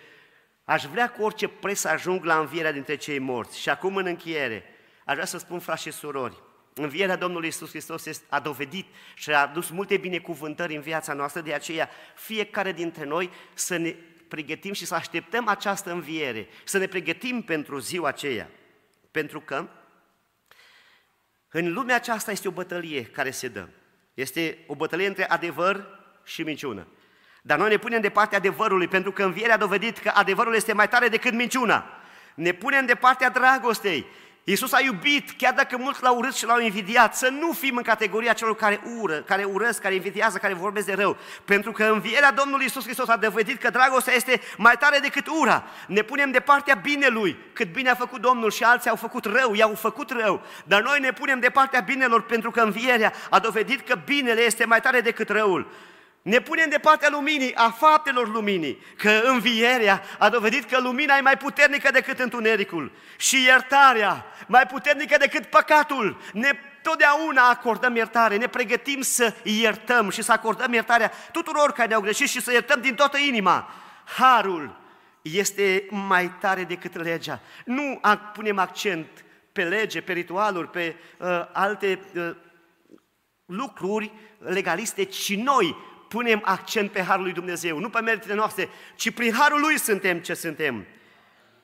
aș 0.65 0.83
vrea 0.83 1.09
cu 1.09 1.23
orice 1.23 1.47
preț 1.47 1.77
să 1.77 1.87
ajung 1.87 2.23
la 2.23 2.39
învierea 2.39 2.71
dintre 2.71 2.95
cei 2.95 3.19
morți. 3.19 3.59
Și 3.59 3.69
acum 3.69 3.95
în 3.95 4.05
încheiere, 4.05 4.63
aș 5.05 5.13
vrea 5.13 5.25
să 5.25 5.37
spun, 5.37 5.59
frați 5.59 5.81
și 5.81 5.91
surori, 5.91 6.43
Învierea 6.77 7.15
Domnului 7.15 7.47
Isus 7.47 7.69
Hristos 7.69 8.23
a 8.29 8.39
dovedit 8.39 8.85
și 9.13 9.31
a 9.31 9.41
adus 9.41 9.69
multe 9.69 9.97
binecuvântări 9.97 10.75
în 10.75 10.81
viața 10.81 11.13
noastră, 11.13 11.41
de 11.41 11.53
aceea 11.53 11.89
fiecare 12.15 12.71
dintre 12.71 13.05
noi 13.05 13.29
să 13.53 13.77
ne 13.77 13.95
pregătim 14.27 14.73
și 14.73 14.85
să 14.85 14.95
așteptăm 14.95 15.47
această 15.47 15.91
înviere, 15.91 16.47
să 16.63 16.77
ne 16.77 16.87
pregătim 16.87 17.41
pentru 17.41 17.79
ziua 17.79 18.07
aceea. 18.07 18.49
Pentru 19.11 19.41
că 19.41 19.67
în 21.49 21.73
lumea 21.73 21.95
aceasta 21.95 22.31
este 22.31 22.47
o 22.47 22.51
bătălie 22.51 23.03
care 23.03 23.31
se 23.31 23.47
dă. 23.47 23.67
Este 24.13 24.57
o 24.67 24.75
bătălie 24.75 25.07
între 25.07 25.29
adevăr 25.29 25.87
și 26.23 26.43
minciună. 26.43 26.87
Dar 27.47 27.57
noi 27.57 27.69
ne 27.69 27.77
punem 27.77 28.01
de 28.01 28.09
partea 28.09 28.37
adevărului, 28.37 28.87
pentru 28.87 29.11
că 29.11 29.23
învierea 29.23 29.53
a 29.53 29.57
dovedit 29.57 29.97
că 29.97 30.11
adevărul 30.13 30.55
este 30.55 30.73
mai 30.73 30.87
tare 30.87 31.07
decât 31.07 31.33
minciuna. 31.33 31.85
Ne 32.35 32.51
punem 32.51 32.85
de 32.85 32.95
partea 32.95 33.29
dragostei, 33.29 34.05
Iisus 34.47 34.73
a 34.73 34.81
iubit, 34.81 35.31
chiar 35.37 35.53
dacă 35.53 35.77
mulți 35.77 36.03
l-au 36.03 36.17
urât 36.17 36.35
și 36.35 36.45
l-au 36.45 36.59
invidiat, 36.59 37.15
să 37.15 37.29
nu 37.29 37.51
fim 37.51 37.77
în 37.77 37.83
categoria 37.83 38.33
celor 38.33 38.55
care 38.55 38.81
ură, 38.99 39.15
care 39.15 39.43
urăsc, 39.43 39.81
care 39.81 39.93
invidiază, 39.93 40.37
care 40.37 40.53
vorbesc 40.53 40.85
de 40.85 40.93
rău. 40.93 41.17
Pentru 41.45 41.71
că 41.71 41.83
învierea 41.83 42.31
Domnului 42.31 42.63
Iisus 42.63 42.83
Hristos 42.83 43.07
a 43.07 43.17
dovedit 43.17 43.59
că 43.59 43.69
dragostea 43.69 44.13
este 44.13 44.41
mai 44.57 44.75
tare 44.79 44.99
decât 44.99 45.27
ura. 45.27 45.63
Ne 45.87 46.01
punem 46.01 46.31
de 46.31 46.39
partea 46.39 46.75
binelui, 46.75 47.37
cât 47.53 47.73
bine 47.73 47.89
a 47.89 47.95
făcut 47.95 48.21
Domnul 48.21 48.51
și 48.51 48.63
alții 48.63 48.89
au 48.89 48.95
făcut 48.95 49.25
rău, 49.25 49.53
i-au 49.53 49.75
făcut 49.75 50.11
rău. 50.11 50.41
Dar 50.63 50.81
noi 50.81 50.99
ne 50.99 51.11
punem 51.11 51.39
de 51.39 51.49
partea 51.49 51.79
binelor 51.79 52.21
pentru 52.21 52.51
că 52.51 52.61
învierea 52.61 53.13
a 53.29 53.39
dovedit 53.39 53.87
că 53.87 53.95
binele 54.05 54.41
este 54.41 54.65
mai 54.65 54.81
tare 54.81 55.01
decât 55.01 55.29
răul. 55.29 55.71
Ne 56.25 56.39
punem 56.39 56.69
de 56.69 56.77
partea 56.77 57.09
luminii, 57.11 57.55
a 57.55 57.69
faptelor 57.69 58.27
luminii, 58.27 58.79
că 58.97 59.21
învierea 59.23 60.01
a 60.19 60.29
dovedit 60.29 60.69
că 60.69 60.79
lumina 60.79 61.17
e 61.17 61.21
mai 61.21 61.37
puternică 61.37 61.91
decât 61.91 62.19
întunericul 62.19 62.91
și 63.17 63.43
iertarea 63.43 64.25
mai 64.47 64.65
puternică 64.65 65.17
decât 65.17 65.45
păcatul. 65.45 66.21
Ne 66.33 66.51
totdeauna 66.81 67.49
acordăm 67.49 67.95
iertare, 67.95 68.37
ne 68.37 68.47
pregătim 68.47 69.01
să 69.01 69.33
iertăm 69.43 70.09
și 70.09 70.21
să 70.21 70.31
acordăm 70.31 70.73
iertarea 70.73 71.11
tuturor 71.31 71.71
care 71.71 71.87
ne-au 71.87 72.01
greșit 72.01 72.27
și 72.27 72.41
să 72.41 72.51
iertăm 72.51 72.81
din 72.81 72.95
toată 72.95 73.17
inima. 73.17 73.73
Harul 74.05 74.77
este 75.21 75.87
mai 75.89 76.31
tare 76.39 76.63
decât 76.63 76.95
legea. 76.95 77.39
Nu 77.65 78.01
punem 78.33 78.59
accent 78.59 79.07
pe 79.51 79.63
lege, 79.63 80.01
pe 80.01 80.13
ritualuri, 80.13 80.69
pe 80.69 80.95
uh, 81.17 81.27
alte 81.51 81.99
uh, 82.15 82.35
lucruri 83.45 84.11
legaliste, 84.37 85.03
ci 85.03 85.35
noi 85.35 85.93
punem 86.07 86.41
accent 86.43 86.91
pe 86.91 87.01
Harul 87.01 87.23
lui 87.23 87.33
Dumnezeu, 87.33 87.79
nu 87.79 87.89
pe 87.89 87.99
meritele 87.99 88.33
noastre, 88.33 88.69
ci 88.95 89.11
prin 89.11 89.33
Harul 89.33 89.59
lui 89.59 89.79
suntem 89.79 90.19
ce 90.19 90.33
suntem. 90.33 90.85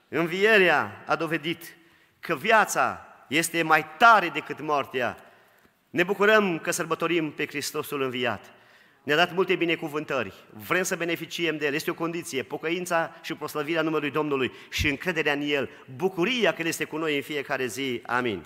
Învierea 0.08 1.04
a 1.06 1.16
dovedit 1.16 1.76
că 2.20 2.36
viața 2.36 3.06
este 3.28 3.62
mai 3.62 3.86
tare 3.98 4.30
decât 4.30 4.60
moartea. 4.60 5.18
Ne 5.89 6.04
bucurăm 6.04 6.60
că 6.60 6.72
sărbătorim 6.72 7.32
pe 7.32 7.46
Hristosul 7.46 8.02
înviat. 8.02 8.54
Ne-a 9.04 9.16
dat 9.16 9.34
multe 9.34 9.56
binecuvântări. 9.56 10.34
Vrem 10.68 10.84
să 10.84 10.96
beneficiem 10.96 11.58
de 11.58 11.66
El. 11.66 11.74
Este 11.74 11.92
o 11.92 11.94
condiție. 11.94 12.44
Pocăința 12.44 13.16
și 13.22 13.34
proslăvirea 13.34 13.82
numărului 13.82 14.12
Domnului 14.12 14.52
și 14.70 14.88
încrederea 14.88 15.34
în 15.34 15.42
El. 15.42 15.70
Bucuria 15.96 16.54
că 16.54 16.62
El 16.62 16.68
este 16.68 16.84
cu 16.84 16.98
noi 16.98 17.16
în 17.16 17.22
fiecare 17.22 17.66
zi. 17.66 18.02
Amin. 18.06 18.46